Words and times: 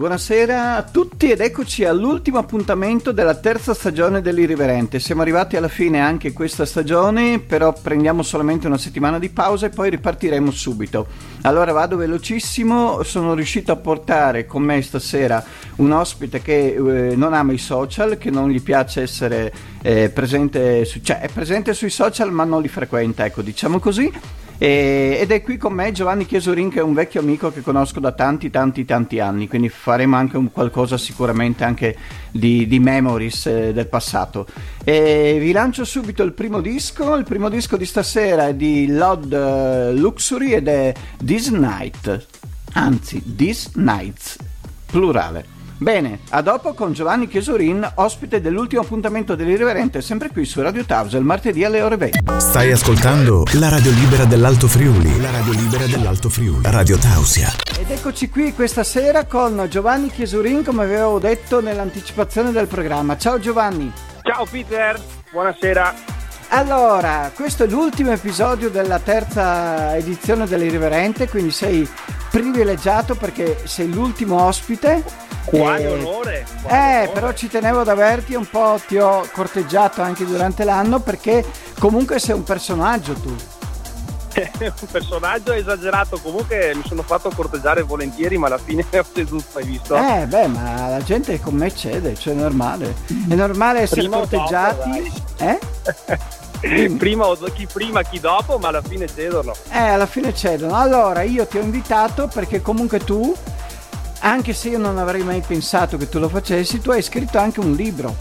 Buonasera 0.00 0.76
a 0.76 0.82
tutti 0.82 1.30
ed 1.30 1.42
eccoci 1.42 1.84
all'ultimo 1.84 2.38
appuntamento 2.38 3.12
della 3.12 3.34
terza 3.34 3.74
stagione 3.74 4.22
dell'Irriverente. 4.22 4.98
Siamo 4.98 5.20
arrivati 5.20 5.58
alla 5.58 5.68
fine 5.68 6.00
anche 6.00 6.32
questa 6.32 6.64
stagione, 6.64 7.38
però 7.38 7.74
prendiamo 7.74 8.22
solamente 8.22 8.66
una 8.66 8.78
settimana 8.78 9.18
di 9.18 9.28
pausa 9.28 9.66
e 9.66 9.68
poi 9.68 9.90
ripartiremo 9.90 10.50
subito. 10.50 11.06
Allora 11.42 11.72
vado 11.72 11.98
velocissimo, 11.98 13.02
sono 13.02 13.34
riuscito 13.34 13.72
a 13.72 13.76
portare 13.76 14.46
con 14.46 14.62
me 14.62 14.80
stasera 14.80 15.44
un 15.76 15.92
ospite 15.92 16.40
che 16.40 16.68
eh, 16.68 17.14
non 17.14 17.34
ama 17.34 17.52
i 17.52 17.58
social, 17.58 18.16
che 18.16 18.30
non 18.30 18.48
gli 18.48 18.62
piace 18.62 19.02
essere 19.02 19.52
eh, 19.82 20.08
presente, 20.08 20.86
su, 20.86 21.02
cioè 21.02 21.20
è 21.20 21.28
presente 21.28 21.74
sui 21.74 21.90
social 21.90 22.32
ma 22.32 22.44
non 22.44 22.62
li 22.62 22.68
frequenta, 22.68 23.26
ecco 23.26 23.42
diciamo 23.42 23.78
così. 23.78 24.10
E, 24.62 25.16
ed 25.18 25.30
è 25.30 25.40
qui 25.40 25.56
con 25.56 25.72
me 25.72 25.90
Giovanni 25.90 26.26
Chiesurin 26.26 26.68
che 26.68 26.80
è 26.80 26.82
un 26.82 26.92
vecchio 26.92 27.20
amico 27.20 27.50
che 27.50 27.62
conosco 27.62 27.98
da 27.98 28.12
tanti 28.12 28.50
tanti 28.50 28.84
tanti 28.84 29.18
anni, 29.18 29.48
quindi 29.48 29.70
faremo 29.70 30.16
anche 30.16 30.36
un 30.36 30.52
qualcosa 30.52 30.98
sicuramente 30.98 31.64
anche 31.64 31.96
di, 32.30 32.66
di 32.66 32.78
memories 32.78 33.46
eh, 33.46 33.72
del 33.72 33.86
passato. 33.86 34.46
E 34.84 35.38
vi 35.40 35.52
lancio 35.52 35.86
subito 35.86 36.22
il 36.22 36.32
primo 36.32 36.60
disco, 36.60 37.14
il 37.14 37.24
primo 37.24 37.48
disco 37.48 37.78
di 37.78 37.86
stasera 37.86 38.48
è 38.48 38.54
di 38.54 38.88
Lod 38.88 39.32
uh, 39.32 39.98
Luxury 39.98 40.52
ed 40.52 40.68
è 40.68 40.92
This 41.24 41.48
Night, 41.48 42.26
anzi 42.74 43.22
This 43.34 43.70
Nights, 43.76 44.36
plurale. 44.84 45.59
Bene, 45.80 46.20
a 46.28 46.42
dopo 46.42 46.74
con 46.74 46.92
Giovanni 46.92 47.26
Chiesurin, 47.26 47.92
ospite 47.94 48.42
dell'ultimo 48.42 48.82
appuntamento 48.82 49.34
dell'Irriverente, 49.34 50.02
sempre 50.02 50.28
qui 50.28 50.44
su 50.44 50.60
Radio 50.60 50.84
Tausa, 50.84 51.16
il 51.16 51.24
martedì 51.24 51.64
alle 51.64 51.80
ore 51.80 51.96
20. 51.96 52.18
Stai 52.36 52.70
ascoltando 52.70 53.44
la 53.54 53.70
radio 53.70 53.90
libera 53.92 54.26
dell'Alto 54.26 54.68
Friuli. 54.68 55.18
La 55.22 55.30
radio 55.30 55.52
libera 55.54 55.86
dell'Alto 55.86 56.28
Friuli. 56.28 56.60
Radio 56.64 56.98
Tausia. 56.98 57.50
Ed 57.78 57.90
eccoci 57.90 58.28
qui 58.28 58.52
questa 58.52 58.84
sera 58.84 59.24
con 59.24 59.68
Giovanni 59.70 60.10
Chiesurin, 60.10 60.62
come 60.62 60.82
avevo 60.82 61.18
detto 61.18 61.62
nell'anticipazione 61.62 62.52
del 62.52 62.66
programma. 62.66 63.16
Ciao 63.16 63.38
Giovanni. 63.38 63.90
Ciao 64.20 64.44
Peter, 64.44 65.00
buonasera. 65.32 65.94
Allora, 66.48 67.32
questo 67.34 67.64
è 67.64 67.66
l'ultimo 67.66 68.10
episodio 68.10 68.68
della 68.68 68.98
terza 68.98 69.96
edizione 69.96 70.46
dell'Irriverente, 70.46 71.26
quindi 71.26 71.52
sei 71.52 71.88
privilegiato 72.30 73.14
perché 73.14 73.62
sei 73.64 73.92
l'ultimo 73.92 74.42
ospite 74.42 75.02
quale 75.44 75.82
eh, 75.82 75.88
onore! 75.88 76.46
Quale 76.62 76.76
eh, 76.76 77.00
onore. 77.02 77.08
però 77.12 77.32
ci 77.32 77.48
tenevo 77.48 77.80
ad 77.80 77.88
averti 77.88 78.34
un 78.34 78.48
po', 78.48 78.80
ti 78.86 78.98
ho 78.98 79.26
corteggiato 79.32 80.02
anche 80.02 80.24
durante 80.24 80.64
l'anno 80.64 81.00
perché 81.00 81.44
comunque 81.78 82.18
sei 82.18 82.34
un 82.34 82.44
personaggio 82.44 83.14
tu. 83.14 83.34
un 84.60 84.88
personaggio 84.90 85.52
esagerato, 85.52 86.18
comunque 86.18 86.72
mi 86.74 86.82
sono 86.86 87.02
fatto 87.02 87.30
corteggiare 87.34 87.82
volentieri, 87.82 88.38
ma 88.38 88.46
alla 88.46 88.58
fine 88.58 88.86
ho 88.96 89.04
seduto, 89.12 89.58
hai 89.58 89.64
visto? 89.64 89.96
Eh, 89.96 90.26
beh, 90.26 90.46
ma 90.46 90.88
la 90.88 91.02
gente 91.02 91.40
con 91.40 91.54
me 91.54 91.74
cede, 91.74 92.14
cioè 92.14 92.34
è 92.34 92.36
normale. 92.36 92.94
È 93.06 93.34
normale 93.34 93.80
essere 93.80 94.02
prima 94.02 94.18
corteggiati. 94.18 95.12
Dopo, 95.36 95.44
eh? 95.44 95.58
prima, 96.98 97.26
chi 97.54 97.66
prima, 97.72 98.02
chi 98.02 98.20
dopo, 98.20 98.58
ma 98.58 98.68
alla 98.68 98.82
fine 98.82 99.06
cedono. 99.06 99.52
Eh, 99.70 99.78
alla 99.78 100.06
fine 100.06 100.34
cedono. 100.34 100.74
Allora, 100.74 101.22
io 101.22 101.46
ti 101.46 101.58
ho 101.58 101.62
invitato 101.62 102.28
perché 102.28 102.60
comunque 102.60 102.98
tu 102.98 103.34
anche 104.20 104.52
se 104.52 104.68
io 104.68 104.78
non 104.78 104.98
avrei 104.98 105.22
mai 105.22 105.40
pensato 105.40 105.96
che 105.96 106.08
tu 106.08 106.18
lo 106.18 106.28
facessi, 106.28 106.80
tu 106.80 106.90
hai 106.90 107.02
scritto 107.02 107.38
anche 107.38 107.60
un 107.60 107.72
libro. 107.72 108.14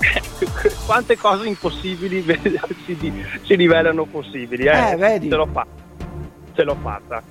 Quante 0.86 1.16
cose 1.18 1.46
impossibili 1.46 2.24
si, 3.44 3.54
rivelano 3.54 4.04
possibili, 4.06 4.64
eh? 4.64 4.92
eh 4.92 4.96
vedi. 4.96 5.28
Ce 5.28 5.36
l'ho 5.36 5.48
fatta. 5.52 5.82
Ce 6.54 6.62
l'ho 6.62 6.76
fatta. 6.80 7.22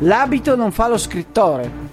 L'abito 0.00 0.56
non 0.56 0.72
fa 0.72 0.88
lo 0.88 0.98
scrittore. 0.98 1.92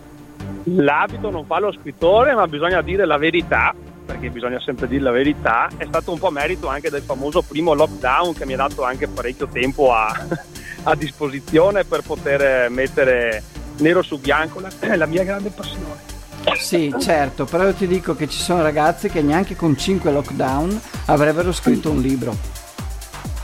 L'abito 0.64 1.30
non 1.30 1.46
fa 1.46 1.60
lo 1.60 1.72
scrittore, 1.72 2.34
ma 2.34 2.48
bisogna 2.48 2.82
dire 2.82 3.06
la 3.06 3.18
verità, 3.18 3.74
perché 4.06 4.30
bisogna 4.30 4.60
sempre 4.60 4.88
dire 4.88 5.02
la 5.04 5.12
verità. 5.12 5.70
È 5.76 5.86
stato 5.86 6.12
un 6.12 6.20
po' 6.20 6.30
merito 6.30 6.68
anche 6.68 6.90
del 6.90 7.02
famoso 7.02 7.42
primo 7.42 7.74
lockdown 7.74 8.34
che 8.34 8.46
mi 8.46 8.54
ha 8.54 8.58
dato 8.58 8.84
anche 8.84 9.08
parecchio 9.08 9.48
tempo 9.48 9.94
a, 9.94 10.14
a 10.84 10.96
disposizione 10.96 11.84
per 11.84 12.02
poter 12.02 12.70
mettere 12.70 13.44
nero 13.78 14.02
su 14.02 14.20
bianco 14.20 14.60
la, 14.60 14.70
la 14.96 15.06
mia 15.06 15.24
grande 15.24 15.50
passione. 15.50 16.10
Sì, 16.58 16.94
certo, 17.00 17.46
però 17.46 17.66
io 17.66 17.74
ti 17.74 17.86
dico 17.86 18.16
che 18.16 18.28
ci 18.28 18.40
sono 18.40 18.64
ragazzi 18.64 19.10
che 19.10 19.22
neanche 19.22 19.56
con 19.56 19.78
5 19.78 20.12
lockdown 20.12 20.82
avrebbero 21.06 21.52
scritto 21.52 21.92
un 21.92 22.02
libro. 22.02 22.36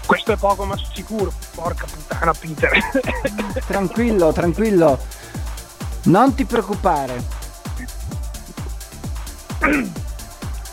Questo 0.06 0.31
è 0.31 0.38
poco 0.38 0.66
ma 0.66 0.75
sicuro, 0.94 1.31
porca 1.53 1.85
puttana 1.85 2.34
Peter. 2.34 2.72
tranquillo, 3.68 4.31
tranquillo. 4.31 5.00
Non 6.06 6.34
ti 6.34 6.45
preoccupare. 6.45 7.24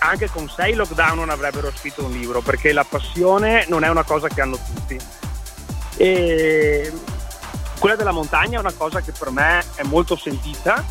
Anche 0.06 0.28
con 0.28 0.48
6 0.48 0.75
lockdown 0.75 1.16
non 1.16 1.31
avrebbero 1.31 1.72
scritto 1.75 2.04
un 2.04 2.12
libro, 2.12 2.42
perché 2.42 2.72
la 2.72 2.84
passione 2.84 3.65
non 3.69 3.84
è 3.84 3.88
una 3.88 4.03
cosa 4.04 4.28
che 4.28 4.42
hanno 4.42 4.59
tutti. 4.59 4.98
E 5.97 6.92
quella 7.78 7.97
della 7.97 8.12
montagna 8.12 8.59
è 8.59 8.60
una 8.60 8.72
cosa 8.72 9.00
che 9.00 9.12
per 9.19 9.31
me 9.31 9.64
è 9.76 9.82
molto 9.84 10.14
sentita, 10.14 10.84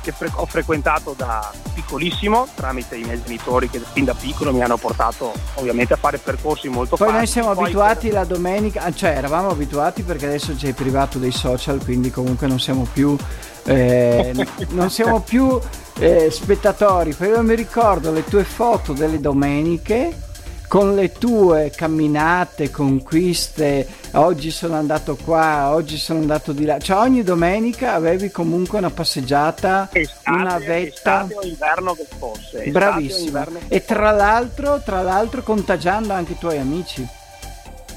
che 0.00 0.12
fre- 0.12 0.30
ho 0.34 0.46
frequentato 0.46 1.14
da 1.16 1.50
piccolissimo 1.74 2.48
tramite 2.54 2.96
i 2.96 3.02
miei 3.02 3.22
genitori 3.22 3.68
che 3.68 3.80
fin 3.92 4.04
da 4.04 4.14
piccolo 4.14 4.52
mi 4.52 4.60
hanno 4.62 4.76
portato 4.76 5.32
ovviamente 5.54 5.94
a 5.94 5.96
fare 5.96 6.18
percorsi 6.18 6.68
molto 6.68 6.96
Poi 6.96 7.06
facili. 7.06 7.16
noi 7.18 7.26
siamo 7.26 7.54
Poi 7.54 7.64
abituati 7.64 8.08
per... 8.08 8.16
la 8.16 8.24
domenica, 8.24 8.92
cioè 8.92 9.10
eravamo 9.10 9.48
abituati 9.48 10.02
perché 10.02 10.26
adesso 10.26 10.56
ci 10.56 10.66
hai 10.66 10.72
privato 10.72 11.18
dei 11.18 11.32
social, 11.32 11.82
quindi 11.82 12.10
comunque 12.10 12.46
non 12.46 12.60
siamo 12.60 12.86
più... 12.92 13.16
Eh, 13.64 14.46
non 14.70 14.90
siamo 14.90 15.20
più 15.20 15.58
eh, 15.98 16.30
spettatori, 16.30 17.14
però 17.14 17.36
io 17.36 17.42
mi 17.42 17.54
ricordo 17.54 18.12
le 18.12 18.24
tue 18.24 18.44
foto 18.44 18.92
delle 18.92 19.20
domeniche 19.20 20.30
con 20.72 20.94
le 20.94 21.12
tue 21.12 21.70
camminate, 21.70 22.70
conquiste, 22.70 23.86
oggi 24.12 24.50
sono 24.50 24.76
andato 24.76 25.18
qua, 25.22 25.74
oggi 25.74 25.98
sono 25.98 26.20
andato 26.20 26.52
di 26.52 26.64
là, 26.64 26.78
cioè 26.78 26.96
ogni 26.96 27.22
domenica 27.22 27.92
avevi 27.92 28.30
comunque 28.30 28.78
una 28.78 28.88
passeggiata, 28.88 29.90
estate, 29.92 30.30
una 30.30 30.56
vetta. 30.56 31.26
Estate 31.26 31.34
o 31.34 31.42
inverno 31.42 31.92
che 31.92 32.06
fosse. 32.16 32.70
Bravissimo. 32.70 33.44
E 33.68 33.84
tra 33.84 34.12
l'altro, 34.12 34.80
tra 34.82 35.02
l'altro 35.02 35.42
contagiando 35.42 36.14
anche 36.14 36.32
i 36.32 36.38
tuoi 36.38 36.56
amici. 36.56 37.06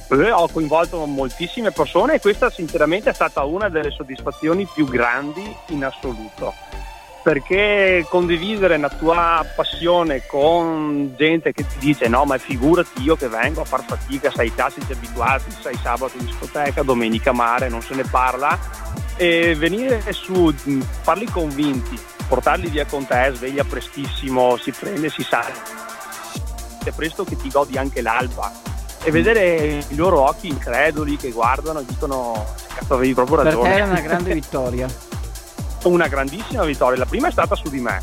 Eh, 0.08 0.32
ho 0.32 0.48
coinvolto 0.50 1.04
moltissime 1.06 1.72
persone 1.72 2.16
e 2.16 2.20
questa 2.20 2.52
sinceramente 2.52 3.10
è 3.10 3.14
stata 3.14 3.44
una 3.44 3.70
delle 3.70 3.90
soddisfazioni 3.90 4.68
più 4.72 4.86
grandi 4.86 5.44
in 5.68 5.84
assoluto. 5.84 6.54
Perché 7.24 8.06
condividere 8.08 8.78
la 8.78 8.90
tua 8.90 9.44
passione 9.56 10.28
con 10.28 11.16
gente 11.18 11.54
che 11.54 11.66
ti 11.66 11.80
dice 11.80 12.08
no 12.08 12.24
ma 12.24 12.38
figurati 12.38 13.02
io 13.02 13.16
che 13.16 13.28
vengo 13.28 13.62
a 13.62 13.66
far 13.66 13.84
fatica, 13.84 14.30
sai 14.30 14.54
classici 14.54 14.92
abituati, 14.92 15.50
sai 15.60 15.76
sabato 15.82 16.18
in 16.20 16.26
discoteca, 16.26 16.84
domenica 16.84 17.32
mare, 17.32 17.68
non 17.68 17.82
se 17.82 17.96
ne 17.96 18.04
parla. 18.04 18.60
E 19.16 19.56
venire 19.56 20.04
su, 20.12 20.54
farli 20.54 21.26
convinti, 21.26 22.00
portarli 22.28 22.70
via 22.70 22.86
con 22.86 23.08
te, 23.08 23.32
sveglia 23.34 23.64
prestissimo, 23.64 24.56
si 24.58 24.72
prende, 24.72 25.10
si 25.10 25.24
sale, 25.24 25.54
è 26.84 26.92
presto 26.92 27.24
che 27.24 27.36
ti 27.38 27.50
godi 27.50 27.76
anche 27.78 28.02
l'alba 28.02 28.75
e 29.06 29.12
vedere 29.12 29.84
i 29.88 29.96
loro 29.96 30.22
occhi 30.22 30.48
increduli 30.48 31.16
che 31.16 31.30
guardano 31.30 31.80
e 31.80 31.86
dicono 31.86 32.46
cazzo 32.74 32.96
avevi 32.96 33.14
proprio 33.14 33.44
ragione. 33.44 33.70
Per 33.70 33.78
te 33.78 33.84
è 33.84 33.88
una 33.88 34.02
grande 34.02 34.34
vittoria 34.34 34.88
una 35.90 36.08
grandissima 36.08 36.64
vittoria. 36.64 36.98
La 36.98 37.06
prima 37.06 37.28
è 37.28 37.32
stata 37.32 37.56
su 37.56 37.70
di 37.70 37.80
me, 37.80 38.02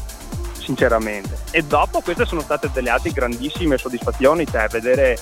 sinceramente. 0.58 1.38
E 1.50 1.62
dopo 1.62 2.00
queste 2.00 2.24
sono 2.24 2.40
state 2.40 2.70
delle 2.72 2.90
altre 2.90 3.10
grandissime 3.10 3.78
soddisfazioni, 3.78 4.46
cioè 4.46 4.68
vedere 4.68 5.18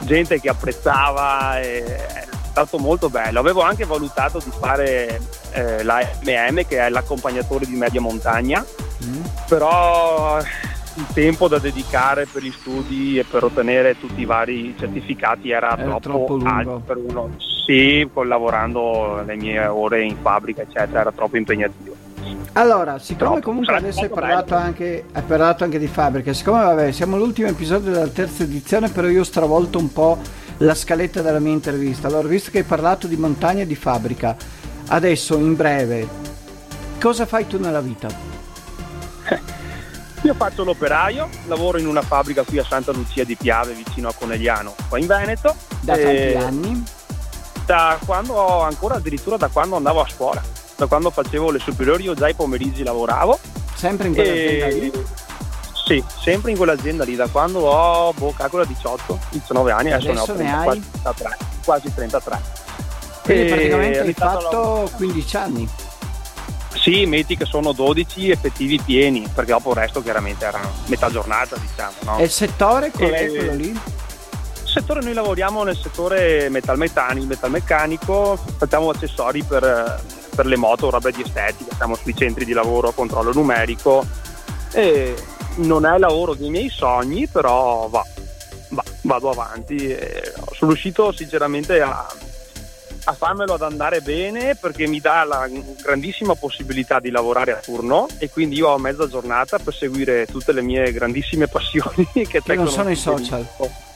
gente 0.00 0.40
che 0.40 0.48
apprezzava 0.48 1.60
è 1.60 2.26
stato 2.50 2.78
molto 2.78 3.08
bello. 3.08 3.40
Avevo 3.40 3.62
anche 3.62 3.84
valutato 3.84 4.40
di 4.42 4.50
fare 4.58 5.20
eh, 5.52 5.82
la 5.82 6.00
MM, 6.22 6.66
che 6.66 6.78
è 6.78 6.88
l'accompagnatore 6.88 7.66
di 7.66 7.74
media 7.74 8.00
montagna, 8.00 8.64
mm. 9.04 9.24
però 9.48 10.40
il 10.98 11.06
tempo 11.12 11.46
da 11.46 11.58
dedicare 11.58 12.26
per 12.26 12.42
gli 12.42 12.50
studi 12.50 13.18
e 13.18 13.24
per 13.24 13.44
ottenere 13.44 13.98
tutti 13.98 14.20
i 14.20 14.24
vari 14.24 14.74
certificati 14.76 15.50
era, 15.50 15.78
era 15.78 15.98
troppo, 16.00 16.26
troppo 16.38 16.44
alto 16.44 16.82
per 16.84 16.96
uno. 16.96 17.30
Sì, 17.38 18.08
lavorando 18.24 19.22
le 19.24 19.36
mie 19.36 19.64
ore 19.66 20.02
in 20.02 20.16
fabbrica, 20.20 20.62
eccetera, 20.62 21.00
era 21.00 21.12
troppo 21.12 21.36
impegnativo. 21.36 21.94
Allora, 22.52 22.98
siccome 22.98 23.30
troppo, 23.30 23.46
comunque 23.46 23.76
adesso 23.76 24.00
hai 24.00 24.08
parlato, 24.08 24.54
anche, 24.54 25.04
hai 25.12 25.22
parlato, 25.22 25.64
anche, 25.64 25.78
di 25.78 25.86
fabbrica, 25.86 26.32
siccome 26.32 26.62
vabbè, 26.62 26.90
siamo 26.90 27.14
all'ultimo 27.14 27.46
episodio 27.46 27.92
della 27.92 28.08
terza 28.08 28.42
edizione, 28.42 28.88
però 28.88 29.06
io 29.06 29.20
ho 29.20 29.24
stravolto 29.24 29.78
un 29.78 29.92
po' 29.92 30.18
la 30.58 30.74
scaletta 30.74 31.22
della 31.22 31.38
mia 31.38 31.52
intervista. 31.52 32.08
Allora, 32.08 32.26
visto 32.26 32.50
che 32.50 32.58
hai 32.58 32.64
parlato 32.64 33.06
di 33.06 33.16
montagna 33.16 33.62
e 33.62 33.66
di 33.66 33.76
fabbrica, 33.76 34.36
adesso 34.88 35.36
in 35.36 35.54
breve, 35.54 36.08
cosa 37.00 37.26
fai 37.26 37.46
tu 37.46 37.60
nella 37.60 37.80
vita? 37.80 38.08
Io 40.22 40.34
faccio 40.34 40.64
l'operaio, 40.64 41.28
lavoro 41.46 41.78
in 41.78 41.86
una 41.86 42.02
fabbrica 42.02 42.42
qui 42.42 42.58
a 42.58 42.64
Santa 42.64 42.90
Lucia 42.92 43.22
di 43.24 43.36
Piave, 43.36 43.72
vicino 43.72 44.08
a 44.08 44.12
Conegliano, 44.12 44.74
qua 44.88 44.98
in 44.98 45.06
Veneto. 45.06 45.54
Da 45.80 45.96
tanti 45.96 46.34
anni? 46.34 46.84
Da 47.64 47.98
quando, 48.04 48.62
ancora 48.62 48.96
addirittura 48.96 49.36
da 49.36 49.48
quando 49.48 49.76
andavo 49.76 50.00
a 50.00 50.08
scuola, 50.08 50.42
da 50.76 50.86
quando 50.86 51.10
facevo 51.10 51.50
le 51.50 51.60
superiori, 51.60 52.04
io 52.04 52.14
già 52.14 52.28
i 52.28 52.34
pomeriggi 52.34 52.82
lavoravo. 52.82 53.38
Sempre 53.74 54.08
in 54.08 54.14
quell'azienda 54.14 54.66
e... 54.66 54.70
lì? 54.70 54.92
Sì, 55.86 56.04
sempre 56.20 56.50
in 56.50 56.56
quell'azienda 56.56 57.04
lì, 57.04 57.14
da 57.14 57.28
quando 57.28 57.60
ho, 57.60 58.12
boh, 58.12 58.34
calcola 58.36 58.64
18, 58.64 59.18
19 59.30 59.72
anni, 59.72 59.92
adesso, 59.92 60.10
adesso 60.10 60.34
ne 60.34 60.52
ho 60.52 60.62
30, 60.62 60.80
quasi 60.82 60.82
33. 61.00 61.36
Quasi 61.64 61.94
33. 61.94 62.40
Quindi 63.22 63.42
e 63.42 63.46
praticamente 63.46 63.98
hai 64.00 64.12
fatto 64.12 64.90
15 64.96 65.36
anni? 65.36 65.68
Sì, 66.80 67.06
metti 67.06 67.36
che 67.36 67.44
sono 67.44 67.72
12 67.72 68.30
effettivi 68.30 68.80
pieni, 68.80 69.28
perché 69.34 69.50
dopo 69.50 69.70
il 69.70 69.76
resto 69.76 70.02
chiaramente 70.02 70.44
era 70.44 70.60
metà 70.86 71.10
giornata, 71.10 71.56
diciamo. 71.56 71.92
No? 72.02 72.18
E 72.18 72.24
il 72.24 72.30
settore 72.30 72.90
qual 72.90 73.10
è 73.10 73.28
quello 73.28 73.54
lì? 73.54 73.68
Il 73.68 74.74
settore 74.74 75.00
noi 75.00 75.14
lavoriamo 75.14 75.64
nel 75.64 75.76
settore 75.76 76.48
metalmeccanico, 76.48 77.26
metalmeccanico 77.26 78.38
facciamo 78.58 78.90
accessori 78.90 79.42
per, 79.42 80.00
per, 80.34 80.46
le 80.46 80.56
moto, 80.56 80.90
roba 80.90 81.10
di 81.10 81.22
estetica, 81.22 81.74
siamo 81.74 81.96
sui 81.96 82.14
centri 82.14 82.44
di 82.44 82.52
lavoro 82.52 82.88
a 82.88 82.92
controllo 82.92 83.32
numerico 83.32 84.06
e 84.72 85.14
non 85.56 85.84
è 85.84 85.94
il 85.94 86.00
lavoro 86.00 86.34
dei 86.34 86.50
miei 86.50 86.68
sogni, 86.68 87.26
però 87.26 87.88
va, 87.88 88.04
va 88.68 88.84
vado 89.02 89.30
avanti. 89.30 89.96
sono 90.52 90.70
riuscito 90.70 91.12
sinceramente 91.12 91.80
a 91.80 92.06
a 93.08 93.14
farmelo 93.14 93.54
ad 93.54 93.62
andare 93.62 94.02
bene 94.02 94.54
perché 94.54 94.86
mi 94.86 95.00
dà 95.00 95.24
la 95.24 95.48
grandissima 95.82 96.34
possibilità 96.34 97.00
di 97.00 97.10
lavorare 97.10 97.52
a 97.52 97.56
turno 97.56 98.06
e 98.18 98.28
quindi 98.28 98.56
io 98.56 98.68
ho 98.68 98.78
mezza 98.78 99.08
giornata 99.08 99.58
per 99.58 99.72
seguire 99.72 100.26
tutte 100.26 100.52
le 100.52 100.60
mie 100.60 100.92
grandissime 100.92 101.48
passioni 101.48 102.06
che, 102.12 102.42
che 102.42 102.54
non 102.54 102.68
sono 102.68 102.90
i 102.90 102.96
social. 102.96 103.46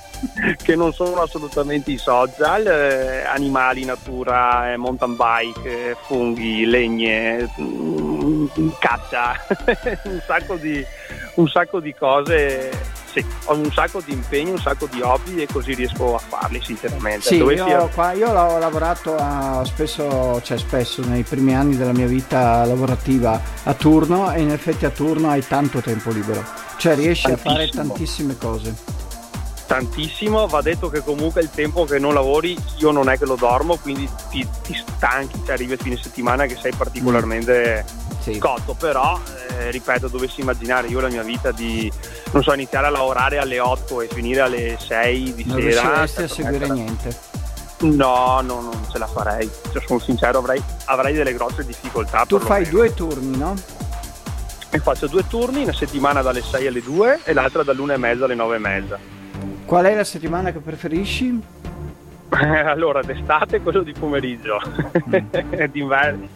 Che 0.63 0.77
non 0.77 0.93
sono 0.93 1.23
assolutamente 1.23 1.91
i 1.91 1.97
social 1.97 2.65
eh, 2.65 3.25
animali, 3.25 3.85
natura, 3.85 4.71
eh, 4.71 4.77
mountain 4.77 5.17
bike, 5.17 5.91
eh, 5.91 5.97
funghi, 6.07 6.65
legne 6.65 7.51
mm, 7.61 8.47
caccia 8.79 9.35
un, 10.05 10.23
sacco 10.25 10.55
di, 10.55 10.87
un 11.35 11.49
sacco 11.49 11.81
di 11.81 11.93
cose 11.93 12.92
sì, 13.13 13.25
ho 13.45 13.55
un 13.55 13.71
sacco 13.73 14.01
di 14.05 14.13
impegni, 14.13 14.51
un 14.51 14.59
sacco 14.59 14.87
di 14.91 15.01
hobby 15.03 15.43
e 15.43 15.47
così 15.47 15.75
riesco 15.75 16.15
a 16.15 16.19
farli 16.19 16.61
sinceramente. 16.63 17.27
Sì, 17.27 17.37
io, 17.37 17.67
sia... 17.67 17.87
qua, 17.89 18.13
io, 18.13 18.29
ho 18.29 18.59
lavorato 18.59 19.17
a, 19.17 19.63
spesso, 19.65 20.41
cioè 20.43 20.57
spesso 20.57 21.05
nei 21.05 21.23
primi 21.23 21.55
anni 21.55 21.77
della 21.77 21.93
mia 21.93 22.07
vita 22.07 22.65
lavorativa 22.65 23.41
a 23.65 23.75
turno 23.75 24.33
e 24.33 24.41
in 24.41 24.51
effetti 24.51 24.87
a 24.87 24.91
turno 24.91 25.29
hai 25.29 25.47
tanto 25.47 25.81
tempo 25.81 26.11
libero, 26.11 26.43
cioè 26.79 26.95
riesci 26.95 27.27
Tantissimo. 27.27 27.51
a 27.51 27.55
fare 27.55 27.69
tantissime 27.69 28.37
cose 28.39 29.01
tantissimo, 29.73 30.47
va 30.49 30.61
detto 30.61 30.91
che 30.91 31.01
comunque 31.01 31.41
il 31.41 31.49
tempo 31.49 31.85
che 31.85 31.99
non 31.99 32.13
lavori 32.13 32.55
io 32.77 32.91
non 32.91 33.09
è 33.09 33.17
che 33.17 33.25
lo 33.25 33.37
dormo, 33.37 33.77
quindi 33.77 34.07
ti, 34.29 34.47
ti 34.63 34.75
stanchi, 34.75 35.41
cioè 35.47 35.55
arrivi 35.55 35.73
a 35.73 35.77
fine 35.79 35.97
settimana 35.97 36.45
che 36.45 36.57
sei 36.57 36.75
particolarmente 36.77 37.83
mm. 37.91 38.02
Sì. 38.23 38.39
cotto, 38.39 38.75
però 38.75 39.21
eh, 39.59 39.71
ripeto, 39.71 40.09
dovessi 40.09 40.41
immaginare 40.41 40.89
io 40.89 41.01
la 41.01 41.09
mia 41.09 41.23
vita 41.23 41.51
di, 41.51 41.91
non 42.33 42.43
so, 42.43 42.53
iniziare 42.55 42.87
a 42.87 42.91
lavorare 42.91 43.39
alle 43.39 43.61
8 43.61 44.03
e 44.03 44.09
finire 44.09 44.41
alle 44.41 44.77
6 44.79 45.35
di 45.35 45.45
non 45.45 45.61
sera. 45.61 45.83
Non 45.83 45.95
riusciresti 45.95 46.23
a 46.23 46.29
seguire 46.29 46.69
niente? 46.69 47.31
No, 47.81 48.41
no, 48.43 48.61
non 48.61 48.87
ce 48.91 48.99
la 48.99 49.09
farei, 49.09 49.51
cioè, 49.73 49.83
sono 49.85 49.99
sincero, 49.99 50.39
avrei, 50.39 50.63
avrei, 50.85 51.15
delle 51.15 51.35
grosse 51.35 51.65
difficoltà. 51.65 52.25
Tu 52.27 52.39
fai 52.39 52.69
due 52.69 52.95
turni, 52.95 53.37
no? 53.37 53.55
E 54.71 54.79
faccio 54.79 55.09
due 55.09 55.27
turni, 55.27 55.65
una 55.65 55.73
settimana 55.73 56.23
dalle 56.23 56.43
6 56.43 56.67
alle 56.67 56.83
2 56.83 57.21
e 57.25 57.33
l'altra 57.33 57.63
dall'una 57.63 57.95
e 57.95 57.97
mezza 57.97 58.25
alle 58.25 58.37
9 58.37 58.55
e 58.55 58.59
mezza. 58.59 58.99
Qual 59.67 59.85
è 59.85 59.95
la 59.95 60.05
settimana 60.05 60.53
che 60.53 60.61
preferisci? 60.61 61.43
allora, 62.65 63.03
d'estate 63.03 63.61
quello 63.61 63.83
di 63.83 63.93
pomeriggio, 63.93 64.61
mm. 65.09 65.65
d'inverno, 65.71 66.29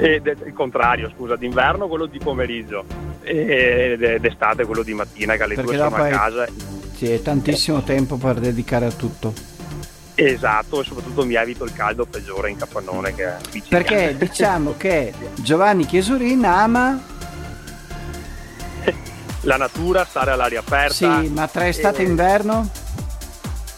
e 0.00 0.20
de- 0.20 0.36
il 0.46 0.52
contrario, 0.54 1.12
scusa, 1.14 1.36
d'inverno 1.36 1.86
quello 1.86 2.06
di 2.06 2.18
pomeriggio 2.18 2.84
e 3.20 4.18
d'estate 4.18 4.64
quello 4.64 4.82
di 4.82 4.94
mattina 4.94 5.36
che 5.36 5.42
alle 5.42 5.54
Perché 5.54 5.76
due 5.76 5.78
sono 5.78 5.96
a 5.96 6.08
casa. 6.08 6.46
Sì, 6.94 7.10
è 7.10 7.20
tantissimo 7.20 7.82
tempo 7.82 8.16
per 8.16 8.40
dedicare 8.40 8.86
a 8.86 8.90
tutto. 8.92 9.32
Esatto, 10.14 10.80
e 10.80 10.84
soprattutto 10.84 11.24
mi 11.24 11.34
evito 11.34 11.64
il 11.64 11.72
caldo 11.72 12.06
peggiore 12.06 12.50
in 12.50 12.56
capannone 12.56 13.14
che 13.14 13.28
Perché 13.68 14.16
diciamo 14.18 14.74
che 14.76 15.12
Giovanni 15.36 15.84
Chiesurin 15.86 16.44
ama 16.44 17.02
la 19.42 19.56
natura, 19.56 20.04
stare 20.04 20.30
all'aria 20.30 20.60
aperta. 20.60 20.94
Sì, 20.94 21.28
ma 21.28 21.46
tra 21.48 21.68
estate 21.68 22.02
e 22.02 22.06
inverno? 22.06 22.68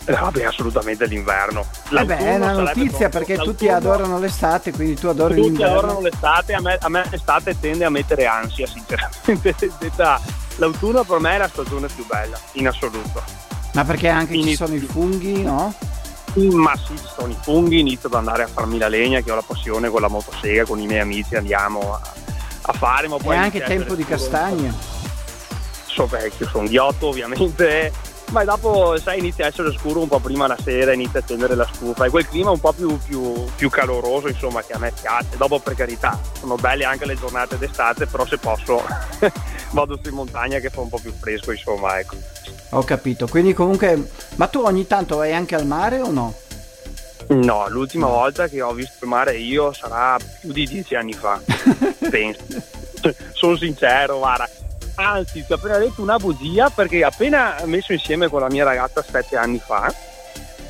Eh, 0.05 0.13
vabbè, 0.13 0.45
assolutamente 0.45 1.07
l'inverno. 1.07 1.65
Eh 1.97 2.05
beh, 2.05 2.17
è 2.17 2.35
una 2.35 2.53
notizia 2.53 3.09
perché 3.09 3.37
tutti 3.37 3.69
adorano 3.69 4.19
l'estate, 4.19 4.73
quindi 4.73 4.97
tu 4.97 5.07
adori 5.07 5.37
tutti 5.37 5.49
l'inverno. 5.49 5.75
Tutti 5.75 5.85
adorano 5.85 6.01
l'estate, 6.01 6.55
a 6.55 6.61
me, 6.61 6.79
a 6.81 6.89
me 6.89 7.07
l'estate 7.09 7.61
tende 7.61 7.85
a 7.85 7.91
mettere 7.91 8.27
ansia, 8.27 8.67
sinceramente. 8.67 9.71
L'autunno 10.57 11.05
per 11.05 11.19
me 11.19 11.35
è 11.35 11.39
la 11.39 11.49
stagione 11.49 11.87
più 11.87 12.05
bella, 12.07 12.39
in 12.53 12.69
assoluto. 12.69 13.23
Ma 13.75 13.85
perché 13.85 14.09
anche 14.09 14.35
Inizio. 14.35 14.51
ci 14.51 14.57
sono 14.57 14.75
i 14.75 14.81
funghi, 14.81 15.43
no? 15.43 15.75
Ma 16.35 16.75
sì, 16.77 16.97
ci 16.97 17.09
sono 17.15 17.31
i 17.33 17.37
funghi, 17.41 17.79
inizio 17.79 18.09
ad 18.09 18.15
andare 18.15 18.43
a 18.43 18.47
farmi 18.47 18.79
la 18.79 18.89
legna, 18.89 19.21
che 19.21 19.31
ho 19.31 19.35
la 19.35 19.45
passione 19.47 19.89
con 19.89 20.01
la 20.01 20.09
motosega, 20.09 20.65
con 20.65 20.81
i 20.81 20.87
miei 20.87 21.01
amici 21.01 21.37
andiamo 21.37 21.95
a, 21.95 22.01
a 22.63 22.73
fare. 22.73 23.07
Ma 23.09 23.19
poi 23.19 23.37
è 23.37 23.39
anche 23.39 23.63
tempo 23.63 23.95
di 23.95 24.05
castagne. 24.05 24.73
Sono 25.87 26.09
vecchio, 26.09 26.49
sono 26.49 26.67
ghiotto 26.67 27.09
ovviamente 27.09 27.93
ma 28.33 28.45
dopo 28.45 28.99
sai 28.99 29.19
inizia 29.19 29.45
a 29.45 29.49
essere 29.49 29.73
scuro 29.73 30.01
un 30.01 30.09
po' 30.09 30.19
prima 30.19 30.47
la 30.47 30.57
sera, 30.61 30.95
inizia 30.95 31.21
a 31.21 31.23
accendere 31.23 31.55
la 31.55 31.69
stufa 31.71 32.07
e 32.07 32.11
quel 32.11 32.27
clima 32.27 32.51
un 32.51 32.59
po' 32.59 32.73
più, 32.73 32.99
più, 32.99 33.45
più, 33.55 33.69
caloroso 33.69 34.29
insomma 34.29 34.63
che 34.63 34.73
a 34.73 34.79
me 34.79 34.91
piace. 34.99 35.37
Dopo 35.37 35.59
per 35.59 35.75
carità 35.75 36.19
sono 36.39 36.57
belle 36.57 36.85
anche 36.85 37.05
le 37.05 37.17
giornate 37.17 37.59
d'estate, 37.59 38.07
però 38.07 38.27
se 38.27 38.39
posso 38.39 38.83
vado 39.73 39.99
su 40.03 40.09
in 40.09 40.15
montagna 40.15 40.59
che 40.59 40.71
fa 40.71 40.81
un 40.81 40.89
po' 40.89 40.99
più 40.99 41.13
fresco 41.13 41.53
insomma 41.53 41.99
ecco. 41.99 42.17
Ho 42.71 42.83
capito, 42.85 43.29
quindi 43.29 43.53
comunque, 43.53 44.11
ma 44.37 44.47
tu 44.47 44.61
ogni 44.61 44.87
tanto 44.87 45.17
vai 45.17 45.35
anche 45.35 45.55
al 45.55 45.67
mare 45.67 46.01
o 46.01 46.11
no? 46.11 46.35
No, 47.29 47.69
l'ultima 47.69 48.07
volta 48.07 48.49
che 48.49 48.63
ho 48.63 48.73
visto 48.73 49.05
il 49.05 49.11
mare 49.11 49.37
io 49.37 49.75
sarà 49.75 50.17
più 50.41 50.53
di 50.53 50.67
dieci 50.67 50.95
anni 50.95 51.13
fa, 51.13 51.39
penso. 52.11 52.41
Sono 53.33 53.57
sincero, 53.57 54.19
guarda, 54.19 54.49
anzi 54.95 55.45
ti 55.45 55.53
ho 55.53 55.57
appena 55.57 55.79
detto 55.79 56.03
una 56.03 56.19
bugia 56.19 56.71
perché 56.71 57.05
appena 57.05 57.57
messo 57.65 57.93
insieme 57.93 58.29
con 58.29 58.41
la 58.41 58.49
mia 58.49 58.65
ragazza 58.65 59.03
sette 59.03 59.37
anni 59.37 59.59
fa. 59.59 59.93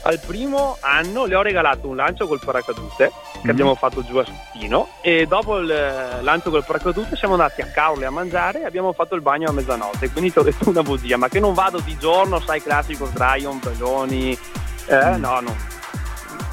Al 0.05 0.19
primo 0.19 0.79
anno 0.81 1.27
le 1.27 1.37
ho 1.37 1.43
regalato 1.43 1.87
un 1.87 1.95
lancio 1.95 2.27
col 2.27 2.41
paracadute 2.45 3.13
che 3.33 3.39
mm-hmm. 3.39 3.51
abbiamo 3.51 3.75
fatto 3.77 4.05
giù 4.05 4.17
a 4.17 4.25
Sottino 4.25 4.89
e 5.01 5.27
dopo 5.27 5.59
il 5.59 5.69
lancio 6.23 6.51
col 6.51 6.65
paracadute 6.65 7.15
siamo 7.15 7.35
andati 7.35 7.61
a 7.61 7.67
Caorle 7.67 8.07
a 8.07 8.11
mangiare 8.11 8.63
e 8.63 8.65
abbiamo 8.65 8.93
fatto 8.93 9.15
il 9.15 9.21
bagno 9.21 9.49
a 9.49 9.53
mezzanotte. 9.53 10.11
Quindi 10.11 10.33
ti 10.33 10.39
ho 10.39 10.43
detto 10.43 10.69
una 10.69 10.83
bugia 10.83 11.17
ma 11.17 11.29
che 11.29 11.39
non 11.39 11.55
vado 11.55 11.79
di 11.79 11.97
giorno 11.99 12.41
sai 12.41 12.61
classico 12.61 13.07
sdraio, 13.07 13.51
ombrelloni 13.51 14.37
eh, 14.87 15.17
mm. 15.17 15.21
no 15.21 15.41
no. 15.41 15.57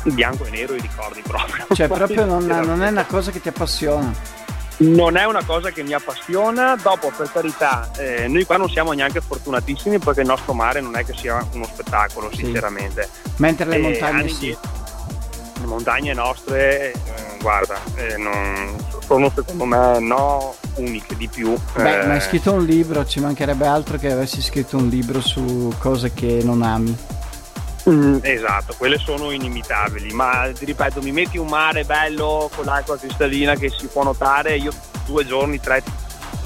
Bianco 0.04 0.46
e 0.46 0.50
nero 0.52 0.76
i 0.76 0.80
ricordi 0.80 1.22
proprio. 1.22 1.66
Cioè 1.74 1.88
proprio 1.88 2.26
non, 2.26 2.46
non 2.46 2.84
è 2.84 2.90
una 2.90 3.06
cosa 3.06 3.32
che 3.32 3.42
ti 3.42 3.48
appassiona 3.48 4.38
non 4.80 5.18
è 5.18 5.26
una 5.26 5.44
cosa 5.44 5.72
che 5.72 5.84
mi 5.84 5.94
appassiona, 5.94 6.76
dopo 6.76 7.12
per 7.16 7.32
carità, 7.32 7.90
eh, 7.98 8.28
noi 8.28 8.46
qua 8.46 8.58
non 8.58 8.70
siamo 8.70 8.92
neanche 8.94 9.22
fortunatissimi 9.22 10.00
perché 10.00 10.22
il 10.22 10.28
nostro 10.28 10.54
mare 10.54 10.82
non 10.82 10.96
è 10.96 11.04
che 11.04 11.14
sia 11.16 11.46
uno 11.54 11.66
spettacolo, 11.66 12.30
sì. 12.32 12.44
sinceramente. 12.44 13.10
Mentre 13.38 13.66
le 13.66 13.76
eh, 13.76 13.80
montagne 13.80 14.30
sì. 14.30 14.58
Le 15.60 15.66
montagne 15.66 16.14
nostre, 16.14 16.92
eh, 16.94 16.94
guarda, 17.42 17.78
eh, 17.96 18.16
non, 18.18 18.78
sono 19.10 19.32
secondo 19.34 19.66
me 19.66 20.00
no 20.00 20.56
uniche 20.76 21.18
di 21.18 21.28
più. 21.28 21.58
Beh, 21.76 22.06
ma 22.06 22.12
hai 22.12 22.18
eh. 22.18 22.22
scritto 22.22 22.54
un 22.54 22.64
libro, 22.64 23.06
ci 23.06 23.20
mancherebbe 23.20 23.66
altro 23.66 23.98
che 23.98 24.12
avessi 24.12 24.42
scritto 24.42 24.78
un 24.78 24.88
libro 24.88 25.20
su 25.20 25.74
cose 25.80 26.14
che 26.14 26.42
non 26.44 26.62
ami. 26.62 26.96
Mm, 27.90 28.18
esatto, 28.22 28.76
quelle 28.78 28.98
sono 28.98 29.32
inimitabili, 29.32 30.12
ma 30.14 30.52
ti 30.54 30.66
ripeto, 30.66 31.02
mi 31.02 31.12
metti 31.12 31.38
un 31.38 31.48
mare 31.48 31.84
bello 31.86 32.50
con 32.56 32.66
l'acqua 32.66 32.98
cristallina 32.98 33.56
che 33.56 33.70
si 33.70 33.88
può 33.88 34.04
notare, 34.04 34.58
io 34.58 34.72
due 35.06 35.26
giorni, 35.26 35.60
tre 35.60 35.82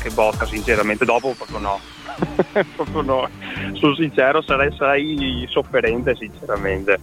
che 0.01 0.09
botta 0.09 0.45
sinceramente, 0.45 1.05
dopo 1.05 1.33
proprio 1.35 1.59
no. 1.59 1.79
proprio 2.75 3.01
no. 3.01 3.29
Sono 3.73 3.95
sincero, 3.95 4.41
sarei, 4.41 4.73
sarei 4.77 5.45
sofferente 5.49 6.15
sinceramente. 6.15 6.99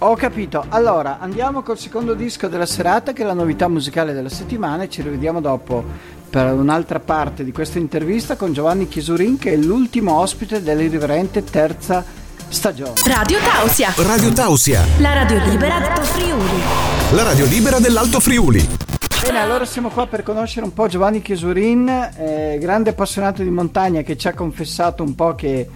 Ho 0.00 0.14
capito, 0.16 0.64
allora 0.68 1.18
andiamo 1.18 1.62
col 1.62 1.78
secondo 1.78 2.14
disco 2.14 2.48
della 2.48 2.66
serata 2.66 3.12
che 3.12 3.22
è 3.22 3.26
la 3.26 3.32
novità 3.32 3.68
musicale 3.68 4.12
della 4.12 4.28
settimana 4.28 4.82
e 4.82 4.88
ci 4.88 5.02
rivediamo 5.02 5.40
dopo 5.40 5.84
per 6.28 6.52
un'altra 6.52 7.00
parte 7.00 7.42
di 7.42 7.52
questa 7.52 7.78
intervista 7.78 8.36
con 8.36 8.52
Giovanni 8.52 8.86
Chisurin 8.86 9.38
che 9.38 9.52
è 9.52 9.56
l'ultimo 9.56 10.18
ospite 10.18 10.62
dell'irriverente 10.62 11.42
terza 11.42 12.04
stagione. 12.48 12.94
Radio 13.06 13.38
Tausia. 13.40 13.92
Radio 13.96 14.32
Tausia. 14.32 14.84
La 14.98 15.12
radio 15.12 15.38
libera 15.44 15.78
dell'Alto 15.78 16.02
Friuli. 16.02 16.62
La 17.12 17.22
radio 17.22 17.46
libera 17.46 17.78
dell'Alto 17.78 18.20
Friuli. 18.20 18.68
Bene, 19.22 19.40
allora 19.40 19.64
siamo 19.64 19.88
qua 19.90 20.06
per 20.06 20.22
conoscere 20.22 20.64
un 20.64 20.72
po' 20.72 20.86
Giovanni 20.86 21.20
Chiesurin, 21.20 21.88
eh, 22.16 22.56
grande 22.60 22.90
appassionato 22.90 23.42
di 23.42 23.50
montagna 23.50 24.02
che 24.02 24.16
ci 24.16 24.28
ha 24.28 24.34
confessato 24.34 25.02
un 25.02 25.14
po' 25.14 25.34
che 25.34 25.68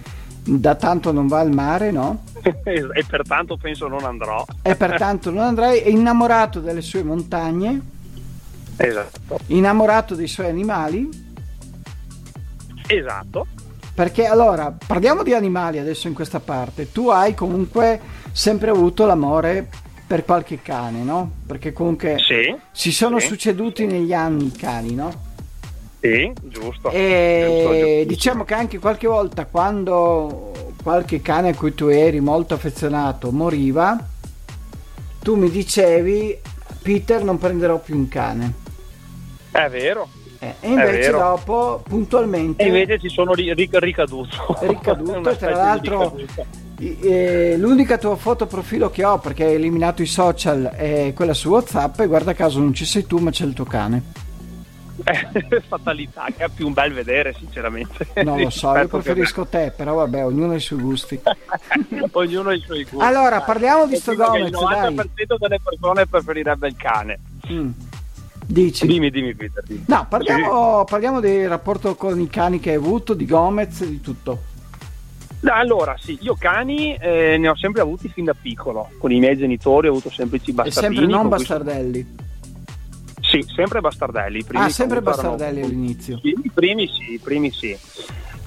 da 0.43 0.75
tanto 0.75 1.11
non 1.11 1.27
va 1.27 1.39
al 1.39 1.51
mare, 1.51 1.91
no? 1.91 2.23
e 2.41 3.05
pertanto 3.07 3.57
penso 3.57 3.87
non 3.87 4.03
andrò. 4.05 4.43
E 4.61 4.75
pertanto 4.75 5.29
non 5.31 5.43
andrai, 5.43 5.79
è 5.79 5.89
innamorato 5.89 6.59
delle 6.59 6.81
sue 6.81 7.03
montagne. 7.03 7.81
Esatto. 8.77 9.39
Innamorato 9.47 10.15
dei 10.15 10.27
suoi 10.27 10.47
animali. 10.47 11.07
Esatto. 12.87 13.47
Perché 13.93 14.25
allora, 14.25 14.75
parliamo 14.85 15.21
di 15.21 15.33
animali 15.33 15.77
adesso 15.77 16.07
in 16.07 16.13
questa 16.13 16.39
parte. 16.39 16.91
Tu 16.91 17.09
hai 17.09 17.35
comunque 17.35 17.99
sempre 18.31 18.71
avuto 18.71 19.05
l'amore 19.05 19.67
per 20.05 20.25
qualche 20.25 20.61
cane, 20.61 21.03
no? 21.03 21.29
Perché 21.45 21.73
comunque 21.73 22.17
sì, 22.19 22.55
si 22.71 22.91
sono 22.91 23.19
sì. 23.19 23.27
succeduti 23.27 23.85
negli 23.85 24.13
anni 24.13 24.47
i 24.47 24.51
cani, 24.51 24.95
no? 24.95 25.31
Sì, 25.99 26.33
giusto. 26.41 26.89
E 26.89 27.99
Giusto, 28.01 28.13
diciamo 28.13 28.43
che 28.43 28.53
anche 28.55 28.79
qualche 28.79 29.07
volta 29.07 29.45
quando 29.45 30.73
qualche 30.81 31.21
cane 31.21 31.49
a 31.49 31.55
cui 31.55 31.73
tu 31.73 31.85
eri 31.85 32.19
molto 32.19 32.55
affezionato 32.55 33.31
moriva, 33.31 33.97
tu 35.21 35.35
mi 35.35 35.49
dicevi 35.49 36.37
Peter 36.81 37.23
non 37.23 37.37
prenderò 37.37 37.79
più 37.79 37.95
un 37.95 38.09
cane. 38.09 38.53
È 39.51 39.69
vero. 39.69 40.09
Eh, 40.43 40.55
e 40.59 40.69
invece 40.69 41.11
dopo 41.11 41.81
puntualmente 41.87 42.63
E 42.63 42.67
invece 42.67 42.99
ci 42.99 43.07
sono 43.07 43.33
ri- 43.33 43.53
ri- 43.53 43.69
ricaduto. 43.71 44.57
Ricaduto, 44.59 45.35
tra 45.37 45.51
l'altro- 45.51 46.17
eh, 46.79 47.55
l'unica 47.57 47.97
tua 47.97 48.17
foto 48.17 48.45
profilo 48.45 48.89
che 48.89 49.05
ho 49.05 49.19
perché 49.19 49.45
hai 49.45 49.53
eliminato 49.53 50.01
i 50.01 50.05
social 50.05 50.63
è 50.75 51.13
quella 51.15 51.33
su 51.33 51.47
Whatsapp 51.49 52.01
e 52.01 52.07
guarda 52.07 52.33
caso 52.33 52.59
non 52.59 52.73
ci 52.73 52.83
sei 52.83 53.05
tu 53.05 53.19
ma 53.19 53.31
c'è 53.31 53.45
il 53.45 53.53
tuo 53.53 53.63
cane. 53.63 54.03
Eh, 55.05 55.61
fatalità, 55.67 56.25
che 56.35 56.43
è 56.43 56.49
più 56.49 56.67
un 56.67 56.73
bel 56.73 56.91
vedere, 56.91 57.33
sinceramente. 57.37 58.07
Non 58.23 58.39
lo 58.41 58.49
so, 58.49 58.75
io 58.75 58.87
preferisco 58.87 59.45
te, 59.45 59.71
però 59.75 59.93
vabbè, 59.95 60.25
ognuno 60.25 60.51
ha 60.51 60.55
i 60.55 60.59
suoi 60.59 60.79
gusti. 60.81 61.19
Ognuno 62.11 62.49
ha 62.49 62.53
i 62.53 62.59
suoi 62.59 62.83
gusti. 62.83 63.05
Allora, 63.05 63.41
parliamo 63.41 63.87
di 63.87 63.95
sto 63.95 64.13
Gomez, 64.13 64.47
Il 64.47 64.51
dai. 64.51 64.93
90% 64.93 65.37
delle 65.39 65.59
persone 65.63 66.05
preferirebbe 66.05 66.67
il 66.67 66.75
cane. 66.75 67.19
Mm. 67.49 67.69
Dici? 68.53 68.85
Dimmi, 68.85 69.09
dimmi, 69.09 69.33
Peter. 69.33 69.63
Dimmi. 69.63 69.85
No, 69.87 70.05
parliamo, 70.07 70.83
parliamo 70.83 71.19
del 71.19 71.49
rapporto 71.49 71.95
con 71.95 72.19
i 72.19 72.27
cani 72.29 72.59
che 72.59 72.69
hai 72.69 72.75
avuto, 72.75 73.15
di 73.15 73.25
Gomez, 73.25 73.83
di 73.83 73.99
tutto. 73.99 74.43
No, 75.39 75.53
Allora, 75.53 75.95
sì, 75.99 76.19
io 76.21 76.35
cani 76.37 76.93
eh, 76.95 77.37
ne 77.39 77.47
ho 77.49 77.55
sempre 77.55 77.81
avuti 77.81 78.09
fin 78.09 78.25
da 78.25 78.35
piccolo. 78.39 78.91
Con 78.99 79.11
i 79.11 79.17
miei 79.17 79.35
genitori 79.37 79.87
ho 79.87 79.89
avuto 79.91 80.11
semplici 80.11 80.51
E 80.51 80.53
bastardini. 80.53 80.95
sempre 80.97 81.11
non 81.11 81.21
con 81.27 81.29
cui- 81.29 81.37
bastardelli. 81.39 82.15
Sì, 83.21 83.43
sempre 83.55 83.81
bastardelli. 83.81 84.45
Ah, 84.51 84.69
sempre 84.69 84.99
comunque 84.99 85.23
erano- 85.23 85.35
bastardelli 85.35 85.61
all'inizio. 85.65 86.19
Sì, 86.21 86.27
I 86.43 86.51
primi 86.53 86.87
sì, 86.87 87.13
i 87.13 87.17
primi 87.19 87.51
sì. 87.51 87.75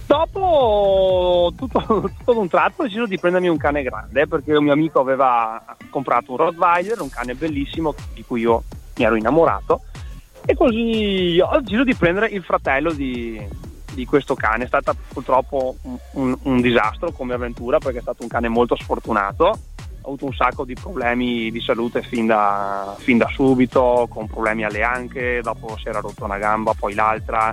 Dopo, 0.07 1.53
tutto, 1.57 1.81
tutto 2.17 2.31
ad 2.31 2.37
un 2.37 2.49
tratto, 2.49 2.83
ho 2.83 2.85
deciso 2.85 3.07
di 3.07 3.19
prendermi 3.19 3.49
un 3.49 3.57
cane 3.57 3.83
grande 3.83 4.29
perché 4.29 4.55
un 4.55 4.63
mio 4.63 4.73
amico 4.73 5.01
aveva 5.01 5.65
comprato 5.91 6.31
un 6.31 6.37
Rottweiler, 6.37 7.01
un 7.01 7.11
cane 7.11 7.35
bellissimo 7.35 7.93
di 8.15 8.23
cui 8.25 8.43
io 8.43 8.63
mi 8.97 9.05
ero 9.05 9.17
innamorato. 9.17 9.83
E 10.45 10.55
così 10.55 11.39
ho 11.43 11.59
deciso 11.61 11.83
di 11.85 11.95
prendere 11.95 12.29
il 12.29 12.43
fratello 12.43 12.93
di, 12.93 13.41
di 13.93 14.05
questo 14.05 14.35
cane. 14.35 14.65
È 14.65 14.69
stata 14.69 14.95
purtroppo 15.09 15.77
un, 15.83 15.97
un- 16.13 16.39
un 16.43 16.61
disastro 16.61 17.11
come 17.13 17.35
avventura 17.35 17.79
perché 17.79 17.99
è 17.99 18.03
stato 18.03 18.23
un 18.23 18.29
cane 18.29 18.49
molto 18.49 18.77
sfortunato. 18.77 19.49
Ha 19.49 20.09
avuto 20.09 20.27
un 20.27 20.35
sacco 20.35 20.65
di 20.65 20.75
problemi 20.75 21.51
di 21.51 21.61
salute 21.61 22.01
fin 22.03 22.27
da, 22.27 22.95
fin 22.97 23.19
da 23.19 23.27
subito, 23.29 24.07
con 24.09 24.29
problemi 24.29 24.63
alle 24.65 24.85
anche, 24.85 25.41
dopo 25.43 25.77
si 25.79 25.89
era 25.89 25.99
rotto 25.99 26.25
una 26.25 26.39
gamba, 26.39 26.75
poi 26.79 26.95
l'altra. 26.95 27.53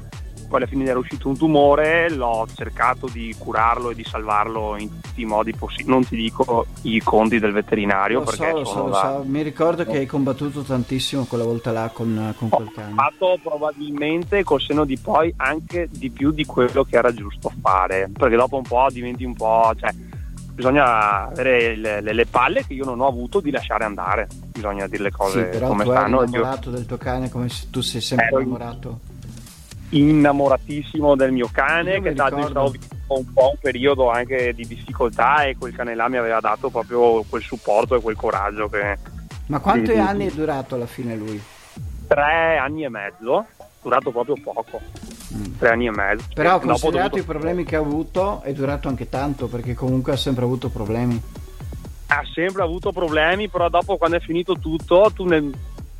Poi 0.53 0.61
alla 0.61 0.69
fine 0.69 0.87
era 0.87 0.99
uscito 0.99 1.29
un 1.29 1.35
tumore, 1.35 2.11
l'ho 2.11 2.45
cercato 2.53 3.07
di 3.11 3.33
curarlo 3.35 3.89
e 3.89 3.95
di 3.95 4.03
salvarlo 4.03 4.75
in 4.77 4.87
tutti 5.01 5.21
i 5.21 5.25
modi 5.25 5.51
possibili. 5.55 5.89
Non 5.89 6.05
ti 6.05 6.15
dico 6.15 6.67
i 6.83 6.99
conti 6.99 7.39
del 7.39 7.51
veterinario 7.51 8.19
Lo 8.19 8.25
perché 8.25 8.51
so, 8.51 8.59
lo 8.59 8.65
so, 8.65 8.87
lo 8.89 8.93
so. 8.93 9.23
Mi 9.25 9.41
ricordo 9.41 9.83
che 9.83 9.97
hai 9.97 10.05
combattuto 10.05 10.61
tantissimo 10.61 11.25
quella 11.25 11.43
volta 11.43 11.71
là 11.71 11.89
con, 11.91 12.35
con 12.37 12.49
ho 12.51 12.55
quel 12.55 12.71
cane. 12.71 12.93
fatto 12.93 13.39
probabilmente 13.41 14.43
col 14.43 14.61
seno 14.61 14.85
di 14.85 14.95
poi 14.99 15.33
anche 15.37 15.87
di 15.89 16.11
più 16.11 16.29
di 16.29 16.45
quello 16.45 16.83
che 16.83 16.97
era 16.97 17.11
giusto 17.11 17.51
fare 17.59 18.11
perché 18.15 18.35
dopo 18.35 18.57
un 18.57 18.61
po' 18.63 18.85
diventi 18.91 19.23
un 19.23 19.33
po' 19.33 19.73
cioè 19.75 19.89
bisogna 20.53 21.29
avere 21.29 21.75
le, 21.75 21.99
le- 22.01 22.13
le 22.13 22.25
palle 22.27 22.63
che 22.63 22.73
io 22.73 22.85
non 22.85 22.99
ho 22.99 23.07
avuto 23.07 23.39
di 23.39 23.49
lasciare 23.49 23.85
andare 23.85 24.27
bisogna 24.51 24.85
dire 24.85 25.01
le 25.01 25.09
Sì, 25.09 25.17
cose 25.17 25.43
però 25.45 25.65
come 25.69 25.83
tu 25.83 25.89
stanno 25.89 26.17
Io 26.21 26.27
innamorato 26.27 26.69
del 26.69 26.85
tuo 26.85 26.97
cane 26.97 27.29
come 27.31 27.49
se 27.49 27.71
tu 27.71 27.81
sei 27.81 28.01
sempre 28.01 28.27
Ero- 28.27 28.39
innamorato. 28.41 28.99
Innamoratissimo 29.97 31.15
del 31.15 31.31
mio 31.31 31.45
Io 31.45 31.51
cane 31.51 31.97
mi 31.97 32.01
che 32.03 32.09
ricordo. 32.11 32.49
stavo 32.49 32.69
vivendo 32.69 32.93
un 33.07 33.33
po' 33.33 33.49
un 33.51 33.57
periodo 33.61 34.09
anche 34.09 34.53
di 34.53 34.65
difficoltà 34.65 35.43
e 35.43 35.55
quel 35.57 35.73
cane 35.73 35.93
là 35.95 36.07
mi 36.09 36.17
aveva 36.17 36.39
dato 36.39 36.69
proprio 36.69 37.23
quel 37.29 37.41
supporto 37.43 37.95
e 37.95 38.01
quel 38.01 38.15
coraggio 38.15 38.67
che 38.69 38.97
Ma 39.47 39.59
quanti 39.59 39.91
sì, 39.91 39.97
anni 39.97 40.27
è 40.27 40.31
durato 40.31 40.75
alla 40.75 40.87
fine 40.87 41.15
lui? 41.15 41.41
tre 42.07 42.57
anni 42.57 42.83
e 42.83 42.89
mezzo 42.89 43.45
durato 43.81 44.11
proprio 44.11 44.35
poco 44.41 44.79
Mm. 45.35 45.57
tre 45.57 45.69
anni 45.71 45.87
e 45.87 45.91
mezzo 45.91 46.25
Però 46.35 46.57
E 46.57 46.59
considerato 46.61 47.09
dovuto- 47.15 47.17
i 47.17 47.23
problemi 47.23 47.63
che 47.63 47.75
ha 47.75 47.79
avuto 47.79 48.41
è 48.43 48.53
durato 48.53 48.87
anche 48.87 49.09
tanto 49.09 49.47
perché 49.47 49.73
comunque 49.73 50.11
ha 50.13 50.15
sempre 50.17 50.43
avuto 50.43 50.69
problemi. 50.69 51.19
ha 52.07 52.21
sempre 52.31 52.61
avuto 52.61 52.91
problemi, 52.91 53.49
però 53.49 53.67
dopo 53.69 53.97
quando 53.97 54.17
è 54.17 54.19
finito 54.19 54.59
tutto, 54.59 55.09
tu 55.15 55.25
nel, 55.25 55.51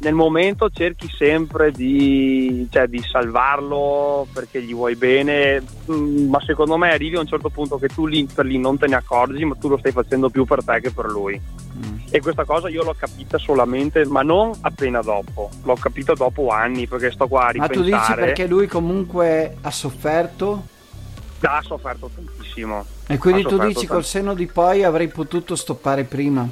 nel 0.04 0.14
momento 0.14 0.70
cerchi 0.70 1.10
sempre 1.18 1.72
di, 1.72 2.68
cioè, 2.70 2.88
di 2.88 3.02
salvarlo 3.02 4.28
perché 4.34 4.62
gli 4.62 4.74
vuoi 4.74 4.96
bene, 4.96 5.64
mm, 5.92 6.30
ma 6.30 6.40
secondo 6.42 6.78
me 6.78 6.92
arrivi 6.92 7.16
a 7.16 7.20
un 7.22 7.28
certo 7.28 7.50
punto 7.50 7.78
che 7.78 7.88
tu 7.88 8.06
lì 8.06 8.26
per 8.26 8.46
lì 8.46 8.58
non 8.58 8.78
te 8.78 8.88
ne 8.88 8.96
accorgi, 8.96 9.46
ma 9.46 9.56
tu 9.56 9.70
lo 9.70 9.78
stai 9.78 9.92
facendo 9.94 10.30
più 10.30 10.46
per 10.46 10.64
te 10.64 10.80
che 10.82 10.92
per 10.92 11.06
lui. 11.06 11.40
Mm. 11.40 11.98
E 12.12 12.20
questa 12.22 12.44
cosa 12.44 12.70
io 12.70 12.84
l'ho 12.84 12.96
capita 12.98 13.38
solamente, 13.38 14.06
ma 14.06 14.22
non 14.22 14.52
appena 14.62 15.02
dopo, 15.02 15.50
l'ho 15.64 15.76
capita 15.76 16.14
dopo 16.14 16.50
anni 16.50 16.86
perché 16.88 17.10
sto 17.12 17.28
qua 17.28 17.42
a 17.42 17.46
Ma 17.46 17.52
ripensare. 17.66 17.76
tu 17.78 17.84
dici 17.84 18.14
perché 18.14 18.46
lui 18.48 18.68
comunque 18.68 19.56
ha 19.62 19.72
sofferto 19.72 20.66
Ha 21.42 21.62
sofferto 21.64 22.10
tantissimo. 22.14 22.86
e 23.08 23.18
quindi 23.18 23.44
tu 23.44 23.58
dici 23.58 23.88
col 23.88 24.02
tantissimo. 24.02 24.02
seno 24.02 24.34
di 24.34 24.46
poi 24.48 24.84
avrei 24.84 25.08
potuto 25.08 25.56
stoppare 25.56 26.04
prima. 26.04 26.48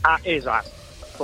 Ah, 0.00 0.18
esatto, 0.22 0.70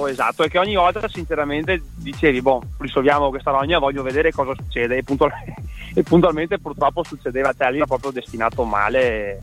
esatto. 0.06 0.42
E 0.42 0.48
che 0.48 0.58
ogni 0.58 0.74
volta, 0.74 1.06
sinceramente, 1.08 1.82
dicevi, 1.96 2.42
boh, 2.42 2.62
risolviamo 2.78 3.28
questa 3.30 3.50
rogna, 3.50 3.78
voglio 3.78 4.02
vedere 4.02 4.32
cosa 4.32 4.52
succede. 4.54 4.96
E, 4.96 5.02
puntual- 5.02 5.32
e 5.94 6.02
puntualmente, 6.02 6.58
purtroppo, 6.58 7.04
succedeva. 7.04 7.52
Cioè, 7.52 7.70
lì 7.70 7.76
era 7.76 7.86
proprio 7.86 8.10
destinato 8.10 8.64
male. 8.64 9.40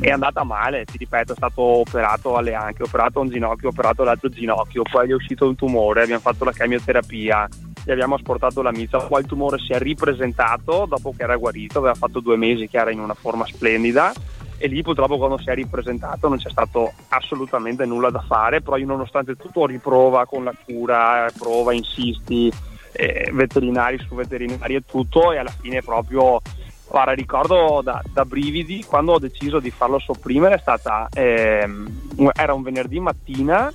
È 0.00 0.08
andata 0.08 0.44
male, 0.44 0.84
ti 0.84 0.96
ripeto, 0.96 1.32
è 1.32 1.36
stato 1.36 1.60
operato 1.60 2.36
alle 2.36 2.54
anche, 2.54 2.84
operato 2.84 3.20
un 3.20 3.28
ginocchio, 3.28 3.68
operato 3.68 4.02
l'altro 4.02 4.28
ginocchio, 4.28 4.82
poi 4.82 5.06
gli 5.06 5.10
è 5.10 5.14
uscito 5.14 5.46
un 5.46 5.56
tumore, 5.56 6.02
abbiamo 6.02 6.20
fatto 6.20 6.44
la 6.44 6.52
chemioterapia, 6.52 7.46
gli 7.84 7.90
abbiamo 7.90 8.14
asportato 8.14 8.62
la 8.62 8.70
mizza, 8.70 8.98
poi 8.98 9.20
il 9.20 9.26
tumore 9.26 9.58
si 9.58 9.72
è 9.72 9.78
ripresentato 9.78 10.86
dopo 10.88 11.12
che 11.14 11.24
era 11.24 11.36
guarito, 11.36 11.78
aveva 11.78 11.94
fatto 11.94 12.20
due 12.20 12.36
mesi 12.36 12.68
che 12.68 12.78
era 12.78 12.92
in 12.92 13.00
una 13.00 13.14
forma 13.14 13.44
splendida 13.46 14.12
e 14.58 14.66
lì 14.68 14.82
purtroppo 14.82 15.18
quando 15.18 15.38
si 15.38 15.50
è 15.50 15.54
ripresentato 15.54 16.28
non 16.28 16.38
c'è 16.38 16.50
stato 16.50 16.92
assolutamente 17.08 17.84
nulla 17.84 18.10
da 18.10 18.20
fare, 18.20 18.60
però 18.60 18.76
io 18.76 18.86
nonostante 18.86 19.36
tutto 19.36 19.66
riprova 19.66 20.26
con 20.26 20.44
la 20.44 20.54
cura, 20.64 21.28
prova, 21.36 21.72
insisti, 21.72 22.52
eh, 22.92 23.30
veterinari 23.32 23.98
su 23.98 24.14
veterinari 24.14 24.74
e 24.76 24.82
tutto 24.84 25.32
e 25.32 25.38
alla 25.38 25.54
fine 25.60 25.82
proprio, 25.82 26.40
guarda 26.88 27.12
ricordo 27.12 27.80
da, 27.82 28.02
da 28.12 28.24
brividi 28.24 28.84
quando 28.86 29.12
ho 29.12 29.18
deciso 29.18 29.58
di 29.58 29.70
farlo 29.70 29.98
sopprimere 29.98 30.58
stata, 30.58 31.08
ehm, 31.12 32.32
era 32.34 32.54
un 32.54 32.62
venerdì 32.62 33.00
mattina 33.00 33.72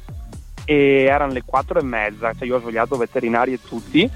e 0.65 1.03
erano 1.03 1.33
le 1.33 1.43
quattro 1.43 1.79
e 1.79 1.83
mezza, 1.83 2.33
cioè 2.33 2.47
io 2.47 2.55
ho 2.55 2.59
svegliato 2.59 2.95
veterinari 2.95 3.53
e 3.53 3.59
tutti 3.61 4.09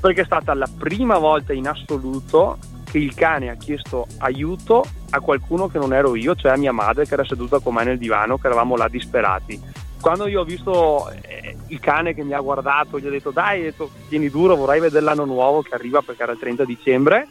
perché 0.00 0.22
è 0.22 0.24
stata 0.24 0.54
la 0.54 0.68
prima 0.78 1.18
volta 1.18 1.52
in 1.52 1.68
assoluto 1.68 2.56
che 2.90 2.98
il 2.98 3.14
cane 3.14 3.50
ha 3.50 3.54
chiesto 3.54 4.06
aiuto 4.18 4.84
a 5.10 5.20
qualcuno 5.20 5.68
che 5.68 5.78
non 5.78 5.94
ero 5.94 6.16
io, 6.16 6.34
cioè 6.34 6.52
a 6.52 6.56
mia 6.56 6.72
madre 6.72 7.06
che 7.06 7.14
era 7.14 7.24
seduta 7.24 7.60
con 7.60 7.74
me 7.74 7.84
nel 7.84 7.98
divano, 7.98 8.36
che 8.36 8.48
eravamo 8.48 8.76
là 8.76 8.88
disperati. 8.88 9.60
Quando 10.00 10.26
io 10.26 10.40
ho 10.40 10.44
visto 10.44 11.10
eh, 11.10 11.56
il 11.68 11.78
cane 11.78 12.14
che 12.14 12.24
mi 12.24 12.32
ha 12.32 12.40
guardato, 12.40 12.98
gli 12.98 13.06
ho 13.06 13.10
detto 13.10 13.30
dai, 13.30 13.60
ho 13.60 13.64
detto, 13.64 13.90
tieni 14.08 14.28
duro, 14.28 14.56
vorrei 14.56 14.80
vedere 14.80 15.04
l'anno 15.04 15.24
nuovo 15.24 15.62
che 15.62 15.74
arriva 15.74 16.00
perché 16.02 16.22
era 16.22 16.32
il 16.32 16.38
30 16.38 16.64
dicembre, 16.64 17.28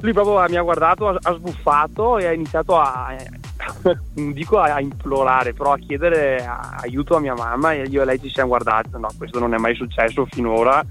lui 0.00 0.12
proprio 0.12 0.44
mi 0.48 0.56
ha 0.56 0.62
guardato, 0.62 1.08
ha, 1.08 1.32
sbuffato 1.32 2.18
e 2.18 2.26
ha 2.26 2.32
iniziato 2.32 2.78
a, 2.78 3.14
non 4.14 4.32
dico 4.32 4.58
a, 4.58 4.78
implorare, 4.80 5.54
però 5.54 5.72
a 5.72 5.78
chiedere 5.78 6.46
aiuto 6.82 7.16
a 7.16 7.20
mia 7.20 7.34
mamma 7.34 7.72
e 7.72 7.86
io 7.88 8.02
e 8.02 8.04
lei 8.04 8.20
ci 8.20 8.28
siamo 8.28 8.50
guardati, 8.50 8.90
no, 8.92 9.08
questo 9.16 9.38
non 9.38 9.54
è 9.54 9.58
mai 9.58 9.74
successo 9.74 10.26
finora, 10.26 10.84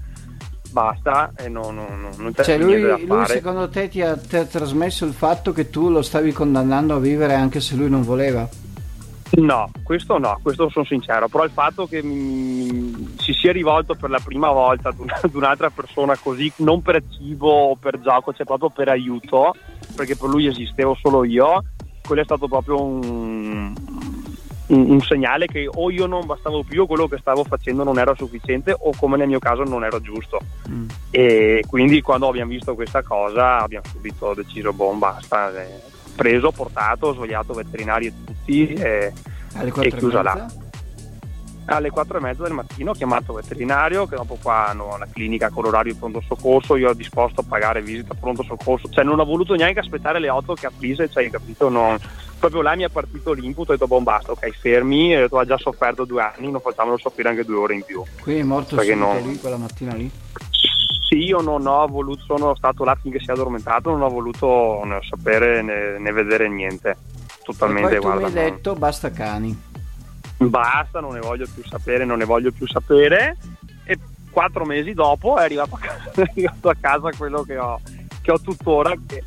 basta 0.74 1.32
e 1.36 1.48
non, 1.48 1.72
non, 1.72 2.00
non, 2.00 2.10
non 2.16 2.32
c'è 2.32 2.42
Cioè 2.42 2.58
lui, 2.58 2.82
da 2.82 2.96
lui 2.96 3.06
fare. 3.06 3.34
secondo 3.34 3.68
te 3.68 3.88
ti 3.88 4.02
ha, 4.02 4.16
ti 4.16 4.36
ha 4.36 4.44
trasmesso 4.44 5.04
il 5.04 5.12
fatto 5.12 5.52
che 5.52 5.70
tu 5.70 5.88
lo 5.88 6.02
stavi 6.02 6.32
condannando 6.32 6.96
a 6.96 6.98
vivere 6.98 7.34
anche 7.34 7.60
se 7.60 7.76
lui 7.76 7.88
non 7.88 8.02
voleva? 8.02 8.46
No, 9.36 9.70
questo 9.84 10.18
no, 10.18 10.38
questo 10.42 10.68
sono 10.70 10.84
sincero, 10.84 11.28
però 11.28 11.44
il 11.44 11.52
fatto 11.52 11.86
che 11.86 12.02
mi, 12.02 13.14
si 13.18 13.32
sia 13.32 13.52
rivolto 13.52 13.94
per 13.94 14.10
la 14.10 14.20
prima 14.22 14.50
volta 14.50 14.88
ad, 14.88 14.98
un, 14.98 15.06
ad, 15.14 15.32
un'altra 15.32 15.70
persona 15.70 16.16
così, 16.16 16.52
non 16.56 16.82
per 16.82 17.02
cibo 17.08 17.50
o 17.50 17.76
per 17.76 18.00
gioco, 18.00 18.32
cioè 18.32 18.44
proprio 18.44 18.70
per 18.70 18.88
aiuto, 18.88 19.54
perché 19.94 20.16
per 20.16 20.28
lui 20.28 20.48
esistevo 20.48 20.96
solo 21.00 21.24
io, 21.24 21.62
quello 22.02 22.20
è 22.20 22.24
stato 22.24 22.48
proprio 22.48 22.82
un, 22.82 23.72
un, 24.68 24.90
un 24.90 25.00
segnale 25.00 25.46
che 25.46 25.68
o 25.72 25.90
io 25.90 26.06
non 26.06 26.26
bastavo 26.26 26.62
più 26.62 26.82
o 26.82 26.86
quello 26.86 27.06
che 27.08 27.18
stavo 27.18 27.44
facendo 27.44 27.84
non 27.84 27.98
era 27.98 28.14
sufficiente 28.14 28.74
o 28.78 28.92
come 28.96 29.16
nel 29.16 29.28
mio 29.28 29.38
caso 29.38 29.62
non 29.62 29.84
era 29.84 30.00
giusto. 30.00 30.40
Mm. 30.68 30.86
E 31.10 31.64
quindi 31.66 32.00
quando 32.00 32.28
abbiamo 32.28 32.50
visto 32.50 32.74
questa 32.74 33.02
cosa 33.02 33.60
abbiamo 33.60 33.86
subito 33.86 34.34
deciso, 34.34 34.72
boh, 34.72 34.92
basta. 34.94 35.50
Eh, 35.62 35.92
preso, 36.14 36.50
portato, 36.52 37.12
svogliato 37.12 37.52
veterinario 37.54 38.12
tutti 38.24 38.72
e, 38.72 39.12
e 39.80 39.90
chiusa 39.90 40.22
là. 40.22 40.46
Alle 41.66 41.90
4 41.90 42.18
e 42.18 42.20
mezza 42.20 42.42
del 42.42 42.52
mattino 42.52 42.90
ho 42.90 42.94
chiamato 42.94 43.36
il 43.36 43.42
veterinario 43.42 44.06
che 44.06 44.16
dopo 44.16 44.36
qua 44.40 44.68
hanno 44.68 44.96
la 44.98 45.06
clinica 45.10 45.50
con 45.50 45.64
l'orario 45.64 45.94
pronto 45.96 46.22
soccorso, 46.26 46.76
io 46.76 46.90
ho 46.90 46.94
disposto 46.94 47.40
a 47.40 47.44
pagare 47.48 47.80
visita 47.80 48.14
pronto 48.14 48.42
soccorso, 48.42 48.88
cioè 48.90 49.04
non 49.04 49.18
ho 49.18 49.24
voluto 49.24 49.54
neanche 49.54 49.80
aspettare 49.80 50.18
le 50.18 50.28
8 50.28 50.54
che 50.54 50.66
aprisse, 50.66 51.08
cioè 51.08 51.28
capito, 51.30 51.68
non, 51.70 51.98
proprio 52.38 52.60
là 52.60 52.76
mi 52.76 52.82
è 52.82 52.90
partito 52.90 53.32
l'input, 53.32 53.70
ho 53.70 53.72
detto 53.72 53.86
boh 53.86 54.00
basta, 54.00 54.32
ok 54.32 54.50
fermi, 54.50 55.16
ho 55.16 55.20
detto 55.20 55.38
ha 55.38 55.46
già 55.46 55.56
sofferto 55.56 56.04
due 56.04 56.22
anni, 56.22 56.50
non 56.50 56.60
facciamolo 56.60 56.98
soffrire 56.98 57.30
anche 57.30 57.44
due 57.44 57.56
ore 57.56 57.74
in 57.74 57.82
più. 57.82 58.02
Quindi 58.20 58.42
è 58.42 58.44
morto 58.44 58.76
subito 58.76 58.94
non... 58.94 59.22
lì 59.22 59.38
quella 59.38 59.56
mattina 59.56 59.94
lì? 59.94 60.10
Sì, 61.08 61.16
io 61.16 61.40
non 61.40 61.66
ho 61.66 61.86
voluto, 61.86 62.24
sono 62.26 62.54
stato 62.54 62.84
là 62.84 62.94
finché 62.94 63.20
si 63.20 63.30
è 63.30 63.32
addormentato, 63.32 63.90
non 63.90 64.02
ho 64.02 64.08
voluto 64.08 64.82
né 64.84 65.00
sapere 65.08 65.62
né, 65.62 65.98
né 65.98 66.12
vedere 66.12 66.48
niente. 66.48 66.96
Totalmente 67.42 67.96
e 67.96 67.98
poi 67.98 68.10
guarda. 68.10 68.28
mi 68.28 68.38
hai 68.38 68.50
detto 68.50 68.74
basta 68.74 69.10
cani. 69.10 69.72
Basta, 70.38 71.00
non 71.00 71.14
ne 71.14 71.20
voglio 71.20 71.46
più 71.52 71.62
sapere, 71.64 72.04
non 72.04 72.18
ne 72.18 72.24
voglio 72.24 72.52
più 72.52 72.66
sapere. 72.66 73.36
E 73.84 73.98
quattro 74.30 74.64
mesi 74.64 74.94
dopo 74.94 75.36
è 75.36 75.44
arrivato 75.44 75.74
a 75.74 75.78
casa, 75.78 76.10
arrivato 76.22 76.68
a 76.68 76.76
casa 76.78 77.10
quello 77.16 77.42
che 77.42 77.56
ho, 77.56 77.80
che 78.20 78.30
ho 78.30 78.40
tuttora, 78.40 78.92
che 79.06 79.22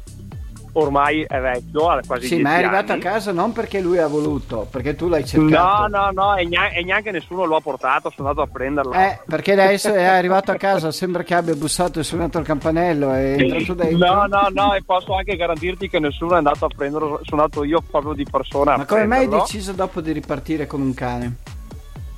ormai 0.79 1.23
è 1.27 1.39
vecchio, 1.39 1.89
ha 1.89 1.99
quasi 2.05 2.27
Sì, 2.27 2.41
ma 2.41 2.51
è 2.51 2.63
arrivato 2.63 2.91
anni. 2.91 3.01
a 3.01 3.11
casa 3.11 3.31
non 3.31 3.51
perché 3.51 3.79
lui 3.79 3.97
ha 3.97 4.07
voluto, 4.07 4.67
perché 4.69 4.95
tu 4.95 5.07
l'hai 5.07 5.25
cercato. 5.25 5.87
No, 5.87 5.99
no, 5.99 6.11
no, 6.11 6.35
e 6.35 6.45
neanche, 6.45 6.77
e 6.77 6.83
neanche 6.83 7.11
nessuno 7.11 7.45
lo 7.45 7.55
ha 7.55 7.61
portato, 7.61 8.11
sono 8.15 8.29
andato 8.29 8.47
a 8.47 8.51
prenderlo. 8.51 8.93
Eh, 8.93 9.19
perché 9.25 9.53
adesso 9.53 9.93
è 9.93 10.03
arrivato 10.03 10.51
a 10.51 10.55
casa, 10.55 10.91
sembra 10.91 11.23
che 11.23 11.33
abbia 11.33 11.55
bussato 11.55 11.99
e 11.99 12.03
suonato 12.03 12.37
il 12.39 12.45
campanello 12.45 13.13
e 13.13 13.35
è 13.35 13.41
entrato 13.41 13.73
dentro. 13.73 14.05
No, 14.13 14.25
no, 14.27 14.47
no, 14.53 14.73
e 14.73 14.83
posso 14.83 15.15
anche 15.15 15.35
garantirti 15.35 15.89
che 15.89 15.99
nessuno 15.99 16.33
è 16.33 16.37
andato 16.37 16.65
a 16.65 16.69
prenderlo, 16.75 17.19
sono 17.23 17.41
andato 17.41 17.63
io 17.63 17.81
proprio 17.81 18.13
di 18.13 18.25
persona. 18.29 18.77
Ma 18.77 18.85
come 18.85 19.05
mai 19.05 19.19
hai 19.21 19.27
deciso 19.29 19.71
dopo 19.73 20.01
di 20.01 20.11
ripartire 20.11 20.67
con 20.67 20.81
un 20.81 20.93
cane? 20.93 21.35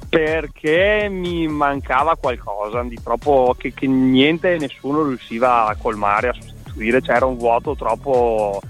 Perché 0.09 1.07
mi 1.09 1.47
mancava 1.47 2.15
qualcosa 2.19 2.81
di 2.81 2.97
troppo 3.01 3.55
che, 3.57 3.73
che 3.75 3.85
niente 3.85 4.55
e 4.55 4.57
nessuno 4.57 5.03
riusciva 5.03 5.67
a 5.67 5.75
colmare, 5.75 6.29
a 6.29 6.33
sostituire 6.33 6.58
sostituire, 6.79 7.01
c'era 7.01 7.25
un 7.25 7.37
vuoto 7.37 7.75
troppo, 7.75 8.61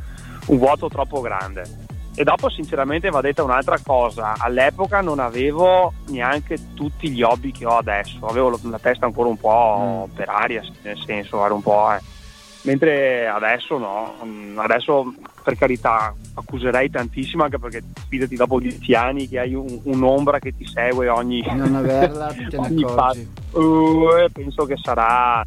un 0.47 0.57
vuoto 0.57 0.89
troppo 0.89 1.21
grande. 1.21 1.87
E 2.15 2.23
dopo 2.23 2.49
sinceramente 2.49 3.09
va 3.09 3.21
detta 3.21 3.43
un'altra 3.43 3.77
cosa, 3.81 4.33
all'epoca 4.37 4.99
non 4.99 5.19
avevo 5.19 5.93
neanche 6.07 6.57
tutti 6.73 7.09
gli 7.09 7.21
hobby 7.21 7.51
che 7.51 7.65
ho 7.65 7.77
adesso, 7.77 8.25
avevo 8.25 8.59
la 8.63 8.79
testa 8.79 9.05
ancora 9.05 9.29
un 9.29 9.37
po' 9.37 10.07
mm. 10.11 10.15
per 10.15 10.27
aria, 10.27 10.61
nel 10.81 10.97
senso, 11.05 11.45
era 11.45 11.53
un 11.53 11.61
po'... 11.61 11.93
Eh. 11.93 12.17
Mentre 12.63 13.25
adesso 13.25 13.77
no, 13.77 14.15
mm, 14.25 14.59
adesso 14.59 15.13
per 15.45 15.55
carità 15.55 16.13
accuserei 16.33 16.89
tantissimo 16.89 17.43
anche 17.43 17.57
perché 17.57 17.81
fidati 18.09 18.35
dopo 18.35 18.59
dieci 18.59 18.93
anni 18.93 19.29
che 19.29 19.39
hai 19.39 19.53
un, 19.53 19.79
un'ombra 19.83 20.39
che 20.39 20.53
ti 20.53 20.65
segue 20.65 21.07
ogni... 21.07 21.41
Non 21.55 21.75
averla, 21.75 22.33
te 22.33 22.57
ne 22.57 22.67
accorgi. 22.83 23.31
Uh, 23.51 24.29
penso 24.33 24.65
che 24.65 24.75
sarà 24.75 25.41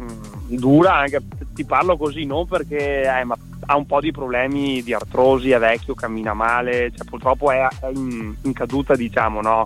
mh, 0.00 0.56
dura 0.56 0.96
anche 0.96 1.22
ti 1.54 1.64
parlo 1.64 1.96
così 1.96 2.24
non 2.24 2.46
perché 2.46 3.02
eh, 3.02 3.08
ha 3.08 3.76
un 3.76 3.86
po' 3.86 4.00
di 4.00 4.10
problemi 4.10 4.82
di 4.82 4.92
artrosi, 4.94 5.50
è 5.50 5.58
vecchio, 5.58 5.94
cammina 5.94 6.34
male, 6.34 6.90
cioè, 6.96 7.06
purtroppo 7.06 7.50
è, 7.50 7.66
è 7.80 7.88
in, 7.92 8.34
in, 8.42 8.52
caduta 8.52 8.96
diciamo 8.96 9.40
no? 9.40 9.64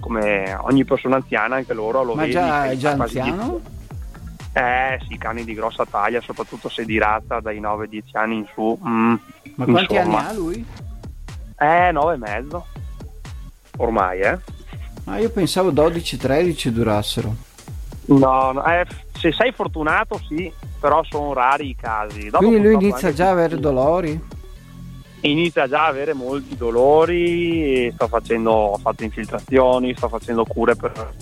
come 0.00 0.54
ogni 0.62 0.84
persona 0.84 1.16
anziana 1.16 1.56
anche 1.56 1.74
loro 1.74 2.02
lo 2.02 2.14
Ma 2.14 2.22
vedi. 2.22 2.34
Ma 2.34 2.64
è 2.70 2.76
già 2.76 2.92
anziano? 2.92 3.60
Eh 4.52 5.00
sì, 5.06 5.16
cani 5.16 5.44
di 5.44 5.54
grossa 5.54 5.86
taglia, 5.86 6.20
soprattutto 6.20 6.68
se 6.68 6.84
di 6.84 6.98
razza 6.98 7.38
dai 7.40 7.60
9-10 7.60 8.02
anni 8.12 8.36
in 8.36 8.46
su. 8.52 8.78
Mm, 8.84 9.14
Ma 9.54 9.64
quanti 9.64 9.94
insomma. 9.94 10.18
anni 10.18 10.28
ha 10.28 10.32
lui? 10.32 10.66
Eh, 11.58 11.92
9 11.92 12.14
e 12.14 12.16
mezzo. 12.16 12.66
Ormai, 13.76 14.20
eh. 14.20 14.38
Ah, 15.04 15.18
io 15.18 15.30
pensavo 15.30 15.70
12-13 15.72 16.68
durassero. 16.68 17.34
No, 18.06 18.52
no 18.52 18.64
eh, 18.64 18.86
se 19.20 19.32
sei 19.32 19.52
fortunato 19.52 20.18
sì, 20.26 20.50
però 20.80 21.02
sono 21.04 21.34
rari 21.34 21.68
i 21.68 21.76
casi. 21.76 22.30
Dopo 22.30 22.46
Quindi 22.46 22.62
lui 22.62 22.74
inizia 22.74 23.12
già 23.12 23.26
a 23.28 23.32
avere 23.32 23.58
dolori? 23.58 24.18
Inizia 25.20 25.68
già 25.68 25.84
a 25.84 25.88
avere 25.88 26.14
molti 26.14 26.56
dolori, 26.56 27.92
sto 27.92 28.08
facendo, 28.08 28.50
ho 28.50 28.78
fatto 28.78 29.04
infiltrazioni, 29.04 29.94
sto 29.94 30.08
facendo 30.08 30.44
cure 30.44 30.74
per... 30.74 31.12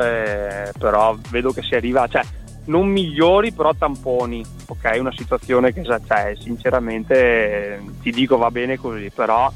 Eh, 0.00 0.72
però 0.78 1.16
vedo 1.30 1.50
che 1.50 1.62
si 1.62 1.74
arriva, 1.74 2.06
cioè 2.06 2.22
non 2.66 2.86
migliori 2.86 3.50
però 3.50 3.74
tamponi, 3.74 4.44
ok? 4.68 4.96
Una 5.00 5.12
situazione 5.12 5.72
che 5.72 5.82
già 5.82 5.98
c'è, 5.98 6.36
sinceramente 6.38 7.82
ti 8.00 8.12
dico 8.12 8.36
va 8.36 8.52
bene 8.52 8.78
così, 8.78 9.10
però 9.12 9.52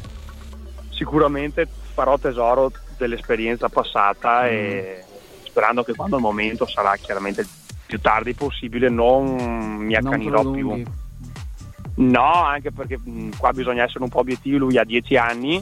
sicuramente 0.91 1.69
farò 1.95 2.19
tesoro 2.19 2.73
dell'esperienza 2.97 3.69
passata 3.69 4.43
mm. 4.43 4.47
e 4.47 5.05
sperando 5.59 5.83
che 5.83 5.95
quando 5.95 6.17
il 6.17 6.23
momento 6.23 6.69
sarà 6.69 6.95
chiaramente 6.97 7.41
il 7.41 7.49
più 7.85 8.01
tardi 8.01 8.33
possibile 8.35 8.89
non 8.89 9.35
mi 9.79 9.97
accanirò 9.97 10.43
non 10.43 10.53
più. 10.53 10.83
No, 11.97 12.45
anche 12.45 12.71
perché 12.71 12.97
mh, 12.97 13.31
qua 13.39 13.53
bisogna 13.53 13.83
essere 13.83 14.05
un 14.05 14.11
po' 14.11 14.21
obiettivi, 14.21 14.57
lui 14.57 14.79
ha 14.79 14.85
dieci 14.85 15.17
anni, 15.17 15.61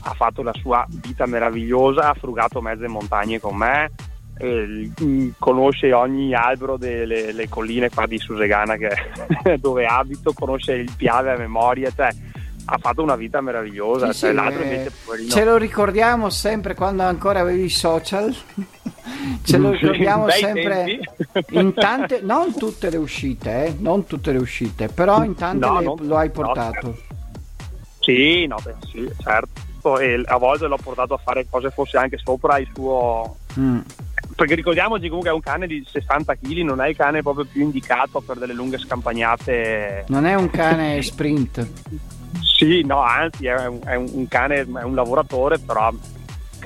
ha 0.00 0.14
fatto 0.14 0.42
la 0.42 0.54
sua 0.54 0.86
vita 0.88 1.26
meravigliosa, 1.26 2.08
ha 2.08 2.14
frugato 2.14 2.62
mezze 2.62 2.88
montagne 2.88 3.38
con 3.38 3.56
me, 3.56 3.90
eh, 4.38 4.90
conosce 5.38 5.92
ogni 5.92 6.32
albero 6.34 6.78
delle 6.78 7.46
colline 7.50 7.90
qua 7.90 8.06
di 8.06 8.18
Susegana 8.18 8.76
che, 8.76 9.58
dove 9.60 9.84
abito, 9.84 10.32
conosce 10.32 10.72
il 10.72 10.90
Piave 10.96 11.32
a 11.32 11.36
memoria, 11.36 11.90
cioè 11.94 12.08
ha 12.68 12.78
fatto 12.78 13.02
una 13.02 13.16
vita 13.16 13.42
meravigliosa. 13.42 14.12
Sì, 14.12 14.20
cioè, 14.20 14.30
sì, 14.30 14.34
l'altro 14.34 14.62
invece, 14.62 14.92
ce 15.28 15.44
lo 15.44 15.58
ricordiamo 15.58 16.30
sempre 16.30 16.74
quando 16.74 17.02
ancora 17.02 17.40
avevi 17.40 17.64
i 17.64 17.68
social. 17.68 18.34
Ce 19.42 19.56
lo 19.56 19.70
ricordiamo 19.70 20.28
sempre 20.30 20.98
in 21.50 21.74
tante, 21.74 22.20
non 22.22 22.54
tutte 22.54 22.90
le 22.90 22.96
uscite, 22.96 23.66
eh, 23.66 23.76
non 23.78 24.06
tutte 24.06 24.32
le 24.32 24.38
uscite, 24.38 24.88
però 24.88 25.22
in 25.24 25.34
tante 25.34 25.66
no, 25.66 25.78
le, 25.78 25.84
non, 25.84 25.96
lo 26.00 26.16
hai 26.16 26.30
portato. 26.30 26.86
No, 26.86 26.96
sì, 28.00 28.46
no, 28.46 28.56
beh, 28.62 28.74
sì, 28.90 29.10
certo. 29.20 29.98
E 29.98 30.20
a 30.24 30.36
volte 30.36 30.66
l'ho 30.66 30.78
portato 30.82 31.14
a 31.14 31.18
fare 31.18 31.46
cose 31.48 31.70
forse 31.70 31.96
anche 31.96 32.18
sopra 32.18 32.58
il 32.58 32.68
suo. 32.74 33.36
Mm. 33.58 33.80
Perché 34.34 34.54
ricordiamoci 34.54 35.06
comunque 35.06 35.30
è 35.30 35.34
un 35.34 35.40
cane 35.40 35.66
di 35.66 35.84
60 35.88 36.34
kg, 36.34 36.60
non 36.62 36.80
è 36.80 36.88
il 36.88 36.96
cane 36.96 37.22
proprio 37.22 37.46
più 37.50 37.62
indicato 37.62 38.20
per 38.20 38.38
delle 38.38 38.52
lunghe 38.52 38.78
scampagnate. 38.78 40.04
Non 40.08 40.26
è 40.26 40.34
un 40.34 40.50
cane 40.50 41.00
sprint. 41.02 41.66
Sì, 42.42 42.82
no, 42.84 43.00
anzi 43.00 43.46
è 43.46 43.66
un, 43.66 43.80
è 43.84 43.94
un 43.94 44.26
cane, 44.28 44.60
è 44.60 44.82
un 44.82 44.94
lavoratore, 44.94 45.58
però 45.58 45.92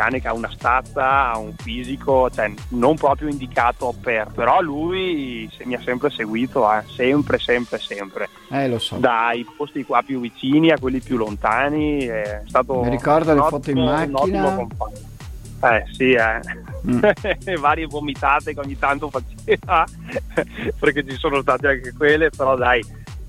cane 0.00 0.18
che 0.18 0.28
ha 0.28 0.32
una 0.32 0.50
stazza, 0.50 1.30
ha 1.30 1.36
un 1.36 1.52
fisico, 1.54 2.30
cioè 2.30 2.50
non 2.68 2.96
proprio 2.96 3.28
indicato 3.28 3.94
per, 4.00 4.28
però 4.34 4.62
lui 4.62 5.50
mi 5.64 5.74
ha 5.74 5.80
sempre 5.82 6.08
seguito, 6.08 6.72
eh, 6.72 6.82
sempre, 6.86 7.38
sempre, 7.38 7.78
sempre. 7.78 8.30
Eh, 8.50 8.66
lo 8.66 8.78
so. 8.78 8.96
Dai 8.96 9.46
posti 9.54 9.84
qua 9.84 10.00
più 10.00 10.18
vicini 10.20 10.70
a 10.70 10.78
quelli 10.78 11.00
più 11.00 11.18
lontani, 11.18 11.98
è 11.98 12.42
stato... 12.46 12.80
Mi 12.80 12.88
ricordo 12.88 13.34
le 13.34 13.40
foto 13.40 13.70
in 13.70 13.84
macchina. 13.84 14.66
Eh 15.62 15.84
sì, 15.90 16.12
eh. 16.12 16.40
Mm. 16.88 17.60
varie 17.60 17.84
vomitate 17.84 18.54
che 18.54 18.60
ogni 18.60 18.78
tanto 18.78 19.10
faceva, 19.10 19.84
perché 20.80 21.06
ci 21.06 21.16
sono 21.16 21.42
state 21.42 21.68
anche 21.68 21.92
quelle, 21.92 22.30
però 22.30 22.56
dai, 22.56 22.82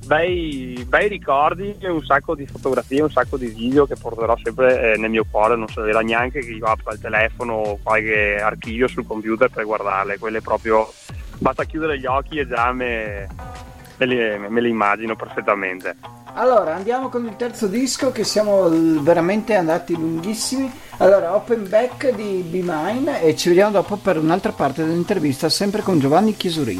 bei, 0.05 0.85
bei 0.87 1.07
ricordi, 1.07 1.75
un 1.81 2.03
sacco 2.03 2.35
di 2.35 2.45
fotografie, 2.45 3.01
un 3.01 3.11
sacco 3.11 3.37
di 3.37 3.47
video 3.47 3.85
che 3.85 3.95
porterò 3.95 4.35
sempre 4.41 4.93
eh, 4.93 4.97
nel 4.97 5.09
mio 5.09 5.25
cuore, 5.29 5.55
non 5.55 5.67
servirà 5.67 6.01
neanche 6.01 6.39
che 6.39 6.51
io 6.51 6.65
apra 6.65 6.93
il 6.93 6.99
telefono 6.99 7.53
o 7.53 7.79
qualche 7.81 8.37
archivio 8.41 8.87
sul 8.87 9.05
computer 9.05 9.49
per 9.49 9.65
guardarle, 9.65 10.17
quelle 10.17 10.41
proprio 10.41 10.91
basta 11.37 11.63
chiudere 11.63 11.99
gli 11.99 12.05
occhi 12.05 12.39
e 12.39 12.47
già 12.47 12.71
me, 12.71 13.27
me, 13.97 14.05
le, 14.05 14.37
me 14.37 14.61
le 14.61 14.69
immagino 14.69 15.15
perfettamente. 15.15 15.95
Allora, 16.33 16.75
andiamo 16.75 17.09
con 17.09 17.25
il 17.25 17.35
terzo 17.35 17.67
disco 17.67 18.11
che 18.11 18.23
siamo 18.23 18.69
veramente 19.01 19.55
andati 19.55 19.93
lunghissimi. 19.95 20.71
Allora, 20.97 21.35
Open 21.35 21.67
Back 21.67 22.15
di 22.15 22.43
Be 22.47 22.61
Mine 22.63 23.21
e 23.21 23.35
ci 23.35 23.49
vediamo 23.49 23.71
dopo 23.71 23.97
per 23.97 24.17
un'altra 24.17 24.53
parte 24.53 24.85
dell'intervista 24.85 25.49
sempre 25.49 25.81
con 25.81 25.99
Giovanni 25.99 26.35
Chiesuri. 26.37 26.79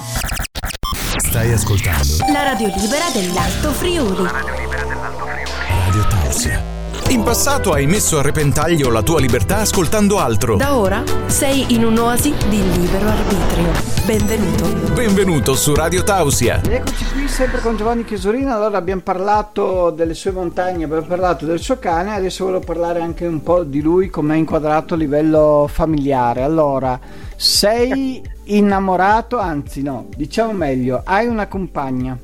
Stai 1.32 1.54
ascoltando 1.54 2.18
la 2.30 2.44
radio 2.44 2.68
libera 2.76 3.10
dell'Alto 3.10 3.72
Friuli. 3.72 4.22
La 4.22 4.32
radio 4.32 4.54
libera 4.54 4.84
dell'Alto 4.84 5.26
Friuli. 5.26 5.70
Radio 5.86 6.08
Tausia. 6.10 6.71
In 7.12 7.24
passato 7.24 7.74
hai 7.74 7.88
messo 7.88 8.20
a 8.20 8.22
repentaglio 8.22 8.90
la 8.90 9.04
tua 9.04 9.20
libertà 9.20 9.58
ascoltando 9.58 10.18
altro. 10.18 10.56
Da 10.56 10.78
ora 10.78 11.04
sei 11.26 11.74
in 11.74 11.84
un'oasi 11.84 12.34
di 12.48 12.64
libero 12.72 13.06
arbitrio. 13.06 13.72
Benvenuto. 14.06 14.94
Benvenuto 14.94 15.56
su 15.56 15.76
Radio 15.76 16.04
Tausia. 16.04 16.62
Ed 16.64 16.72
eccoci 16.72 17.04
qui 17.12 17.28
sempre 17.28 17.60
con 17.60 17.76
Giovanni 17.76 18.06
Chesurino. 18.06 18.56
Allora 18.56 18.78
abbiamo 18.78 19.02
parlato 19.02 19.90
delle 19.90 20.14
sue 20.14 20.32
montagne, 20.32 20.86
abbiamo 20.86 21.06
parlato 21.06 21.46
del 21.46 21.60
suo 21.60 21.80
cane, 21.80 22.14
adesso 22.14 22.46
volevo 22.46 22.64
parlare 22.64 23.02
anche 23.02 23.26
un 23.26 23.44
po' 23.44 23.64
di 23.66 23.82
lui 23.82 24.10
come 24.10 24.36
è 24.36 24.38
inquadrato 24.38 24.94
a 24.94 24.98
livello 24.98 25.70
familiare. 25.70 26.44
Allora, 26.44 26.98
sei 27.36 28.24
innamorato, 28.46 29.38
anzi 29.38 29.82
no, 29.82 30.08
diciamo 30.16 30.54
meglio, 30.54 31.02
hai 31.04 31.28
una 31.28 31.48
compagna. 31.48 32.18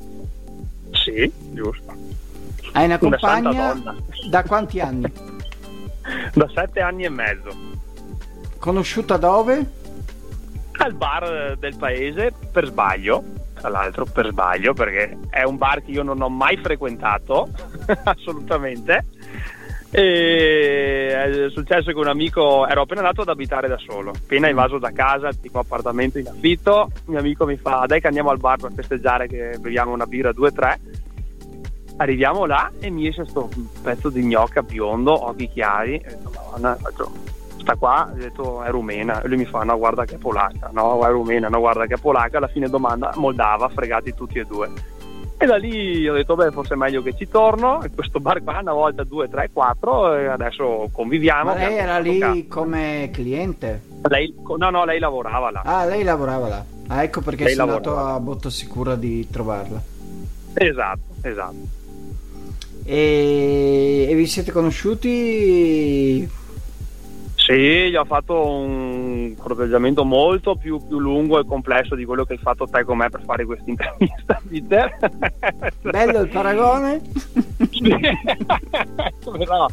Sì, 0.92 1.30
giusto. 1.52 1.87
Hai 2.72 2.84
una 2.84 2.98
Una 3.00 3.18
compagna 3.18 3.72
donna. 3.72 3.94
da 4.30 4.42
quanti 4.44 4.80
anni? 4.80 5.10
Da 6.34 6.48
sette 6.54 6.80
anni 6.80 7.04
e 7.04 7.08
mezzo. 7.08 7.50
Conosciuta 8.58 9.16
dove? 9.16 9.72
Al 10.78 10.92
bar 10.94 11.24
eh, 11.24 11.56
del 11.58 11.76
paese 11.76 12.32
per 12.52 12.66
sbaglio, 12.66 13.22
tra 13.54 13.68
l'altro 13.68 14.04
per 14.04 14.28
sbaglio, 14.28 14.72
perché 14.74 15.16
è 15.30 15.42
un 15.42 15.56
bar 15.56 15.82
che 15.82 15.90
io 15.90 16.02
non 16.02 16.20
ho 16.22 16.28
mai 16.28 16.56
frequentato, 16.56 17.48
assolutamente. 18.04 19.04
E 19.90 21.46
è 21.46 21.50
successo 21.50 21.90
che 21.92 21.98
un 21.98 22.08
amico, 22.08 22.66
ero 22.68 22.82
appena 22.82 23.00
andato 23.00 23.22
ad 23.22 23.28
abitare 23.30 23.68
da 23.68 23.78
solo, 23.78 24.10
appena 24.14 24.48
invaso 24.48 24.78
da 24.78 24.92
casa, 24.92 25.32
tipo 25.32 25.58
appartamento 25.58 26.18
in 26.18 26.28
affitto, 26.28 26.90
il 26.94 27.02
mio 27.06 27.18
amico 27.18 27.46
mi 27.46 27.56
fa 27.56 27.84
dai 27.86 28.00
che 28.00 28.06
andiamo 28.06 28.28
al 28.30 28.38
bar 28.38 28.58
per 28.58 28.72
festeggiare 28.74 29.26
che 29.26 29.56
beviamo 29.58 29.92
una 29.92 30.06
birra, 30.06 30.32
due, 30.32 30.52
tre. 30.52 30.78
Arriviamo 32.00 32.46
là 32.46 32.70
e 32.78 32.90
mi 32.90 33.08
esce 33.08 33.26
sto 33.26 33.48
pezzo 33.82 34.08
di 34.08 34.22
gnocca 34.24 34.62
biondo, 34.62 35.28
occhi 35.28 35.48
chiari, 35.48 35.96
e 35.96 36.06
ho 36.06 36.16
detto 36.16 36.30
madonna, 36.34 36.76
faccio, 36.76 37.10
sta 37.58 37.74
qua, 37.74 38.08
ho 38.12 38.16
detto 38.16 38.62
è 38.62 38.70
rumena, 38.70 39.20
e 39.20 39.26
lui 39.28 39.38
mi 39.38 39.44
fa 39.46 39.64
no 39.64 39.76
guarda 39.76 40.04
che 40.04 40.14
è 40.14 40.18
polacca, 40.18 40.70
no 40.72 41.04
è 41.04 41.10
rumena, 41.10 41.48
no 41.48 41.58
guarda 41.58 41.86
che 41.86 41.94
è 41.94 41.98
polacca, 41.98 42.38
alla 42.38 42.46
fine 42.46 42.68
domanda 42.68 43.12
moldava, 43.16 43.68
fregati 43.68 44.14
tutti 44.14 44.38
e 44.38 44.44
due. 44.44 44.70
E 45.40 45.46
da 45.46 45.56
lì 45.56 46.08
ho 46.08 46.14
detto, 46.14 46.34
beh, 46.34 46.50
forse 46.50 46.74
è 46.74 46.76
meglio 46.76 47.00
che 47.00 47.14
ci 47.16 47.28
torno. 47.28 47.78
In 47.84 47.94
questo 47.94 48.18
bar 48.18 48.42
qua, 48.42 48.58
una 48.60 48.72
volta, 48.72 49.04
due, 49.04 49.28
tre, 49.28 49.50
quattro, 49.52 50.16
e 50.16 50.26
adesso 50.26 50.88
conviviamo. 50.90 51.52
Ma 51.52 51.54
lei 51.54 51.76
era 51.76 51.98
lì 51.98 52.18
toccato. 52.18 52.44
come 52.60 53.10
cliente? 53.12 53.82
Lei- 54.02 54.34
no, 54.56 54.70
no, 54.70 54.84
lei 54.84 54.98
lavorava 54.98 55.52
là. 55.52 55.62
Ah, 55.64 55.84
lei 55.84 56.02
lavorava 56.02 56.48
là. 56.48 56.64
Ah, 56.88 57.04
ecco 57.04 57.20
perché 57.20 57.44
Lei 57.44 57.54
sei 57.54 57.62
andato 57.62 57.90
lavorava. 57.90 58.14
a 58.16 58.20
botta 58.20 58.50
sicura 58.50 58.96
di 58.96 59.28
trovarla. 59.30 59.80
Esatto, 60.54 61.00
esatto. 61.22 61.76
E, 62.90 64.06
e 64.08 64.14
vi 64.14 64.26
siete 64.26 64.50
conosciuti? 64.50 66.26
Sì, 67.34 67.90
gli 67.90 67.96
ho 67.96 68.04
fatto 68.06 68.46
un 68.46 69.34
corteggiamento 69.36 70.06
molto 70.06 70.54
più, 70.54 70.80
più 70.86 70.98
lungo 70.98 71.38
e 71.38 71.44
complesso 71.44 71.94
di 71.94 72.06
quello 72.06 72.24
che 72.24 72.32
hai 72.34 72.38
fatto 72.38 72.66
te 72.66 72.84
con 72.84 72.96
me 72.96 73.10
per 73.10 73.22
fare 73.24 73.44
questa 73.44 73.68
intervista, 73.68 74.40
Peter. 74.48 74.96
Bello 75.82 76.20
il 76.20 76.28
paragone? 76.30 77.02
Sì. 77.70 77.92
Però 79.36 79.66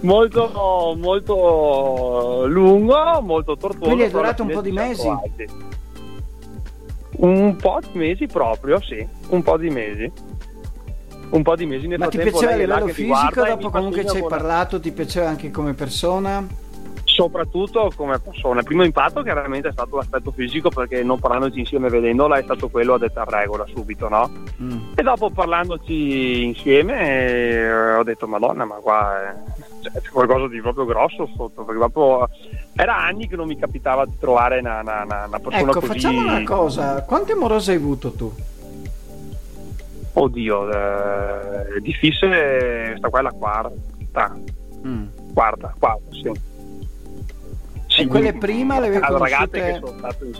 molto, 0.00 0.96
molto 0.98 2.44
lungo, 2.48 3.20
molto 3.22 3.56
tortuoso. 3.56 3.84
Quindi 3.84 4.02
è 4.02 4.10
durato 4.10 4.42
un 4.42 4.48
po' 4.48 4.62
di 4.62 4.72
mesi? 4.72 5.02
trovati. 5.02 5.46
Un 7.18 7.54
po' 7.54 7.78
di 7.92 7.98
mesi 7.98 8.26
proprio, 8.26 8.80
sì, 8.80 9.06
un 9.28 9.42
po' 9.44 9.56
di 9.56 9.70
mesi. 9.70 10.10
Un 11.30 11.42
po' 11.42 11.56
di 11.56 11.66
mesi 11.66 11.86
nel 11.86 11.98
Ma 11.98 12.08
ti 12.08 12.18
piaceva 12.18 12.52
a 12.52 12.56
livello 12.56 12.86
fisico? 12.88 13.44
Dopo 13.44 13.70
comunque 13.70 14.06
ci 14.06 14.14
hai 14.16 14.20
con- 14.20 14.30
parlato, 14.30 14.80
ti 14.80 14.92
piaceva 14.92 15.28
anche 15.28 15.50
come 15.50 15.74
persona? 15.74 16.46
soprattutto 17.04 17.90
come 17.96 18.20
persona. 18.20 18.60
Il 18.60 18.64
primo 18.64 18.84
impatto 18.84 19.22
chiaramente 19.24 19.66
è 19.68 19.72
stato 19.72 19.96
l'aspetto 19.96 20.30
fisico 20.30 20.68
perché 20.68 21.02
non 21.02 21.18
parlandoci 21.18 21.58
insieme 21.58 21.88
vedendola 21.88 22.38
è 22.38 22.42
stato 22.44 22.68
quello 22.68 22.94
a 22.94 22.98
detta 22.98 23.24
regola 23.26 23.64
subito, 23.74 24.08
no? 24.08 24.30
Mm. 24.62 24.92
E 24.94 25.02
dopo 25.02 25.28
parlandoci 25.30 26.44
insieme 26.44 27.00
eh, 27.08 27.94
ho 27.94 28.04
detto 28.04 28.28
Madonna 28.28 28.64
ma 28.64 28.76
qua 28.76 29.30
eh, 29.30 29.34
cioè, 29.82 30.00
c'è 30.00 30.10
qualcosa 30.10 30.46
di 30.46 30.60
proprio 30.60 30.84
grosso 30.84 31.28
sotto 31.34 31.64
perché 31.64 31.80
proprio 31.90 32.28
era 32.76 32.96
anni 32.96 33.26
che 33.26 33.34
non 33.34 33.48
mi 33.48 33.58
capitava 33.58 34.04
di 34.04 34.16
trovare 34.20 34.60
una, 34.60 34.78
una- 34.82 35.02
una- 35.26 35.40
persona 35.40 35.58
Ecco, 35.70 35.80
così 35.80 35.86
facciamo 35.86 36.20
una 36.20 36.44
cosa. 36.44 37.02
Quante 37.02 37.32
amorose 37.32 37.72
hai 37.72 37.78
avuto 37.78 38.12
tu? 38.12 38.32
Oddio 40.12 40.70
eh, 40.70 41.76
è 41.76 41.80
difficile 41.80 42.94
sta 42.98 43.08
qua 43.08 43.20
è 43.20 43.22
la 43.22 43.30
quarta 43.32 44.36
Mm. 44.86 45.06
quarta 45.34 45.74
quarta 45.78 46.04
sì, 46.10 48.02
E 48.02 48.06
quelle 48.06 48.32
prima 48.32 48.78
le 48.78 48.86
avevi 48.86 49.04
Allora, 49.04 49.24
ragazze 49.24 49.58
conosciute 49.58 49.72
che 49.72 49.78
sono 49.84 49.98
state 49.98 50.30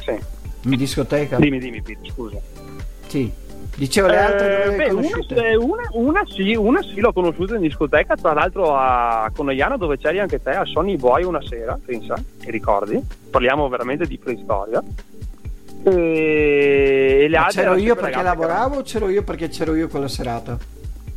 sì. 0.00 0.68
in 0.68 0.76
discoteca? 0.76 1.36
dimmi 1.38 1.58
dimmi 1.58 1.80
Pete 1.82 2.10
scusa 2.10 2.38
Sì. 3.06 3.32
Dicevo 3.74 4.08
le 4.08 4.18
altre 4.18 4.64
Eh, 4.74 4.76
beh, 4.76 4.90
una, 4.90 5.08
una- 5.58 5.88
una 5.92 6.22
sì, 6.26 6.54
una 6.54 6.82
sì, 6.82 7.00
l'ho 7.00 7.10
conosciuta 7.14 7.54
in 7.54 7.62
discoteca, 7.62 8.14
tra 8.16 8.34
l'altro 8.34 8.76
a 8.76 9.30
Conegliano 9.34 9.78
dove 9.78 9.96
c'eri 9.96 10.18
anche 10.18 10.42
te, 10.42 10.50
a 10.50 10.66
Sony 10.66 10.98
Boy 10.98 11.24
una 11.24 11.40
sera, 11.40 11.78
pensa, 11.82 12.14
ti 12.38 12.50
ricordi? 12.50 13.02
Parliamo 13.30 13.66
veramente 13.70 14.06
di 14.06 14.18
preistoria. 14.18 14.82
E, 15.84 17.18
e 17.22 17.28
le 17.28 17.36
altre 17.36 17.62
c'ero 17.62 17.76
io 17.76 17.96
perché 17.96 18.22
lavoravo 18.22 18.76
o 18.78 18.82
c'ero 18.82 19.08
io 19.08 19.22
perché 19.22 19.48
c'ero 19.48 19.74
io 19.74 19.88
quella 19.88 20.08
serata? 20.08 20.58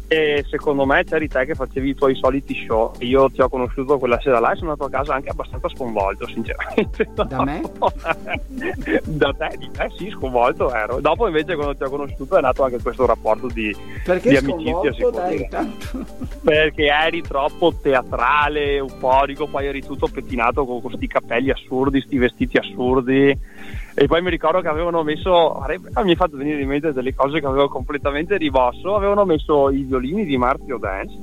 E 0.07 0.45
secondo 0.49 0.85
me 0.85 1.03
c'eri 1.03 1.27
te 1.27 1.45
che 1.45 1.55
facevi 1.55 1.89
i 1.89 1.95
tuoi 1.95 2.15
soliti 2.15 2.53
show. 2.65 2.93
Io 2.99 3.29
ti 3.31 3.41
ho 3.41 3.49
conosciuto 3.49 3.97
quella 3.97 4.19
sera 4.21 4.39
là 4.39 4.51
e 4.51 4.55
sono 4.55 4.71
andato 4.71 4.87
a 4.87 4.99
casa 4.99 5.15
anche 5.15 5.29
abbastanza 5.29 5.67
sconvolto, 5.69 6.27
sinceramente. 6.27 7.09
Da 7.25 7.43
me? 7.43 7.61
da 9.03 9.33
te, 9.33 9.55
di 9.57 9.69
te 9.71 9.89
sì, 9.97 10.09
sconvolto 10.11 10.71
ero. 10.73 10.99
Dopo 10.99 11.27
invece 11.27 11.55
quando 11.55 11.75
ti 11.75 11.83
ho 11.83 11.89
conosciuto 11.89 12.37
è 12.37 12.41
nato 12.41 12.63
anche 12.63 12.79
questo 12.81 13.05
rapporto 13.05 13.47
di, 13.47 13.75
Perché 14.03 14.29
di 14.29 14.37
amicizia, 14.37 14.93
si 14.93 15.05
dai, 15.11 15.49
perché 16.43 16.85
eri 16.85 17.21
troppo 17.21 17.73
teatrale, 17.81 18.75
euforico, 18.75 19.47
poi 19.47 19.65
eri 19.65 19.81
tutto 19.81 20.07
pettinato 20.07 20.65
con 20.65 20.81
questi 20.81 21.07
capelli 21.07 21.49
assurdi, 21.49 22.01
sti 22.01 22.17
vestiti 22.17 22.57
assurdi. 22.57 23.37
E 23.97 24.07
poi 24.07 24.21
mi 24.21 24.29
ricordo 24.29 24.59
che 24.59 24.67
avevano 24.67 25.03
messo, 25.03 25.53
ah, 25.53 26.03
mi 26.03 26.11
è 26.11 26.15
fatto 26.17 26.35
venire 26.35 26.61
in 26.61 26.67
mente 26.67 26.91
delle 26.91 27.15
cose 27.15 27.39
che 27.39 27.45
avevo 27.45 27.69
completamente 27.69 28.35
rimosso, 28.35 28.93
avevano 28.93 29.23
messo 29.23 29.69
i 29.69 29.83
violini 29.83 30.25
di 30.25 30.35
Marzio 30.35 30.77
Dance 30.77 31.17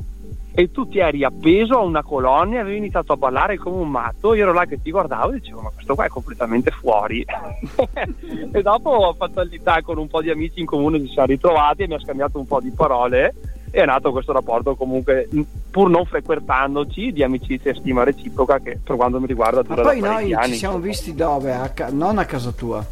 e 0.54 0.70
tu 0.70 0.88
ti 0.88 0.98
eri 0.98 1.22
appeso 1.22 1.74
a 1.74 1.82
una 1.82 2.02
colonna 2.02 2.56
e 2.56 2.58
avevi 2.58 2.78
iniziato 2.78 3.12
a 3.12 3.16
ballare 3.16 3.58
come 3.58 3.76
un 3.76 3.90
matto, 3.90 4.32
io 4.32 4.42
ero 4.42 4.54
là 4.54 4.64
che 4.64 4.80
ti 4.80 4.90
guardavo 4.90 5.32
e 5.32 5.40
dicevo 5.40 5.60
ma 5.60 5.70
questo 5.74 5.94
qua 5.94 6.06
è 6.06 6.08
completamente 6.08 6.70
fuori. 6.70 7.22
e 8.52 8.62
dopo 8.62 9.14
fatalità 9.18 9.82
con 9.82 9.98
un 9.98 10.08
po' 10.08 10.22
di 10.22 10.30
amici 10.30 10.60
in 10.60 10.66
comune 10.66 10.98
ci 11.00 11.12
siamo 11.12 11.28
ritrovati 11.28 11.82
e 11.82 11.88
mi 11.88 11.94
ha 11.94 12.00
scambiato 12.00 12.38
un 12.38 12.46
po' 12.46 12.60
di 12.60 12.70
parole 12.70 13.34
è 13.72 13.84
nato 13.86 14.12
questo 14.12 14.32
rapporto 14.32 14.74
comunque 14.76 15.26
pur 15.70 15.88
non 15.88 16.04
frequentandoci 16.04 17.10
di 17.10 17.22
amicizia 17.22 17.70
e 17.70 17.74
stima 17.74 18.04
reciproca 18.04 18.58
che 18.60 18.78
per 18.84 18.96
quanto 18.96 19.18
mi 19.18 19.26
riguarda 19.26 19.62
Ma 19.66 19.74
dura 19.74 19.82
poi 19.88 20.00
da 20.00 20.08
parecchi 20.08 20.30
noi 20.30 20.40
anni. 20.42 20.52
ci 20.52 20.58
siamo 20.58 20.78
visti 20.78 21.14
dove? 21.14 21.52
A 21.54 21.70
ca- 21.70 21.88
non 21.90 22.18
a 22.18 22.24
casa 22.26 22.52
tua. 22.52 22.84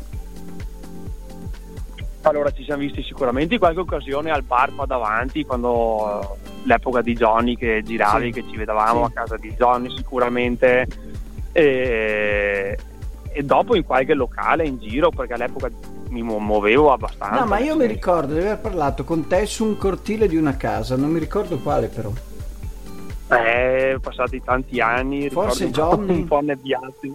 Allora 2.22 2.50
ci 2.50 2.64
siamo 2.64 2.80
visti 2.82 3.02
sicuramente 3.02 3.54
in 3.54 3.60
qualche 3.60 3.80
occasione 3.80 4.30
al 4.30 4.42
bar 4.42 4.74
qua 4.74 4.84
davanti 4.86 5.44
quando 5.44 6.20
eh, 6.20 6.48
l'epoca 6.64 7.00
di 7.00 7.14
Johnny 7.14 7.56
che 7.56 7.82
giravi, 7.82 8.32
Sì. 8.32 8.40
che 8.40 8.48
ci 8.50 8.56
vedevamo 8.56 9.06
Sì. 9.06 9.12
a 9.12 9.20
casa 9.20 9.36
di 9.38 9.54
Johnny 9.56 9.94
sicuramente 9.96 10.86
e, 11.52 12.78
e 13.32 13.42
dopo 13.42 13.74
in 13.74 13.84
qualche 13.84 14.14
locale 14.14 14.66
in 14.66 14.78
giro 14.78 15.10
perché 15.10 15.32
all'epoca 15.34 15.70
mi 16.11 16.23
mu- 16.23 16.38
muovevo 16.38 16.92
abbastanza. 16.92 17.40
No, 17.40 17.46
ma 17.46 17.59
io 17.59 17.77
mi 17.77 17.87
ricordo 17.87 18.35
di 18.35 18.40
aver 18.40 18.59
parlato 18.59 19.05
con 19.05 19.27
te 19.27 19.46
su 19.46 19.64
un 19.64 19.77
cortile 19.77 20.29
di 20.29 20.37
una 20.37 20.57
casa, 20.57 20.96
non 20.96 21.11
mi 21.11 21.18
ricordo 21.18 21.59
quale 21.59 21.88
però. 21.88 22.11
Eh, 23.33 23.99
passati 24.01 24.42
tanti 24.42 24.81
anni, 24.81 25.31
Forse 25.31 25.64
un 25.66 25.70
po'- 25.70 25.81
Johnny? 25.81 26.14
un 26.14 26.27
po' 26.27 26.40
nebbiati. 26.40 27.14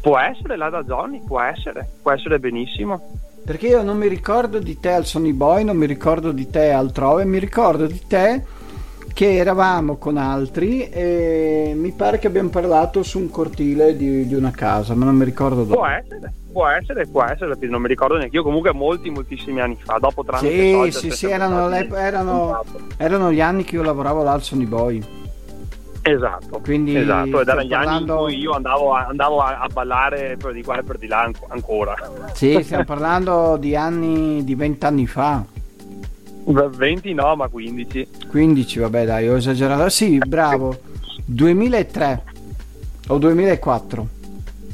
Può 0.00 0.18
essere 0.18 0.56
là 0.56 0.70
da 0.70 0.82
Johnny, 0.82 1.20
può 1.22 1.40
essere, 1.40 1.86
può 2.00 2.12
essere 2.12 2.38
benissimo. 2.38 3.18
Perché 3.44 3.66
io 3.68 3.82
non 3.82 3.98
mi 3.98 4.08
ricordo 4.08 4.58
di 4.58 4.78
te 4.80 4.92
al 4.92 5.04
Sony 5.04 5.32
Boy, 5.32 5.64
non 5.64 5.76
mi 5.76 5.86
ricordo 5.86 6.32
di 6.32 6.48
te 6.48 6.70
altrove, 6.70 7.24
mi 7.24 7.38
ricordo 7.38 7.86
di 7.86 8.00
te 8.06 8.42
che 9.20 9.36
eravamo 9.36 9.96
con 9.96 10.16
altri 10.16 10.88
e 10.88 11.74
mi 11.76 11.90
pare 11.92 12.18
che 12.18 12.26
abbiamo 12.26 12.48
parlato 12.48 13.02
su 13.02 13.18
un 13.18 13.28
cortile 13.28 13.94
di, 13.94 14.26
di 14.26 14.34
una 14.34 14.50
casa, 14.50 14.94
ma 14.94 15.04
non 15.04 15.14
mi 15.14 15.26
ricordo 15.26 15.62
Può 15.66 15.74
dove. 15.82 16.02
essere, 16.02 16.32
può 16.50 16.66
essere, 16.66 17.06
può 17.06 17.22
essere, 17.24 17.54
non 17.68 17.82
mi 17.82 17.88
ricordo 17.88 18.16
neanche 18.16 18.36
io, 18.36 18.42
comunque 18.42 18.72
molti, 18.72 19.10
moltissimi 19.10 19.60
anni 19.60 19.76
fa, 19.78 19.98
dopo 20.00 20.24
tramite 20.24 20.50
Sì, 20.54 20.70
social, 20.72 20.92
sì, 20.92 21.10
sì, 21.10 21.26
erano, 21.26 21.68
le- 21.68 21.86
erano, 21.92 22.64
erano 22.96 23.30
gli 23.30 23.42
anni 23.42 23.62
che 23.64 23.74
io 23.74 23.82
lavoravo 23.82 24.22
là 24.22 24.32
al 24.32 24.42
Sony 24.42 24.64
Boy. 24.64 25.02
Esatto, 26.00 26.60
Quindi 26.60 26.96
esatto, 26.96 27.42
ed 27.42 27.46
erano 27.48 27.60
stiamo 27.60 27.62
gli 27.64 27.72
anni 27.74 27.84
parlando- 27.84 28.12
in 28.14 28.18
cui 28.24 28.38
io 28.38 28.52
andavo, 28.52 28.94
a, 28.94 29.04
andavo 29.04 29.40
a, 29.42 29.58
a 29.58 29.68
ballare 29.70 30.38
per 30.38 30.54
di 30.54 30.62
qua 30.62 30.78
e 30.78 30.82
per 30.82 30.96
di 30.96 31.06
là 31.08 31.20
anco- 31.24 31.44
ancora. 31.50 31.94
Sì, 32.32 32.58
stiamo 32.64 32.84
parlando 32.84 33.58
di 33.60 33.76
anni, 33.76 34.42
di 34.44 34.54
vent'anni 34.54 35.06
fa. 35.06 35.44
20 36.44 37.12
no, 37.14 37.36
ma 37.36 37.48
15. 37.48 38.08
15, 38.28 38.78
vabbè, 38.78 39.04
dai, 39.04 39.28
ho 39.28 39.36
esagerato. 39.36 39.88
Sì, 39.88 40.18
bravo. 40.18 40.78
2003 41.24 42.22
o 43.08 43.18
2004. 43.18 44.08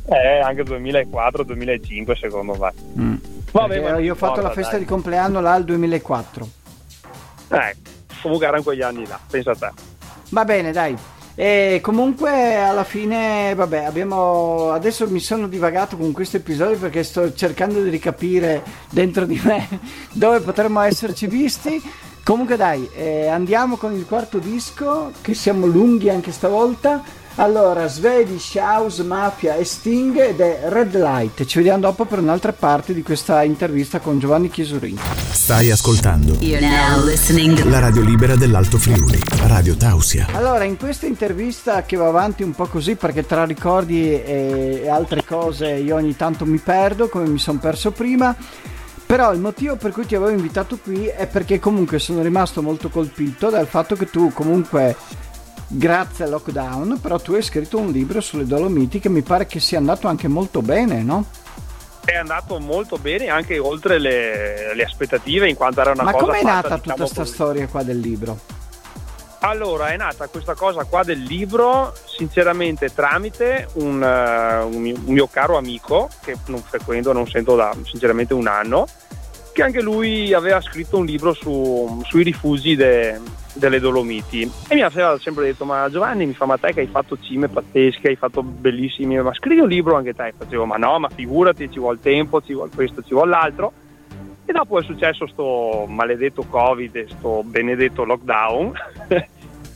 Eh, 0.08 0.40
anche 0.40 0.62
2004-2005 0.62 2.18
secondo 2.18 2.54
me. 2.54 2.72
Mm. 2.98 3.14
Vabbè, 3.50 3.98
io 3.98 4.12
ho 4.12 4.16
fatto 4.16 4.40
la 4.40 4.50
festa 4.50 4.72
dai. 4.72 4.80
di 4.80 4.86
compleanno 4.86 5.40
là 5.40 5.52
al 5.52 5.64
2004. 5.64 6.48
Eh, 7.48 7.76
comunque 8.22 8.46
erano 8.46 8.62
quegli 8.62 8.82
anni 8.82 9.06
là, 9.06 9.18
pensa 9.28 9.52
a 9.52 9.56
te. 9.56 9.70
Va 10.30 10.44
bene, 10.44 10.72
dai. 10.72 10.96
E 11.38 11.80
comunque 11.82 12.56
alla 12.56 12.82
fine, 12.82 13.52
vabbè, 13.54 13.84
abbiamo 13.84 14.70
adesso 14.70 15.06
mi 15.10 15.20
sono 15.20 15.48
divagato 15.48 15.98
con 15.98 16.10
questo 16.12 16.38
episodio 16.38 16.78
perché 16.78 17.02
sto 17.02 17.34
cercando 17.34 17.82
di 17.82 17.90
ricapire 17.90 18.62
dentro 18.88 19.26
di 19.26 19.38
me 19.44 19.68
dove 20.12 20.40
potremmo 20.40 20.80
esserci 20.80 21.26
visti. 21.26 21.82
Comunque 22.24 22.56
dai, 22.56 22.88
eh, 22.94 23.26
andiamo 23.26 23.76
con 23.76 23.92
il 23.92 24.06
quarto 24.06 24.38
disco, 24.38 25.12
che 25.20 25.34
siamo 25.34 25.66
lunghi 25.66 26.08
anche 26.08 26.32
stavolta. 26.32 27.04
Allora, 27.38 27.86
Swedish 27.86 28.54
House, 28.54 29.02
Mafia 29.02 29.56
e 29.56 29.64
Sting 29.64 30.18
ed 30.18 30.40
è 30.40 30.68
Red 30.68 30.96
Light. 30.96 31.44
Ci 31.44 31.58
vediamo 31.58 31.80
dopo 31.80 32.06
per 32.06 32.18
un'altra 32.18 32.54
parte 32.54 32.94
di 32.94 33.02
questa 33.02 33.42
intervista 33.42 33.98
con 34.00 34.18
Giovanni 34.18 34.48
Chiesurini. 34.48 34.98
Stai 35.32 35.70
ascoltando 35.70 36.38
la 37.68 37.78
radio 37.78 38.00
libera 38.00 38.36
dell'Alto 38.36 38.78
Friuli, 38.78 39.20
Radio 39.48 39.76
Tausia. 39.76 40.28
Allora, 40.32 40.64
in 40.64 40.78
questa 40.78 41.04
intervista 41.04 41.82
che 41.82 41.96
va 41.96 42.08
avanti 42.08 42.42
un 42.42 42.52
po' 42.52 42.68
così 42.68 42.94
perché 42.94 43.26
tra 43.26 43.44
ricordi 43.44 44.10
e 44.10 44.88
altre 44.88 45.22
cose 45.22 45.72
io 45.72 45.96
ogni 45.96 46.16
tanto 46.16 46.46
mi 46.46 46.58
perdo, 46.58 47.10
come 47.10 47.28
mi 47.28 47.38
sono 47.38 47.58
perso 47.58 47.90
prima. 47.90 48.34
Però 49.04 49.32
il 49.34 49.40
motivo 49.40 49.76
per 49.76 49.92
cui 49.92 50.06
ti 50.06 50.14
avevo 50.14 50.30
invitato 50.30 50.78
qui 50.82 51.04
è 51.04 51.26
perché 51.26 51.60
comunque 51.60 51.98
sono 51.98 52.22
rimasto 52.22 52.62
molto 52.62 52.88
colpito 52.88 53.50
dal 53.50 53.68
fatto 53.68 53.94
che 53.94 54.10
tu 54.10 54.32
comunque 54.32 54.96
grazie 55.68 56.24
al 56.24 56.30
lockdown, 56.30 57.00
però 57.00 57.18
tu 57.18 57.34
hai 57.34 57.42
scritto 57.42 57.78
un 57.78 57.90
libro 57.90 58.20
sulle 58.20 58.46
Dolomiti 58.46 59.00
che 59.00 59.08
mi 59.08 59.22
pare 59.22 59.46
che 59.46 59.60
sia 59.60 59.78
andato 59.78 60.08
anche 60.08 60.28
molto 60.28 60.62
bene, 60.62 61.02
no? 61.02 61.24
È 62.04 62.14
andato 62.14 62.60
molto 62.60 62.98
bene, 62.98 63.28
anche 63.28 63.58
oltre 63.58 63.98
le, 63.98 64.74
le 64.74 64.84
aspettative, 64.84 65.48
in 65.48 65.56
quanto 65.56 65.80
era 65.80 65.90
una 65.90 66.04
Ma 66.04 66.12
cosa. 66.12 66.26
Ma 66.26 66.32
com'è 66.32 66.42
fatta, 66.42 66.54
nata 66.54 66.78
tutta 66.78 66.94
questa 66.94 67.22
diciamo, 67.22 67.26
storia 67.26 67.66
qua 67.66 67.82
del 67.82 67.98
libro? 67.98 68.38
Allora, 69.40 69.88
è 69.88 69.96
nata 69.96 70.28
questa 70.28 70.54
cosa 70.54 70.84
qua 70.84 71.02
del 71.02 71.20
libro, 71.20 71.94
sinceramente, 72.04 72.92
tramite 72.94 73.68
un, 73.74 74.00
uh, 74.00 74.74
un, 74.74 74.80
mio, 74.80 74.96
un 75.04 75.12
mio 75.12 75.26
caro 75.26 75.56
amico 75.56 76.08
che 76.22 76.36
non 76.46 76.62
frequento, 76.62 77.12
non 77.12 77.26
sento 77.28 77.56
da 77.56 77.74
sinceramente 77.84 78.34
un 78.34 78.46
anno, 78.46 78.86
che 79.52 79.62
anche 79.62 79.80
lui 79.80 80.32
aveva 80.32 80.60
scritto 80.60 80.98
un 80.98 81.06
libro 81.06 81.32
su, 81.32 82.02
sui 82.06 82.22
rifugi 82.22 82.76
de, 82.76 83.20
delle 83.56 83.80
Dolomiti 83.80 84.50
e 84.68 84.74
mi 84.74 84.82
aveva 84.82 85.18
sempre 85.18 85.44
detto 85.44 85.64
ma 85.64 85.88
Giovanni 85.90 86.26
mi 86.26 86.34
fa 86.34 86.46
ma 86.46 86.56
te 86.56 86.72
che 86.72 86.80
hai 86.80 86.86
fatto 86.86 87.18
cime 87.20 87.48
pazzesche 87.48 88.08
hai 88.08 88.16
fatto 88.16 88.42
bellissimi 88.42 89.20
ma 89.20 89.32
scrivi 89.34 89.60
un 89.60 89.68
libro 89.68 89.96
anche 89.96 90.14
te 90.14 90.34
facevo 90.36 90.64
ma 90.66 90.76
no 90.76 90.98
ma 90.98 91.08
figurati 91.08 91.70
ci 91.70 91.78
vuole 91.78 91.98
tempo 92.00 92.42
ci 92.42 92.52
vuole 92.52 92.70
questo 92.74 93.02
ci 93.02 93.14
vuole 93.14 93.30
l'altro 93.30 93.72
e 94.44 94.52
dopo 94.52 94.78
è 94.78 94.82
successo 94.82 95.26
sto 95.26 95.86
maledetto 95.88 96.44
covid 96.48 97.06
sto 97.08 97.42
benedetto 97.44 98.04
lockdown 98.04 98.72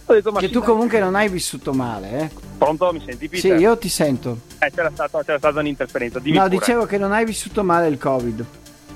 ho 0.07 0.13
detto, 0.13 0.33
ma 0.33 0.41
che 0.41 0.51
tu 0.51 0.61
comunque 0.61 1.01
non 1.01 1.15
hai 1.15 1.29
vissuto 1.29 1.73
male 1.73 2.21
eh? 2.21 2.31
pronto 2.59 2.93
mi 2.93 3.03
senti 3.05 3.29
Peter? 3.29 3.57
sì 3.57 3.63
io 3.63 3.79
ti 3.79 3.89
sento 3.89 4.39
eh, 4.59 4.71
c'era, 4.71 4.91
stata, 4.93 5.23
c'era 5.25 5.39
stata 5.39 5.61
un'interferenza 5.61 6.19
Dimmi 6.19 6.37
no 6.37 6.45
pure. 6.45 6.59
dicevo 6.59 6.87
che 6.87 6.99
non 6.99 7.13
hai 7.13 7.25
vissuto 7.25 7.65
male 7.65 7.89
il 7.89 7.99
covid 7.99 8.47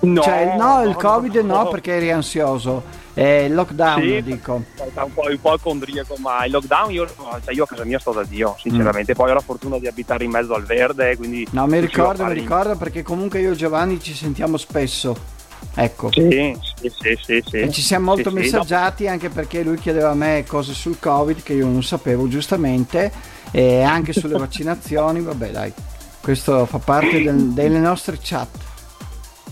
No, 0.01 0.21
cioè, 0.21 0.57
no, 0.57 0.83
il 0.83 0.95
Covid 0.97 1.37
no, 1.37 1.63
no 1.63 1.69
perché 1.69 1.93
eri 1.93 2.11
ansioso. 2.11 2.83
Eh, 3.15 3.45
il 3.45 3.55
lockdown, 3.55 4.03
sì, 4.03 4.23
dico. 4.23 4.55
Un 4.55 5.13
po', 5.13 5.23
un 5.29 5.41
po' 5.41 5.59
condriaco, 5.63 6.17
ma 6.19 6.45
il 6.45 6.51
lockdown 6.51 6.91
io, 6.91 7.07
cioè 7.07 7.55
io 7.55 7.63
a 7.63 7.67
casa 7.67 7.85
mia 7.85 7.99
sto 7.99 8.13
da 8.13 8.25
Dio, 8.25 8.57
sinceramente. 8.59 9.13
Mm. 9.13 9.15
Poi 9.17 9.31
ho 9.31 9.35
la 9.35 9.41
fortuna 9.41 9.79
di 9.79 9.87
abitare 9.87 10.25
in 10.25 10.31
mezzo 10.31 10.55
al 10.55 10.65
verde, 10.65 11.17
quindi... 11.17 11.47
No, 11.51 11.67
mi 11.67 11.79
ricordo, 11.79 12.25
mi 12.25 12.35
ricordo 12.35 12.77
perché 12.77 13.03
comunque 13.03 13.41
io 13.41 13.53
e 13.53 13.57
Giovanni 13.57 14.01
ci 14.01 14.15
sentiamo 14.15 14.57
spesso. 14.57 15.43
Ecco. 15.77 16.11
Sì, 16.13 16.57
sì, 16.75 16.89
sì, 16.89 17.19
sì, 17.21 17.43
sì. 17.47 17.57
E 17.57 17.71
ci 17.71 17.81
siamo 17.81 18.07
molto 18.07 18.31
sì, 18.31 18.37
messaggiati 18.37 19.05
no. 19.05 19.11
anche 19.11 19.29
perché 19.29 19.63
lui 19.63 19.79
chiedeva 19.79 20.11
a 20.11 20.15
me 20.15 20.45
cose 20.47 20.73
sul 20.75 20.99
Covid 20.99 21.43
che 21.43 21.55
io 21.55 21.67
non 21.67 21.83
sapevo 21.83 22.29
giustamente 22.29 23.11
e 23.51 23.83
anche 23.83 24.13
sulle 24.13 24.37
vaccinazioni, 24.39 25.21
vabbè 25.21 25.51
dai, 25.51 25.73
questo 26.21 26.67
fa 26.67 26.79
parte 26.79 27.23
del, 27.23 27.53
delle 27.53 27.79
nostre 27.79 28.19
chat. 28.21 28.64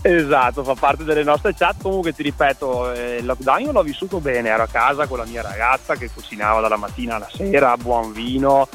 Esatto, 0.05 0.65
fa 0.65 0.75
parte 0.75 1.05
delle 1.05 1.23
nostre 1.23 1.53
chat. 1.53 1.81
Comunque 1.81 2.13
ti 2.13 2.23
ripeto, 2.23 2.91
eh, 2.91 3.17
il 3.17 3.25
lockdown 3.25 3.71
l'ho 3.71 3.83
vissuto 3.83 4.19
bene, 4.19 4.49
ero 4.49 4.63
a 4.63 4.67
casa 4.67 5.07
con 5.07 5.17
la 5.17 5.25
mia 5.25 5.41
ragazza 5.41 5.95
che 5.95 6.09
cucinava 6.13 6.59
dalla 6.59 6.75
mattina 6.75 7.15
alla 7.15 7.29
sera, 7.33 7.77
buon 7.77 8.11
vino 8.11 8.67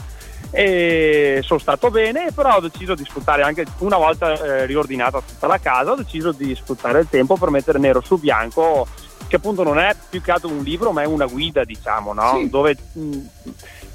e 0.51 1.41
sono 1.43 1.59
stato 1.59 1.91
bene, 1.91 2.33
però 2.35 2.57
ho 2.57 2.61
deciso 2.61 2.95
di 2.95 3.05
sfruttare 3.05 3.43
anche 3.43 3.67
una 3.79 3.99
volta 3.99 4.33
eh, 4.33 4.67
riordinata 4.67 5.21
tutta 5.21 5.47
la 5.47 5.59
casa, 5.59 5.93
ho 5.93 5.97
deciso 5.97 6.33
di 6.33 6.55
sfruttare 6.55 7.01
il 7.01 7.09
tempo 7.11 7.37
per 7.37 7.51
mettere 7.51 7.79
nero 7.79 8.01
su 8.01 8.19
bianco 8.19 8.87
che 9.27 9.37
appunto 9.37 9.63
non 9.63 9.79
è 9.79 9.95
più 10.09 10.23
che 10.23 10.31
altro 10.31 10.49
un 10.49 10.63
libro 10.63 10.91
ma 10.91 11.03
è 11.03 11.05
una 11.05 11.27
guida 11.27 11.65
diciamo, 11.65 12.15
no? 12.15 12.39
Sì. 12.39 12.49
Dove 12.49 12.77
mh, 12.93 13.19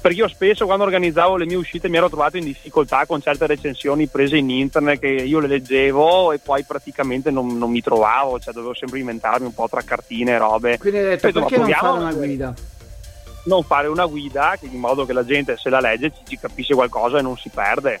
perché 0.04 0.18
io 0.18 0.28
spesso 0.28 0.66
quando 0.66 0.84
organizzavo 0.84 1.38
le 1.38 1.46
mie 1.46 1.56
uscite 1.56 1.88
mi 1.88 1.96
ero 1.96 2.10
trovato 2.10 2.36
in 2.36 2.44
difficoltà 2.44 3.06
con 3.06 3.22
certe 3.22 3.46
recensioni 3.46 4.06
prese 4.06 4.36
in 4.36 4.50
internet 4.50 5.00
che 5.00 5.06
io 5.06 5.40
le 5.40 5.46
leggevo 5.46 6.32
e 6.32 6.40
poi 6.40 6.62
praticamente 6.62 7.30
non, 7.30 7.56
non 7.56 7.70
mi 7.70 7.80
trovavo, 7.80 8.38
cioè 8.38 8.52
dovevo 8.52 8.74
sempre 8.74 8.98
inventarmi 8.98 9.46
un 9.46 9.54
po' 9.54 9.66
tra 9.66 9.80
cartine 9.80 10.32
e 10.32 10.36
robe. 10.36 10.76
Quindi 10.76 10.98
hai 10.98 11.04
detto, 11.04 11.32
perché 11.32 11.56
non 11.56 11.70
fare 11.70 11.98
una 11.98 12.12
guida? 12.12 12.54
Non 13.44 13.62
fare 13.62 13.88
una 13.88 14.04
guida 14.04 14.58
in 14.60 14.78
modo 14.78 15.06
che 15.06 15.14
la 15.14 15.24
gente 15.24 15.56
se 15.56 15.70
la 15.70 15.80
legge 15.80 16.10
ci, 16.10 16.22
ci 16.28 16.38
capisce 16.38 16.74
qualcosa 16.74 17.16
e 17.16 17.22
non 17.22 17.38
si 17.38 17.48
perde. 17.48 17.98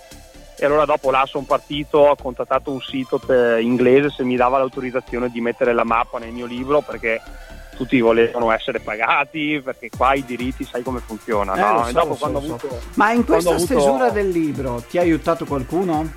E 0.58 0.66
allora 0.66 0.84
dopo 0.84 1.10
là 1.10 1.24
sono 1.24 1.46
partito, 1.46 2.00
ho 2.00 2.16
contattato 2.16 2.70
un 2.70 2.82
sito 2.82 3.18
inglese 3.60 4.10
se 4.10 4.24
mi 4.24 4.36
dava 4.36 4.58
l'autorizzazione 4.58 5.30
di 5.30 5.40
mettere 5.40 5.72
la 5.72 5.84
mappa 5.84 6.18
nel 6.18 6.32
mio 6.32 6.44
libro 6.44 6.82
perché 6.82 7.18
tutti 7.74 8.00
volevano 8.00 8.50
essere 8.50 8.80
pagati 8.80 9.60
perché 9.62 9.90
qua 9.94 10.14
i 10.14 10.24
diritti 10.24 10.64
sai 10.64 10.82
come 10.82 11.00
funziona. 11.04 11.54
Eh, 11.54 11.60
no? 11.60 11.84
so, 11.86 11.92
dopo, 11.92 12.14
so, 12.14 12.24
avuto, 12.26 12.80
Ma 12.94 13.12
in 13.12 13.24
questa 13.24 13.58
stesura 13.58 14.06
avuto... 14.06 14.12
del 14.12 14.28
libro 14.28 14.82
ti 14.88 14.98
ha 14.98 15.02
aiutato 15.02 15.44
qualcuno? 15.44 16.10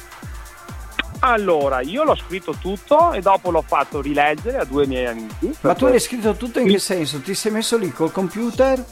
Allora, 1.19 1.81
io 1.81 2.03
l'ho 2.03 2.15
scritto 2.15 2.55
tutto 2.59 3.11
e 3.11 3.21
dopo 3.21 3.49
l'ho 3.49 3.63
fatto 3.65 4.01
rileggere 4.01 4.57
a 4.57 4.63
due 4.63 4.85
miei 4.85 5.07
amici. 5.07 5.51
Ma 5.61 5.73
tu 5.73 5.87
l'hai 5.87 5.99
scritto 5.99 6.35
tutto 6.35 6.59
in 6.59 6.67
che 6.67 6.79
senso? 6.79 7.19
Ti 7.19 7.33
sei 7.33 7.51
messo 7.51 7.77
lì 7.77 7.91
col 7.91 8.11
computer? 8.11 8.83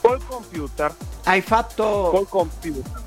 Col 0.00 0.20
computer. 0.26 0.94
Hai 1.24 1.40
fatto... 1.40 2.10
Col 2.12 2.28
computer. 2.28 3.02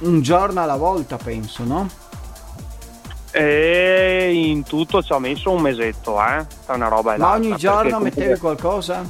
Un 0.00 0.22
giorno 0.22 0.62
alla 0.62 0.76
volta, 0.76 1.16
penso, 1.16 1.64
no? 1.64 1.88
E 3.36 4.30
in 4.32 4.62
tutto 4.62 5.02
ci 5.02 5.12
ho 5.12 5.18
messo 5.18 5.50
un 5.50 5.60
mesetto, 5.60 6.22
eh? 6.22 6.46
È 6.66 6.70
una 6.70 6.86
roba 6.86 7.16
Ma 7.16 7.32
ogni 7.32 7.56
giorno 7.56 7.98
mettevi 7.98 8.38
qualcosa? 8.38 9.04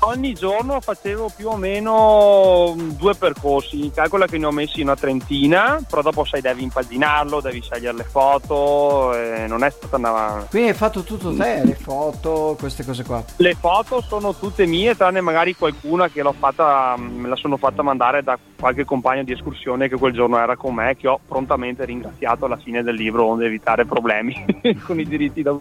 Ogni 0.00 0.32
giorno 0.34 0.80
facevo 0.80 1.30
più 1.34 1.48
o 1.48 1.56
meno 1.56 2.74
due 2.96 3.14
percorsi, 3.14 3.90
calcola 3.94 4.26
che 4.26 4.38
ne 4.38 4.46
ho 4.46 4.50
messi 4.50 4.80
una 4.80 4.96
trentina, 4.96 5.80
però 5.88 6.02
dopo 6.02 6.24
sai 6.24 6.40
devi 6.40 6.62
impaginarlo, 6.62 7.40
devi 7.40 7.60
scegliere 7.60 7.96
le 7.96 8.04
foto, 8.04 9.12
non 9.46 9.64
è 9.64 9.70
stata 9.70 9.96
una... 9.96 10.46
Quindi 10.48 10.68
hai 10.68 10.74
fatto 10.74 11.02
tutto 11.02 11.34
te, 11.34 11.62
le 11.64 11.74
foto, 11.74 12.56
queste 12.58 12.84
cose 12.84 13.04
qua? 13.04 13.22
Le 13.36 13.54
foto 13.54 14.00
sono 14.00 14.34
tutte 14.34 14.66
mie, 14.66 14.96
tranne 14.96 15.20
magari 15.20 15.54
qualcuna 15.54 16.08
che 16.08 16.22
l'ho 16.22 16.34
fatta, 16.38 16.96
me 16.96 17.28
la 17.28 17.36
sono 17.36 17.56
fatta 17.56 17.82
mandare 17.82 18.22
da 18.22 18.38
qualche 18.58 18.84
compagno 18.84 19.24
di 19.24 19.32
escursione 19.32 19.88
che 19.88 19.96
quel 19.96 20.12
giorno 20.12 20.38
era 20.38 20.56
con 20.56 20.74
me, 20.74 20.96
che 20.96 21.08
ho 21.08 21.20
prontamente 21.26 21.84
ringraziato 21.84 22.46
alla 22.46 22.56
fine 22.56 22.82
del 22.82 22.94
libro, 22.94 23.26
onde 23.26 23.46
evitare 23.46 23.84
problemi 23.84 24.34
con 24.84 24.98
i 24.98 25.06
diritti 25.06 25.42
da... 25.42 25.56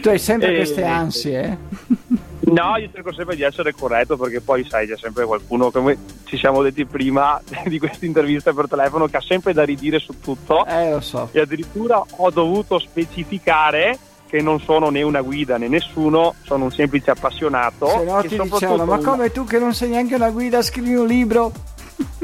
Tu 0.00 0.08
hai 0.08 0.18
sempre 0.18 0.52
e... 0.52 0.56
queste 0.56 0.84
ansie, 0.84 1.42
eh? 1.42 2.30
No, 2.44 2.76
io 2.76 2.90
cerco 2.92 3.12
sempre 3.12 3.36
di 3.36 3.42
essere 3.42 3.72
corretto 3.72 4.16
perché 4.16 4.40
poi 4.40 4.66
sai, 4.68 4.86
c'è 4.86 4.96
sempre 4.96 5.24
qualcuno, 5.24 5.70
come 5.70 5.96
ci 6.24 6.36
siamo 6.36 6.62
detti 6.62 6.84
prima 6.84 7.40
di 7.66 7.78
questa 7.78 8.04
intervista 8.04 8.52
per 8.52 8.68
telefono, 8.68 9.06
che 9.06 9.18
ha 9.18 9.22
sempre 9.22 9.52
da 9.52 9.62
ridire 9.62 9.98
su 9.98 10.18
tutto. 10.20 10.66
Eh, 10.66 10.90
lo 10.90 11.00
so. 11.00 11.28
E 11.32 11.40
addirittura 11.40 12.02
ho 12.16 12.30
dovuto 12.30 12.78
specificare 12.78 13.98
che 14.32 14.40
non 14.40 14.60
sono 14.60 14.88
né 14.88 15.02
una 15.02 15.20
guida 15.20 15.58
né 15.58 15.68
nessuno, 15.68 16.34
sono 16.42 16.64
un 16.64 16.72
semplice 16.72 17.10
appassionato. 17.10 17.86
Se 17.86 18.04
no 18.04 18.22
ti 18.22 18.40
dicevano, 18.40 18.86
ma 18.86 18.98
come 18.98 19.30
tu 19.30 19.44
che 19.44 19.58
non 19.58 19.74
sei 19.74 19.90
neanche 19.90 20.14
una 20.14 20.30
guida 20.30 20.62
scrivi 20.62 20.94
un 20.94 21.06
libro? 21.06 21.52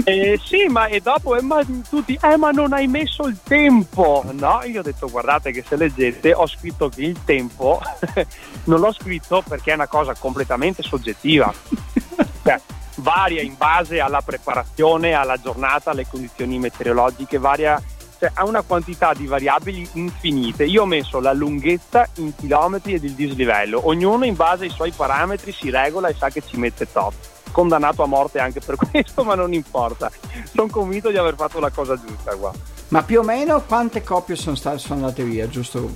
Eh, 0.09 0.40
sì, 0.42 0.66
ma 0.68 0.87
e 0.87 1.01
dopo 1.01 1.37
eh, 1.37 1.42
ma 1.42 1.62
tutti, 1.88 2.18
eh, 2.21 2.37
ma 2.37 2.51
non 2.51 2.73
hai 2.73 2.87
messo 2.87 3.27
il 3.27 3.38
tempo. 3.42 4.25
No, 4.33 4.61
io 4.64 4.81
ho 4.81 4.83
detto, 4.83 5.09
guardate 5.09 5.53
che 5.53 5.62
se 5.66 5.77
leggete, 5.77 6.33
ho 6.33 6.47
scritto 6.47 6.88
che 6.88 7.03
il 7.03 7.18
tempo 7.25 7.81
non 8.64 8.81
l'ho 8.81 8.92
scritto 8.92 9.42
perché 9.47 9.73
è 9.73 9.75
una 9.75 9.87
cosa 9.87 10.14
completamente 10.14 10.83
soggettiva. 10.83 11.53
Cioè, 12.49 12.59
varia 12.97 13.42
in 13.42 13.55
base 13.59 14.01
alla 14.01 14.23
preparazione, 14.23 15.12
alla 15.12 15.37
giornata, 15.37 15.90
alle 15.90 16.07
condizioni 16.07 16.59
meteorologiche, 16.59 17.37
varia 17.37 17.83
cioè, 18.18 18.31
ha 18.35 18.44
una 18.44 18.62
quantità 18.62 19.12
di 19.12 19.27
variabili 19.27 19.87
infinite. 19.94 20.64
Io 20.64 20.83
ho 20.83 20.87
messo 20.87 21.21
la 21.21 21.33
lunghezza 21.33 22.09
in 22.16 22.35
chilometri 22.35 22.94
ed 22.94 23.05
il 23.05 23.12
dislivello. 23.12 23.87
Ognuno 23.87 24.25
in 24.25 24.35
base 24.35 24.64
ai 24.64 24.71
suoi 24.71 24.90
parametri 24.90 25.53
si 25.53 25.68
regola 25.71 26.09
e 26.09 26.14
sa 26.14 26.29
che 26.31 26.42
ci 26.44 26.57
mette 26.57 26.90
top. 26.90 27.12
Condannato 27.50 28.02
a 28.02 28.06
morte 28.06 28.38
anche 28.38 28.61
per 28.61 28.76
questo, 28.90 29.24
ma 29.24 29.34
non 29.34 29.52
importa. 29.52 30.11
Sono 30.52 30.68
convinto 30.68 31.11
di 31.11 31.16
aver 31.16 31.34
fatto 31.34 31.61
la 31.61 31.70
cosa 31.70 31.96
giusta 31.96 32.34
qua. 32.34 32.52
Ma 32.88 33.02
più 33.02 33.20
o 33.20 33.22
meno 33.22 33.62
quante 33.62 34.02
coppie 34.02 34.37
sono, 34.37 34.56
state, 34.56 34.78
sono 34.78 34.94
andate 34.94 35.22
via, 35.24 35.48
giusto? 35.48 35.90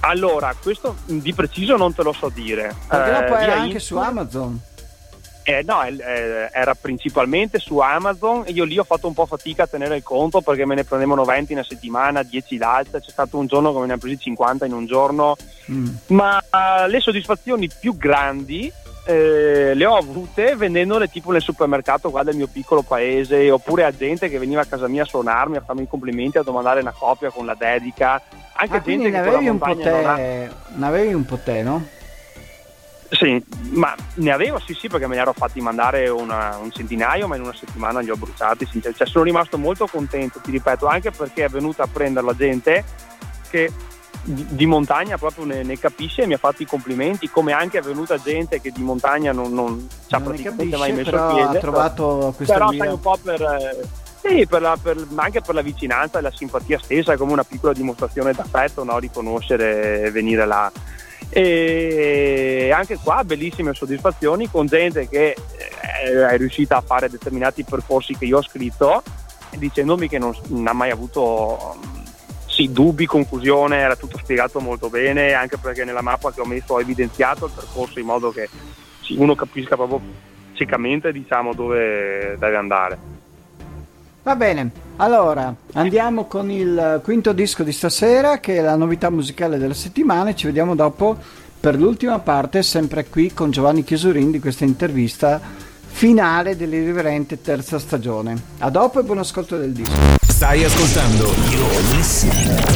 Allora, 0.00 0.54
questo 0.60 0.96
di 1.04 1.32
preciso 1.32 1.76
non 1.76 1.94
te 1.94 2.02
lo 2.02 2.12
so 2.12 2.28
dire. 2.28 2.74
Perché 2.88 3.08
eh, 3.08 3.20
dopo 3.20 3.36
era 3.36 3.60
anche 3.60 3.78
su 3.78 3.96
Amazon. 3.96 4.60
Eh, 5.44 5.62
no, 5.64 5.82
eh, 5.82 6.50
era 6.52 6.74
principalmente 6.74 7.58
su 7.58 7.78
Amazon 7.78 8.44
e 8.46 8.52
io 8.52 8.62
lì 8.62 8.78
ho 8.78 8.84
fatto 8.84 9.08
un 9.08 9.14
po' 9.14 9.26
fatica 9.26 9.64
a 9.64 9.66
tenere 9.66 9.96
il 9.96 10.02
conto 10.04 10.40
perché 10.40 10.64
me 10.64 10.76
ne 10.76 10.84
prendevano 10.84 11.24
20 11.24 11.52
una 11.52 11.64
settimana, 11.64 12.22
10 12.22 12.58
l'altra, 12.58 13.00
c'è 13.00 13.10
stato 13.10 13.38
un 13.38 13.46
giorno 13.46 13.72
che 13.72 13.80
me 13.80 13.86
ne 13.86 13.92
hanno 13.92 14.00
presi 14.00 14.18
50 14.18 14.66
in 14.66 14.72
un 14.72 14.86
giorno, 14.86 15.36
mm. 15.70 15.88
ma 16.08 16.36
uh, 16.36 16.88
le 16.88 17.00
soddisfazioni 17.00 17.68
più 17.68 17.96
grandi 17.96 18.72
eh, 19.04 19.72
le 19.74 19.84
ho 19.84 19.96
avute 19.96 20.54
vendendole 20.54 21.08
tipo 21.08 21.32
nel 21.32 21.42
supermercato 21.42 22.10
qua 22.10 22.22
del 22.22 22.36
mio 22.36 22.46
piccolo 22.46 22.82
paese 22.82 23.50
oppure 23.50 23.84
a 23.84 23.90
gente 23.90 24.28
che 24.28 24.38
veniva 24.38 24.60
a 24.60 24.66
casa 24.66 24.86
mia 24.86 25.02
a 25.02 25.06
suonarmi, 25.06 25.56
a 25.56 25.62
farmi 25.64 25.82
i 25.82 25.88
complimenti, 25.88 26.38
a 26.38 26.42
domandare 26.42 26.80
una 26.80 26.94
copia 26.96 27.30
con 27.30 27.44
la 27.44 27.54
dedica, 27.54 28.22
anche 28.54 28.76
ah, 28.76 28.82
gente 28.82 29.10
che 29.10 29.18
avevi, 29.18 29.48
un 29.48 29.58
po 29.58 29.76
te, 29.76 29.90
ha... 29.90 30.16
ne 30.16 30.86
avevi 30.86 31.14
un 31.14 31.24
po' 31.24 31.38
te, 31.38 31.62
no? 31.62 31.84
Sì, 33.10 33.44
ma 33.72 33.94
ne 34.14 34.30
avevo 34.30 34.58
sì 34.58 34.72
sì 34.72 34.88
perché 34.88 35.06
me 35.06 35.16
ne 35.16 35.20
ero 35.20 35.34
fatti 35.34 35.60
mandare 35.60 36.08
una, 36.08 36.56
un 36.56 36.70
centinaio 36.70 37.28
ma 37.28 37.36
in 37.36 37.42
una 37.42 37.54
settimana 37.54 38.00
li 38.00 38.08
ho 38.08 38.16
bruciati, 38.16 38.66
cioè, 38.80 39.06
sono 39.06 39.24
rimasto 39.24 39.58
molto 39.58 39.86
contento, 39.86 40.40
ti 40.40 40.50
ripeto, 40.50 40.86
anche 40.86 41.10
perché 41.10 41.44
è 41.44 41.48
venuta 41.48 41.82
a 41.82 41.88
prendere 41.92 42.24
la 42.24 42.34
gente 42.34 42.84
che 43.50 43.70
di, 44.24 44.66
montagna 44.66 45.18
proprio 45.18 45.44
ne, 45.44 45.62
ne, 45.62 45.78
capisce 45.78 46.22
e 46.22 46.26
mi 46.26 46.34
ha 46.34 46.38
fatto 46.38 46.62
i 46.62 46.66
complimenti, 46.66 47.28
come 47.28 47.52
anche 47.52 47.78
è 47.78 47.82
venuta 47.82 48.18
gente 48.18 48.60
che 48.60 48.70
di 48.70 48.82
montagna 48.82 49.32
non, 49.32 49.52
non 49.52 49.88
ci 50.06 50.14
ha 50.14 50.20
praticamente 50.20 50.76
capisce, 50.76 50.78
mai 50.78 50.92
messo 50.92 51.34
piede. 51.34 51.58
Ha 51.58 51.60
trovato 51.60 52.32
questa 52.36 52.54
però 52.54 52.68
via. 52.68 52.84
sai 52.84 52.92
un 52.92 53.00
po' 53.00 53.18
per... 53.22 53.42
Eh, 53.42 54.00
sì, 54.22 54.46
per 54.46 54.62
la, 54.62 54.78
per, 54.80 55.04
anche 55.16 55.40
per 55.40 55.52
la 55.52 55.62
vicinanza 55.62 56.20
e 56.20 56.22
la 56.22 56.30
simpatia 56.30 56.78
stessa, 56.78 57.16
come 57.16 57.32
una 57.32 57.42
piccola 57.42 57.72
dimostrazione 57.72 58.32
d'affetto, 58.32 58.84
no? 58.84 59.00
riconoscere 59.00 60.02
e 60.02 60.10
venire 60.12 60.46
là 60.46 60.70
e 61.34 62.70
anche 62.74 62.98
qua 63.02 63.24
bellissime 63.24 63.72
soddisfazioni 63.72 64.50
con 64.50 64.66
gente 64.66 65.08
che 65.08 65.34
eh, 66.04 66.28
è 66.28 66.36
riuscita 66.36 66.76
a 66.76 66.82
fare 66.82 67.08
determinati 67.08 67.64
percorsi 67.64 68.14
che 68.18 68.26
io 68.26 68.36
ho 68.36 68.42
scritto 68.42 69.02
dicendomi 69.56 70.08
che 70.08 70.18
non, 70.18 70.36
non 70.48 70.66
ha 70.66 70.74
mai 70.74 70.90
avuto 70.90 71.76
sì, 72.62 72.72
dubbi, 72.72 73.06
confusione, 73.06 73.78
era 73.78 73.96
tutto 73.96 74.18
spiegato 74.18 74.60
molto 74.60 74.88
bene 74.88 75.32
anche 75.32 75.56
perché 75.56 75.84
nella 75.84 76.02
mappa 76.02 76.32
che 76.32 76.40
ho 76.40 76.44
messo 76.44 76.74
ho 76.74 76.80
evidenziato 76.80 77.46
il 77.46 77.52
percorso 77.54 77.98
in 77.98 78.06
modo 78.06 78.30
che 78.30 78.48
uno 79.16 79.34
capisca 79.34 79.74
proprio 79.74 80.00
ciecamente 80.52 81.12
diciamo, 81.12 81.54
dove 81.54 82.36
deve 82.38 82.56
andare. 82.56 82.98
Va 84.22 84.36
bene, 84.36 84.70
allora 84.96 85.52
andiamo 85.72 86.26
con 86.26 86.48
il 86.50 87.00
quinto 87.02 87.32
disco 87.32 87.64
di 87.64 87.72
stasera 87.72 88.38
che 88.38 88.58
è 88.58 88.60
la 88.60 88.76
novità 88.76 89.10
musicale 89.10 89.58
della 89.58 89.74
settimana 89.74 90.30
e 90.30 90.36
ci 90.36 90.46
vediamo 90.46 90.76
dopo 90.76 91.16
per 91.58 91.76
l'ultima 91.76 92.18
parte, 92.20 92.62
sempre 92.62 93.06
qui 93.06 93.32
con 93.32 93.50
Giovanni 93.50 93.82
Chiesurin 93.82 94.30
di 94.30 94.38
questa 94.38 94.64
intervista 94.64 95.40
finale 95.92 96.56
dell'irriverente 96.56 97.40
terza 97.40 97.78
stagione. 97.78 98.36
A 98.58 98.70
dopo 98.70 98.98
e 98.98 99.04
buon 99.04 99.18
ascolto 99.18 99.56
del 99.56 99.72
disco. 99.72 99.92
Stai 100.26 100.64
ascoltando 100.64 101.30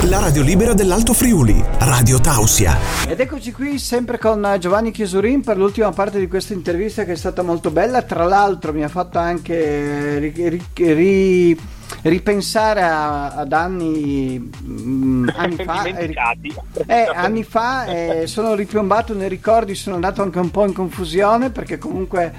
la 0.08 0.20
radio 0.20 0.42
libera 0.42 0.72
dell'Alto 0.72 1.12
Friuli, 1.12 1.64
Radio 1.78 2.20
Tausia. 2.20 2.78
Ed 3.08 3.18
eccoci 3.18 3.50
qui 3.50 3.80
sempre 3.80 4.18
con 4.18 4.56
Giovanni 4.60 4.92
Chiesurin 4.92 5.40
per 5.40 5.56
l'ultima 5.56 5.90
parte 5.90 6.20
di 6.20 6.28
questa 6.28 6.52
intervista 6.52 7.04
che 7.04 7.12
è 7.12 7.16
stata 7.16 7.42
molto 7.42 7.70
bella. 7.70 8.02
Tra 8.02 8.22
l'altro 8.22 8.72
mi 8.72 8.84
ha 8.84 8.88
fatto 8.88 9.18
anche 9.18 10.18
ri, 10.18 10.32
ri, 10.36 10.62
ri, 10.74 11.58
ripensare 12.02 12.82
a, 12.82 13.30
ad 13.30 13.52
anni, 13.52 14.38
mm, 14.38 15.28
anni 15.34 15.56
fa. 15.64 15.84
Eh, 15.84 16.14
eh, 16.86 17.10
anni 17.12 17.42
fa 17.42 17.86
eh, 17.86 18.26
sono 18.28 18.54
ripiombato 18.54 19.12
nei 19.12 19.28
ricordi, 19.28 19.74
sono 19.74 19.96
andato 19.96 20.22
anche 20.22 20.38
un 20.38 20.52
po' 20.52 20.64
in 20.64 20.72
confusione 20.72 21.50
perché 21.50 21.78
comunque 21.78 22.32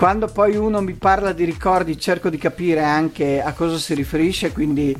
quando 0.00 0.28
poi 0.28 0.56
uno 0.56 0.80
mi 0.80 0.94
parla 0.94 1.34
di 1.34 1.44
ricordi 1.44 2.00
cerco 2.00 2.30
di 2.30 2.38
capire 2.38 2.82
anche 2.82 3.42
a 3.42 3.52
cosa 3.52 3.76
si 3.76 3.92
riferisce, 3.92 4.50
quindi 4.50 4.96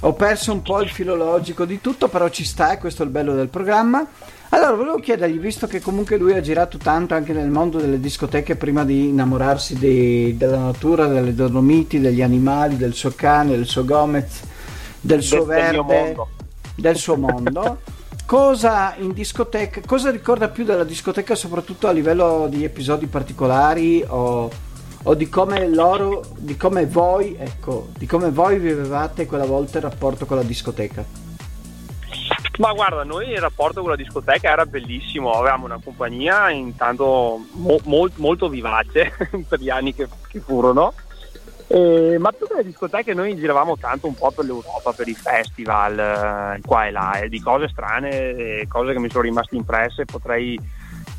ho 0.00 0.14
perso 0.14 0.52
un 0.52 0.62
po' 0.62 0.80
il 0.80 0.88
filologico 0.88 1.66
di 1.66 1.82
tutto, 1.82 2.08
però 2.08 2.30
ci 2.30 2.44
sta 2.44 2.72
e 2.72 2.78
questo 2.78 3.02
è 3.02 3.04
il 3.04 3.10
bello 3.10 3.34
del 3.34 3.48
programma. 3.48 4.08
Allora, 4.48 4.72
volevo 4.72 5.00
chiedergli, 5.00 5.38
visto 5.38 5.66
che 5.66 5.82
comunque 5.82 6.16
lui 6.16 6.32
ha 6.32 6.40
girato 6.40 6.78
tanto 6.78 7.12
anche 7.12 7.34
nel 7.34 7.50
mondo 7.50 7.78
delle 7.78 8.00
discoteche 8.00 8.56
prima 8.56 8.86
di 8.86 9.08
innamorarsi 9.08 9.74
di, 9.78 10.34
della 10.38 10.56
natura, 10.56 11.08
delle 11.08 11.34
Dolomiti, 11.34 12.00
degli 12.00 12.22
animali, 12.22 12.78
del 12.78 12.94
suo 12.94 13.12
cane, 13.14 13.50
del 13.50 13.66
suo 13.66 13.84
Gomez, 13.84 14.40
del 14.98 15.20
suo 15.20 15.44
del, 15.44 15.46
verde, 15.46 16.16
del 16.74 16.96
suo 16.96 17.16
mondo. 17.16 17.80
cosa 18.28 18.94
in 18.98 19.14
discoteca, 19.14 19.80
cosa 19.86 20.10
ricorda 20.10 20.50
più 20.50 20.62
della 20.62 20.84
discoteca 20.84 21.34
soprattutto 21.34 21.88
a 21.88 21.92
livello 21.92 22.46
di 22.50 22.62
episodi 22.62 23.06
particolari 23.06 24.04
o, 24.06 24.50
o 25.02 25.14
di 25.14 25.30
come 25.30 25.66
loro, 25.66 26.22
di 26.36 26.54
come 26.54 26.84
voi, 26.84 27.36
ecco, 27.38 27.88
di 27.96 28.04
come 28.04 28.30
voi 28.30 28.58
vivevate 28.58 29.24
quella 29.24 29.46
volta 29.46 29.78
il 29.78 29.84
rapporto 29.84 30.26
con 30.26 30.36
la 30.36 30.42
discoteca? 30.42 31.02
Ma 32.58 32.70
guarda, 32.74 33.02
noi 33.02 33.30
il 33.30 33.40
rapporto 33.40 33.80
con 33.80 33.88
la 33.88 33.96
discoteca 33.96 34.50
era 34.50 34.66
bellissimo, 34.66 35.32
avevamo 35.32 35.64
una 35.64 35.80
compagnia 35.82 36.50
intanto 36.50 37.40
mo- 37.52 37.80
mo- 37.84 38.10
molto 38.16 38.50
vivace 38.50 39.10
per 39.48 39.58
gli 39.58 39.70
anni 39.70 39.94
che, 39.94 40.06
che 40.28 40.40
furono 40.40 40.92
eh, 41.70 42.16
ma 42.18 42.32
più 42.32 42.46
che 42.46 42.54
le 42.54 42.64
discoteche 42.64 43.12
noi 43.12 43.36
giravamo 43.36 43.76
tanto 43.76 44.06
un 44.06 44.14
po' 44.14 44.30
per 44.30 44.46
l'Europa, 44.46 44.92
per 44.92 45.06
i 45.06 45.14
festival, 45.14 45.98
eh, 45.98 46.60
qua 46.64 46.86
e 46.86 46.90
là, 46.90 47.20
e 47.20 47.28
di 47.28 47.40
cose 47.40 47.68
strane, 47.68 48.66
cose 48.68 48.94
che 48.94 48.98
mi 48.98 49.10
sono 49.10 49.24
rimaste 49.24 49.54
impresse, 49.54 50.06
potrei 50.06 50.58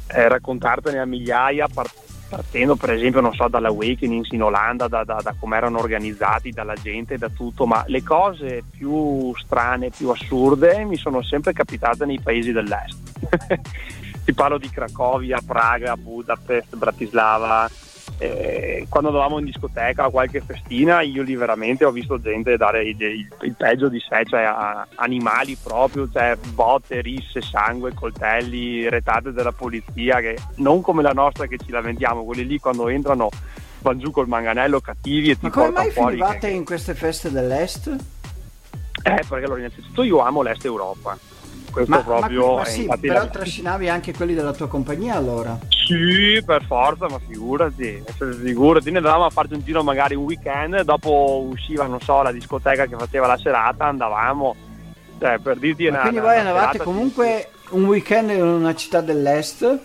eh, 0.08 0.28
raccontartene 0.28 0.98
a 0.98 1.06
migliaia, 1.06 1.68
partendo 1.68 2.76
per 2.76 2.92
esempio, 2.92 3.22
non 3.22 3.34
so, 3.34 3.48
dall'Awakenings 3.48 4.32
in 4.32 4.42
Olanda, 4.42 4.88
da, 4.88 5.04
da, 5.04 5.20
da 5.22 5.36
come 5.40 5.56
erano 5.56 5.78
organizzati, 5.78 6.50
dalla 6.50 6.76
gente, 6.76 7.20
da 7.20 7.30
tutto, 7.30 7.68
ma 7.68 7.84
le 7.86 8.02
cose 8.02 8.64
più 8.70 9.32
strane, 9.38 9.92
più 9.92 10.10
assurde 10.10 10.84
mi 10.84 10.96
sono 10.96 11.22
sempre 11.22 11.54
capitate 11.54 12.06
nei 12.06 12.20
paesi 12.20 12.52
dell'est. 12.52 12.98
Ti 14.26 14.34
parlo 14.34 14.58
di 14.58 14.70
Cracovia, 14.70 15.40
Praga, 15.46 15.96
Budapest, 15.96 16.76
Bratislava 16.76 17.70
eh, 18.21 18.86
quando 18.89 19.10
andavamo 19.10 19.39
in 19.39 19.45
discoteca 19.45 20.03
a 20.03 20.10
qualche 20.10 20.41
festina 20.41 20.99
io 21.01 21.23
lì 21.23 21.36
veramente 21.36 21.86
ho 21.86 21.91
visto 21.91 22.19
gente 22.19 22.58
dare 22.58 22.84
il, 22.84 23.01
il, 23.01 23.27
il 23.41 23.55
peggio 23.55 23.88
di 23.88 23.99
sé, 23.99 24.25
cioè 24.25 24.41
a, 24.41 24.86
animali 24.95 25.58
proprio, 25.62 26.08
cioè 26.12 26.38
botte, 26.53 26.99
risse, 26.99 27.41
sangue, 27.41 27.93
coltelli, 27.93 28.89
retate 28.89 29.32
della 29.32 29.53
polizia, 29.53 30.19
che 30.19 30.38
non 30.55 30.82
come 30.82 31.01
la 31.01 31.13
nostra 31.13 31.47
che 31.47 31.58
ci 31.58 31.71
lamentiamo, 31.71 32.25
quelli 32.25 32.45
lì 32.45 32.60
quando 32.60 32.89
entrano 32.89 33.29
vanno 33.82 33.99
giù 33.99 34.12
col 34.12 34.27
manganello 34.27 34.82
cattivi 34.82 35.29
e 35.29 35.39
ti 35.39 35.45
Ma 35.45 35.51
come 35.51 35.69
mai 35.71 35.89
finivate 35.91 36.47
che... 36.49 36.53
in 36.53 36.65
queste 36.65 36.93
feste 36.95 37.32
dell'est? 37.32 37.88
Eh, 39.01 39.23
perché 39.29 39.45
allora 39.45 39.60
innanzitutto 39.60 40.03
io 40.03 40.19
amo 40.19 40.41
l'est 40.41 40.65
Europa 40.65 41.17
questo 41.69 41.91
ma, 41.91 42.01
proprio 42.01 42.55
ma, 42.55 42.62
ma 42.62 42.65
sì, 42.65 42.88
però 42.99 43.19
la... 43.19 43.27
trascinavi 43.27 43.89
anche 43.89 44.13
quelli 44.13 44.34
della 44.34 44.53
tua 44.53 44.67
compagnia 44.67 45.15
allora? 45.15 45.58
Sì 45.69 46.41
per 46.45 46.63
forza 46.65 47.08
ma 47.10 47.19
figurati 47.19 48.03
figurati 48.41 48.91
ne 48.91 48.97
andavamo 48.97 49.25
a 49.25 49.29
farci 49.29 49.53
un 49.53 49.62
giro 49.63 49.84
magari 49.84 50.15
un 50.15 50.23
weekend 50.23 50.82
dopo 50.82 51.47
usciva 51.49 51.86
non 51.86 51.99
so 51.99 52.21
la 52.21 52.32
discoteca 52.32 52.86
che 52.86 52.95
faceva 52.95 53.27
la 53.27 53.38
serata 53.38 53.86
andavamo 53.86 54.55
cioè 55.19 55.38
per 55.39 55.58
dirti 55.58 55.84
ma 55.86 55.89
una, 55.89 55.99
quindi 56.01 56.19
voi 56.19 56.38
andavate 56.38 56.77
comunque 56.79 57.49
di... 57.69 57.75
un 57.75 57.86
weekend 57.86 58.29
in 58.32 58.41
una 58.41 58.73
città 58.75 59.01
dell'est? 59.01 59.79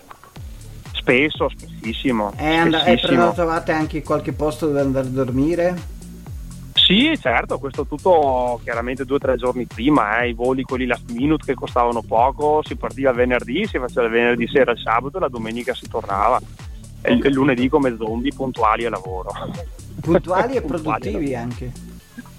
Spesso 0.93 1.49
spessissimo 1.51 2.33
e, 2.37 2.57
and- 2.57 2.83
e 2.87 2.99
prenotavate 3.01 3.73
anche 3.73 4.03
qualche 4.03 4.33
posto 4.33 4.67
dove 4.67 4.81
andare 4.81 5.07
a 5.07 5.11
dormire 5.11 5.93
sì, 6.85 7.19
certo, 7.19 7.59
questo 7.59 7.87
tutto 7.87 8.61
chiaramente 8.63 9.07
due 9.07 9.17
o 9.17 9.19
tre 9.19 9.37
giorni 9.37 9.65
prima, 9.65 10.21
eh, 10.21 10.29
i 10.29 10.33
voli 10.35 10.65
quelli 10.65 10.85
last 10.85 11.11
minute 11.13 11.47
che 11.47 11.55
costavano 11.55 12.03
poco, 12.03 12.61
si 12.63 12.77
partiva 12.77 13.11
venerdì, 13.11 13.67
si 13.67 13.79
faceva 13.79 14.05
il 14.05 14.13
venerdì 14.13 14.47
sera, 14.47 14.73
il 14.73 14.79
sabato 14.79 15.17
e 15.17 15.21
la 15.21 15.29
domenica 15.29 15.73
si 15.73 15.89
tornava. 15.89 16.39
E 17.01 17.13
il 17.15 17.33
lunedì 17.33 17.71
come 17.71 17.97
zombie 17.97 18.35
puntuali 18.35 18.85
al 18.85 18.91
lavoro. 18.91 19.31
Puntuali 19.99 20.57
e 20.57 20.61
produttivi 20.63 21.35
anche. 21.35 21.73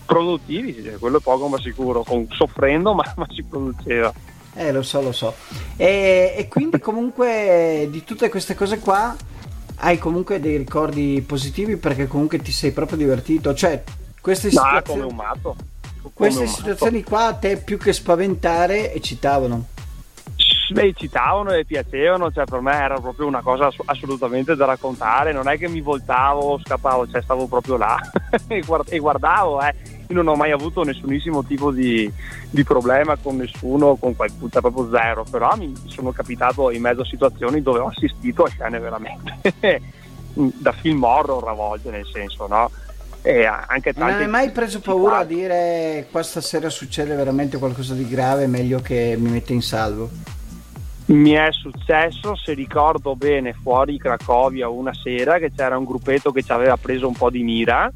Produttivi, 0.05 0.73
sì, 0.73 0.91
quello 0.99 1.17
è 1.17 1.21
poco 1.21 1.47
ma 1.47 1.59
sicuro, 1.59 2.03
con, 2.03 2.27
soffrendo 2.29 2.93
ma, 2.93 3.13
ma 3.15 3.25
si 3.31 3.43
produceva. 3.43 4.13
Eh, 4.53 4.71
lo 4.71 4.83
so, 4.83 5.01
lo 5.01 5.11
so. 5.11 5.33
E, 5.75 6.35
e 6.37 6.47
quindi 6.47 6.77
comunque 6.77 7.87
di 7.89 8.03
tutte 8.03 8.29
queste 8.29 8.53
cose 8.53 8.77
qua 8.77 9.15
hai 9.77 9.97
comunque 9.97 10.39
dei 10.39 10.57
ricordi 10.57 11.23
positivi 11.25 11.77
perché 11.77 12.05
comunque 12.05 12.37
ti 12.37 12.51
sei 12.51 12.71
proprio 12.71 12.97
divertito, 12.99 13.55
cioè 13.55 13.83
queste 14.26 14.49
situazioni... 14.49 15.01
come 15.01 15.03
un 15.03 15.15
matto. 15.15 15.55
Queste 16.11 16.47
situazioni 16.47 17.03
qua 17.03 17.28
a 17.28 17.34
te 17.34 17.57
più 17.57 17.78
che 17.78 17.93
spaventare 17.93 18.91
eccitavano? 18.91 19.67
Beh, 20.71 20.93
citavano 20.95 21.51
e 21.51 21.63
piacevano, 21.63 22.32
cioè 22.32 22.45
per 22.45 22.59
me 22.59 22.73
era 22.73 22.99
proprio 22.99 23.28
una 23.28 23.41
cosa 23.41 23.69
assolutamente 23.86 24.55
da 24.55 24.65
raccontare, 24.65 25.32
non 25.32 25.47
è 25.47 25.59
che 25.59 25.69
mi 25.69 25.80
voltavo, 25.80 26.59
scappavo, 26.63 27.07
cioè 27.07 27.21
stavo 27.21 27.45
proprio 27.45 27.78
là 27.78 27.99
e 28.47 28.97
guardavo, 28.97 29.61
eh. 29.61 29.76
Io 30.07 30.15
non 30.15 30.28
ho 30.28 30.36
mai 30.36 30.51
avuto 30.51 30.84
nessunissimo 30.84 31.43
tipo 31.43 31.71
di, 31.71 32.11
di 32.49 32.63
problema 32.63 33.15
con 33.17 33.36
nessuno, 33.36 33.95
con 33.95 34.15
qualcuno, 34.15 34.49
cioè 34.49 34.61
proprio 34.61 34.89
zero, 34.89 35.23
però 35.30 35.55
mi 35.55 35.71
sono 35.86 36.11
capitato 36.11 36.71
in 36.71 36.82
mezzo 36.82 37.01
a 37.01 37.05
situazioni 37.05 37.61
dove 37.61 37.80
ho 37.80 37.88
assistito 37.88 38.43
a 38.43 38.49
scene 38.49 38.80
veramente 38.80 39.39
da 40.34 40.71
film 40.71 41.03
horror 41.03 41.47
a 41.47 41.53
volte, 41.53 41.91
nel 41.91 42.07
senso, 42.11 42.47
no? 42.47 42.71
E 43.28 43.43
anche 43.43 43.91
tanti... 43.91 44.11
Non 44.11 44.21
hai 44.21 44.28
mai 44.28 44.51
preso 44.51 44.80
paura 44.80 45.17
a 45.17 45.23
dire 45.23 46.05
questa 46.11 46.41
sera 46.41 46.69
succede 46.69 47.15
veramente 47.15 47.57
qualcosa 47.57 47.95
di 47.95 48.07
grave, 48.07 48.45
meglio 48.45 48.82
che 48.82 49.15
mi 49.17 49.32
mette 49.32 49.51
in 49.51 49.63
salvo? 49.63 50.11
Mi 51.07 51.32
è 51.32 51.47
successo, 51.51 52.36
se 52.36 52.53
ricordo 52.53 53.15
bene, 53.15 53.53
fuori 53.53 53.97
Cracovia 53.97 54.69
una 54.69 54.93
sera 54.93 55.39
che 55.39 55.51
c'era 55.51 55.76
un 55.76 55.86
gruppetto 55.86 56.32
che 56.32 56.43
ci 56.43 56.51
aveva 56.51 56.78
preso 56.78 57.07
un 57.07 57.15
po' 57.15 57.32
di 57.32 57.41
mira 57.41 57.91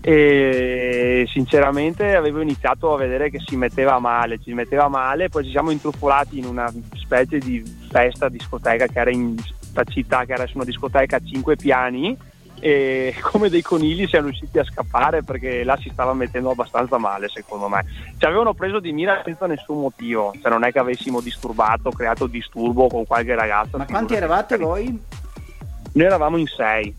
e 0.00 1.26
sinceramente 1.28 2.16
avevo 2.16 2.40
iniziato 2.40 2.92
a 2.92 2.96
vedere 2.96 3.30
che 3.30 3.40
si 3.46 3.54
metteva 3.54 4.00
male, 4.00 4.40
ci 4.42 4.52
metteva 4.52 4.88
male, 4.88 5.28
poi 5.28 5.44
ci 5.44 5.50
siamo 5.50 5.70
intrufolati 5.70 6.38
in 6.38 6.44
una 6.44 6.72
specie 6.96 7.38
di 7.38 7.62
festa 7.88 8.28
discoteca 8.28 8.86
che 8.86 8.98
era 8.98 9.10
in 9.10 9.36
questa 9.36 9.84
città, 9.84 10.24
che 10.24 10.32
era 10.32 10.46
su 10.46 10.56
una 10.56 10.64
discoteca 10.64 11.16
a 11.16 11.22
cinque 11.24 11.54
piani 11.54 12.34
e 12.60 13.14
come 13.20 13.50
dei 13.50 13.62
conigli 13.62 14.06
siamo 14.06 14.26
riusciti 14.28 14.58
a 14.58 14.64
scappare 14.64 15.22
perché 15.22 15.62
là 15.62 15.76
si 15.76 15.90
stava 15.92 16.14
mettendo 16.14 16.50
abbastanza 16.50 16.96
male 16.96 17.28
secondo 17.28 17.68
me 17.68 17.84
ci 18.16 18.24
avevano 18.24 18.54
preso 18.54 18.80
di 18.80 18.92
mira 18.92 19.20
senza 19.24 19.46
nessun 19.46 19.80
motivo 19.80 20.32
cioè 20.40 20.50
non 20.50 20.64
è 20.64 20.72
che 20.72 20.78
avessimo 20.78 21.20
disturbato 21.20 21.90
creato 21.90 22.26
disturbo 22.26 22.86
con 22.88 23.06
qualche 23.06 23.34
ragazzo 23.34 23.76
ma 23.76 23.84
quanti 23.84 24.14
eravate 24.14 24.56
voi? 24.56 24.86
noi 25.92 26.04
eravamo 26.04 26.36
in 26.38 26.46
sei 26.46 26.94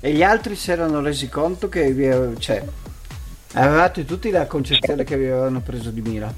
e 0.00 0.12
gli 0.12 0.22
altri 0.22 0.54
si 0.54 0.70
erano 0.70 1.00
resi 1.00 1.28
conto 1.28 1.68
che 1.68 1.92
vi 1.92 2.38
cioè, 2.38 2.64
avevate 3.54 4.04
tutti 4.04 4.30
la 4.30 4.46
concezione 4.46 5.02
che 5.02 5.16
vi 5.16 5.26
avevano 5.26 5.60
preso 5.60 5.90
di 5.90 6.00
mira 6.02 6.32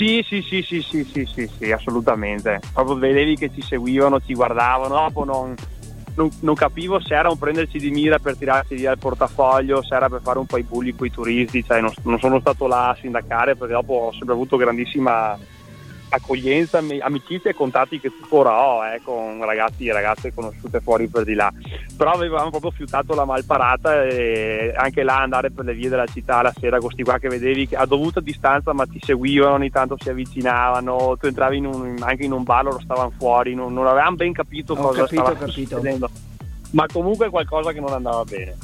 sì, 0.00 0.24
sì, 0.26 0.40
sì, 0.40 0.62
sì, 0.62 0.80
sì, 0.80 1.04
sì, 1.04 1.26
sì, 1.26 1.50
sì, 1.58 1.72
assolutamente. 1.72 2.58
Proprio 2.72 2.96
vedevi 2.96 3.36
che 3.36 3.50
ci 3.52 3.60
seguivano, 3.60 4.18
ci 4.22 4.32
guardavano, 4.32 4.94
dopo 4.94 5.24
non, 5.24 5.54
non, 6.14 6.28
non, 6.40 6.54
capivo 6.54 7.00
se 7.00 7.14
era 7.14 7.30
un 7.30 7.38
prenderci 7.38 7.78
di 7.78 7.90
mira 7.90 8.18
per 8.18 8.36
tirarci 8.36 8.74
via 8.74 8.92
il 8.92 8.98
portafoglio, 8.98 9.82
se 9.82 9.94
era 9.94 10.08
per 10.08 10.20
fare 10.22 10.38
un 10.38 10.46
po' 10.46 10.58
i 10.58 10.62
bulli 10.62 10.94
con 10.94 11.06
i 11.06 11.10
turisti, 11.10 11.64
cioè 11.64 11.80
non, 11.80 11.92
non 12.02 12.18
sono 12.18 12.40
stato 12.40 12.66
là 12.66 12.90
a 12.90 12.96
sindacare 13.00 13.56
perché 13.56 13.74
dopo 13.74 13.94
ho 13.94 14.12
sempre 14.12 14.34
avuto 14.34 14.56
grandissima 14.56 15.38
accoglienza, 16.10 16.82
amicizie 17.00 17.50
e 17.50 17.54
contatti 17.54 18.00
che 18.00 18.10
tuttora 18.10 18.52
ho 18.52 18.84
eh, 18.84 19.00
con 19.02 19.44
ragazzi 19.44 19.86
e 19.86 19.92
ragazze 19.92 20.34
conosciute 20.34 20.80
fuori 20.80 21.08
per 21.08 21.24
di 21.24 21.34
là. 21.34 21.52
Però 21.96 22.10
avevamo 22.10 22.50
proprio 22.50 22.70
fiutato 22.70 23.14
la 23.14 23.24
malparata 23.24 24.04
e 24.04 24.72
anche 24.76 25.02
là 25.02 25.18
andare 25.20 25.50
per 25.50 25.64
le 25.64 25.74
vie 25.74 25.88
della 25.88 26.06
città 26.06 26.42
la 26.42 26.52
sera 26.58 26.78
con 26.78 26.86
questi 26.86 27.02
qua 27.02 27.18
che 27.18 27.28
vedevi 27.28 27.68
a 27.72 27.86
dovuta 27.86 28.20
distanza 28.20 28.72
ma 28.72 28.86
ti 28.86 29.00
seguivano, 29.02 29.54
ogni 29.54 29.70
tanto 29.70 29.96
si 29.98 30.08
avvicinavano, 30.08 31.16
tu 31.18 31.26
entravi 31.26 31.56
in 31.56 31.66
un, 31.66 31.96
anche 32.00 32.24
in 32.24 32.32
un 32.32 32.42
bar, 32.42 32.64
loro 32.64 32.80
stavano 32.80 33.12
fuori, 33.16 33.54
non, 33.54 33.72
non 33.72 33.86
avevamo 33.86 34.16
ben 34.16 34.32
capito 34.32 34.72
ho 34.74 34.76
cosa 34.76 35.02
capito, 35.02 35.22
stava 35.22 35.38
capito. 35.38 35.50
succedendo. 35.50 36.10
Ma 36.72 36.86
comunque 36.92 37.30
qualcosa 37.30 37.72
che 37.72 37.80
non 37.80 37.92
andava 37.92 38.24
bene. 38.24 38.56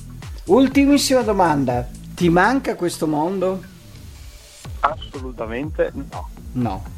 Ultimissima 0.46 1.22
domanda, 1.22 1.86
ti 2.14 2.28
manca 2.28 2.76
questo 2.76 3.06
mondo? 3.06 3.60
Assolutamente 4.80 5.92
no. 5.92 6.28
No. 6.52 6.95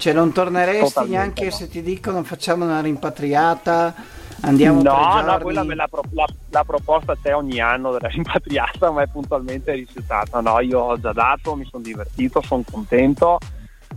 Cioè 0.00 0.14
non 0.14 0.32
torneresti 0.32 0.82
Totalmente 0.82 1.18
neanche 1.18 1.44
no. 1.44 1.50
se 1.50 1.68
ti 1.68 1.82
dicono 1.82 2.22
facciamo 2.22 2.64
una 2.64 2.80
rimpatriata, 2.80 3.94
andiamo 4.40 4.80
No, 4.80 5.20
no, 5.20 5.38
quella 5.40 5.62
la, 5.62 5.74
la, 5.74 6.26
la, 6.48 6.64
proposta 6.64 7.14
c'è 7.22 7.34
ogni 7.36 7.60
anno 7.60 7.92
della 7.92 8.08
rimpatriata, 8.08 8.90
ma 8.90 9.02
è 9.02 9.08
puntualmente 9.08 9.72
rifiutata. 9.72 10.40
No, 10.40 10.58
io 10.60 10.78
ho 10.80 10.98
già 10.98 11.12
dato, 11.12 11.54
mi 11.54 11.66
sono 11.70 11.82
divertito, 11.82 12.40
sono 12.40 12.64
contento, 12.68 13.38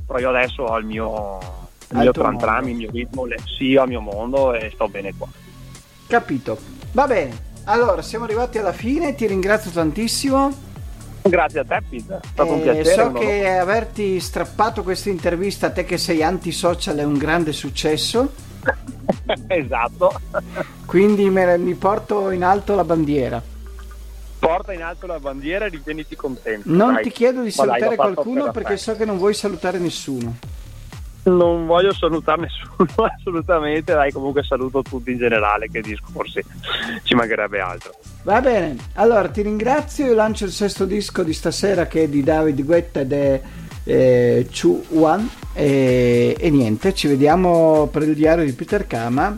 però 0.06 0.20
io 0.20 0.28
adesso 0.28 0.64
ho 0.64 0.78
il 0.78 0.86
mio, 0.86 1.40
il 1.92 1.98
mio 1.98 2.12
tram 2.12 2.38
tram, 2.38 2.68
il 2.68 2.76
mio 2.76 2.92
ritmo, 2.92 3.24
le, 3.24 3.38
sì, 3.46 3.78
ho 3.78 3.84
il 3.84 3.90
mio 3.90 4.02
mondo 4.02 4.54
e 4.54 4.72
sto 4.74 4.90
bene 4.90 5.14
qua. 5.18 5.30
Capito. 6.06 6.58
Va 6.92 7.08
bene. 7.08 7.52
Allora, 7.64 8.02
siamo 8.02 8.26
arrivati 8.26 8.58
alla 8.58 8.74
fine, 8.74 9.16
ti 9.16 9.26
ringrazio 9.26 9.72
tantissimo. 9.72 10.73
Grazie 11.24 11.60
a 11.62 11.66
te, 11.66 11.82
Peter. 11.90 12.20
È 12.20 12.28
stato 12.28 12.50
eh, 12.50 12.54
un 12.54 12.62
piacere. 12.62 12.86
So 12.86 13.12
che 13.14 13.58
averti 13.58 14.20
strappato 14.20 14.84
questa 14.84 15.10
intervista 15.10 15.68
a 15.68 15.72
te 15.72 15.86
che 15.86 15.98
sei 15.98 16.22
anti-social 16.22 16.98
è 16.98 17.04
un 17.04 17.18
grande 17.18 17.54
successo. 17.54 18.32
esatto. 19.48 20.20
Quindi 20.86 21.30
me, 21.30 21.58
mi 21.58 21.74
porto 21.76 22.30
in 22.32 22.44
alto 22.44 22.76
la 22.76 22.84
bandiera. 22.84 23.42
Porta 24.40 24.74
in 24.74 24.84
alto 24.84 25.08
la 25.08 25.20
bandiera 25.20 25.66
e 25.66 25.70
ritieniti 25.70 26.16
contento. 26.18 26.70
Non 26.70 26.96
dai. 26.96 27.04
ti 27.04 27.12
chiedo 27.12 27.42
di 27.42 27.52
salutare 27.52 27.96
dai, 27.96 27.96
qualcuno 27.96 28.52
perché 28.52 28.76
so 28.76 28.96
che 28.96 29.06
non 29.06 29.18
vuoi 29.18 29.34
salutare 29.34 29.80
nessuno. 29.80 30.36
Non 31.24 31.66
voglio 31.66 31.94
salutare 31.94 32.42
nessuno 32.42 33.08
assolutamente, 33.18 33.94
dai 33.94 34.12
comunque 34.12 34.44
saluto 34.44 34.82
tutti 34.82 35.12
in 35.12 35.18
generale 35.18 35.70
che 35.70 35.82
discorsi, 35.82 36.44
ci 37.04 37.16
mancherebbe 37.16 37.60
altro. 37.60 37.94
Va 38.24 38.42
bene, 38.42 38.76
allora 38.96 39.28
ti 39.30 39.42
ringrazio, 39.42 40.06
io 40.06 40.16
lancio 40.16 40.46
il 40.46 40.52
sesto 40.52 40.86
disco 40.86 41.24
di 41.24 41.34
stasera 41.34 41.88
che 41.88 42.04
è 42.04 42.08
di 42.08 42.24
David 42.24 42.64
Guetta 42.64 43.02
ed 43.02 43.14
è 43.14 43.42
eh, 43.86 44.48
Chu 44.52 44.84
Wan 44.90 45.30
e, 45.54 46.36
e, 46.38 46.50
niente, 46.50 46.94
ci 46.94 47.08
vediamo 47.08 47.88
per 47.88 48.04
il 48.04 48.16
diario 48.16 48.44
di 48.44 48.54
Peter 48.54 48.86
Kama 48.88 49.38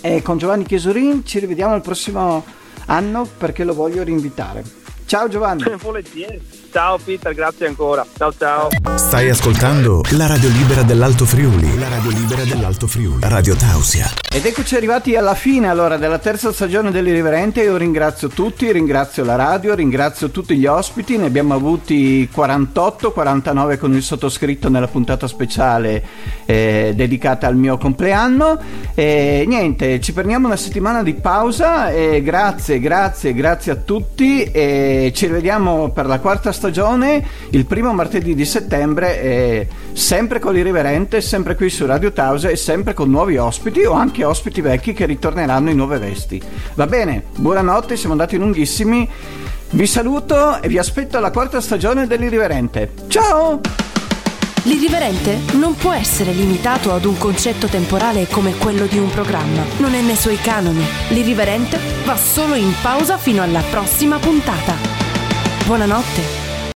e 0.00 0.22
con 0.22 0.36
Giovanni 0.36 0.64
Chiesurin 0.64 1.24
ci 1.24 1.38
rivediamo 1.38 1.74
il 1.74 1.80
prossimo 1.80 2.44
anno 2.86 3.26
perché 3.38 3.64
lo 3.64 3.74
voglio 3.74 4.02
rinvitare. 4.02 4.62
Ciao 5.06 5.28
Giovanni. 5.28 5.64
Volentieri. 5.80 6.63
Ciao 6.74 6.98
Peter, 6.98 7.32
grazie 7.32 7.68
ancora. 7.68 8.04
Ciao 8.16 8.32
ciao. 8.36 8.68
Stai 8.96 9.30
ascoltando 9.30 10.02
la 10.16 10.26
radio 10.26 10.48
libera 10.48 10.82
dell'Alto 10.82 11.24
Friuli. 11.24 11.78
La 11.78 11.88
radio 11.88 12.10
libera 12.10 12.42
dell'Alto 12.42 12.88
Friuli. 12.88 13.20
Radio 13.20 13.54
Tausia. 13.54 14.10
Ed 14.28 14.44
eccoci 14.44 14.74
arrivati 14.74 15.14
alla 15.14 15.36
fine 15.36 15.68
allora 15.68 15.96
della 15.98 16.18
terza 16.18 16.52
stagione 16.52 16.90
dell'Irriverente. 16.90 17.62
Io 17.62 17.76
ringrazio 17.76 18.26
tutti, 18.26 18.72
ringrazio 18.72 19.22
la 19.22 19.36
radio, 19.36 19.76
ringrazio 19.76 20.30
tutti 20.30 20.56
gli 20.56 20.66
ospiti. 20.66 21.16
Ne 21.16 21.26
abbiamo 21.26 21.54
avuti 21.54 22.28
48, 22.32 23.12
49 23.12 23.78
con 23.78 23.94
il 23.94 24.02
sottoscritto 24.02 24.68
nella 24.68 24.88
puntata 24.88 25.28
speciale 25.28 26.02
eh, 26.44 26.92
dedicata 26.96 27.46
al 27.46 27.54
mio 27.54 27.78
compleanno. 27.78 28.58
E 28.96 29.44
niente, 29.46 30.00
ci 30.00 30.12
prendiamo 30.12 30.48
una 30.48 30.56
settimana 30.56 31.04
di 31.04 31.14
pausa. 31.14 31.92
E 31.92 32.20
grazie, 32.20 32.80
grazie, 32.80 33.32
grazie 33.32 33.70
a 33.70 33.76
tutti. 33.76 34.42
E 34.42 35.12
ci 35.14 35.26
rivediamo 35.26 35.90
per 35.90 36.06
la 36.06 36.18
quarta 36.18 36.50
stagione 36.50 36.62
stagione 36.64 37.22
il 37.50 37.66
primo 37.66 37.92
martedì 37.92 38.34
di 38.34 38.46
settembre 38.46 39.20
eh, 39.20 39.68
sempre 39.92 40.38
con 40.38 40.54
l'irriverente, 40.54 41.20
sempre 41.20 41.56
qui 41.56 41.68
su 41.68 41.84
Radio 41.84 42.10
Tausa 42.10 42.48
e 42.48 42.56
sempre 42.56 42.94
con 42.94 43.10
nuovi 43.10 43.36
ospiti 43.36 43.84
o 43.84 43.92
anche 43.92 44.24
ospiti 44.24 44.62
vecchi 44.62 44.94
che 44.94 45.04
ritorneranno 45.04 45.68
in 45.68 45.76
nuove 45.76 45.98
vesti. 45.98 46.40
Va 46.74 46.86
bene, 46.86 47.24
buonanotte, 47.36 47.96
siamo 47.96 48.12
andati 48.12 48.38
lunghissimi. 48.38 49.06
Vi 49.70 49.86
saluto 49.86 50.62
e 50.62 50.68
vi 50.68 50.78
aspetto 50.78 51.18
alla 51.18 51.30
quarta 51.30 51.60
stagione 51.60 52.06
dell'irriverente. 52.06 52.92
Ciao! 53.08 53.60
L'irriverente 54.62 55.40
non 55.58 55.74
può 55.74 55.92
essere 55.92 56.32
limitato 56.32 56.94
ad 56.94 57.04
un 57.04 57.18
concetto 57.18 57.66
temporale 57.66 58.26
come 58.28 58.56
quello 58.56 58.86
di 58.86 58.96
un 58.96 59.10
programma. 59.10 59.62
Non 59.78 59.92
è 59.92 60.00
nei 60.00 60.16
suoi 60.16 60.38
canoni. 60.38 60.82
L'irriverente 61.10 61.78
va 62.06 62.16
solo 62.16 62.54
in 62.54 62.72
pausa 62.80 63.18
fino 63.18 63.42
alla 63.42 63.62
prossima 63.68 64.18
puntata. 64.18 64.74
Buonanotte 65.66 66.43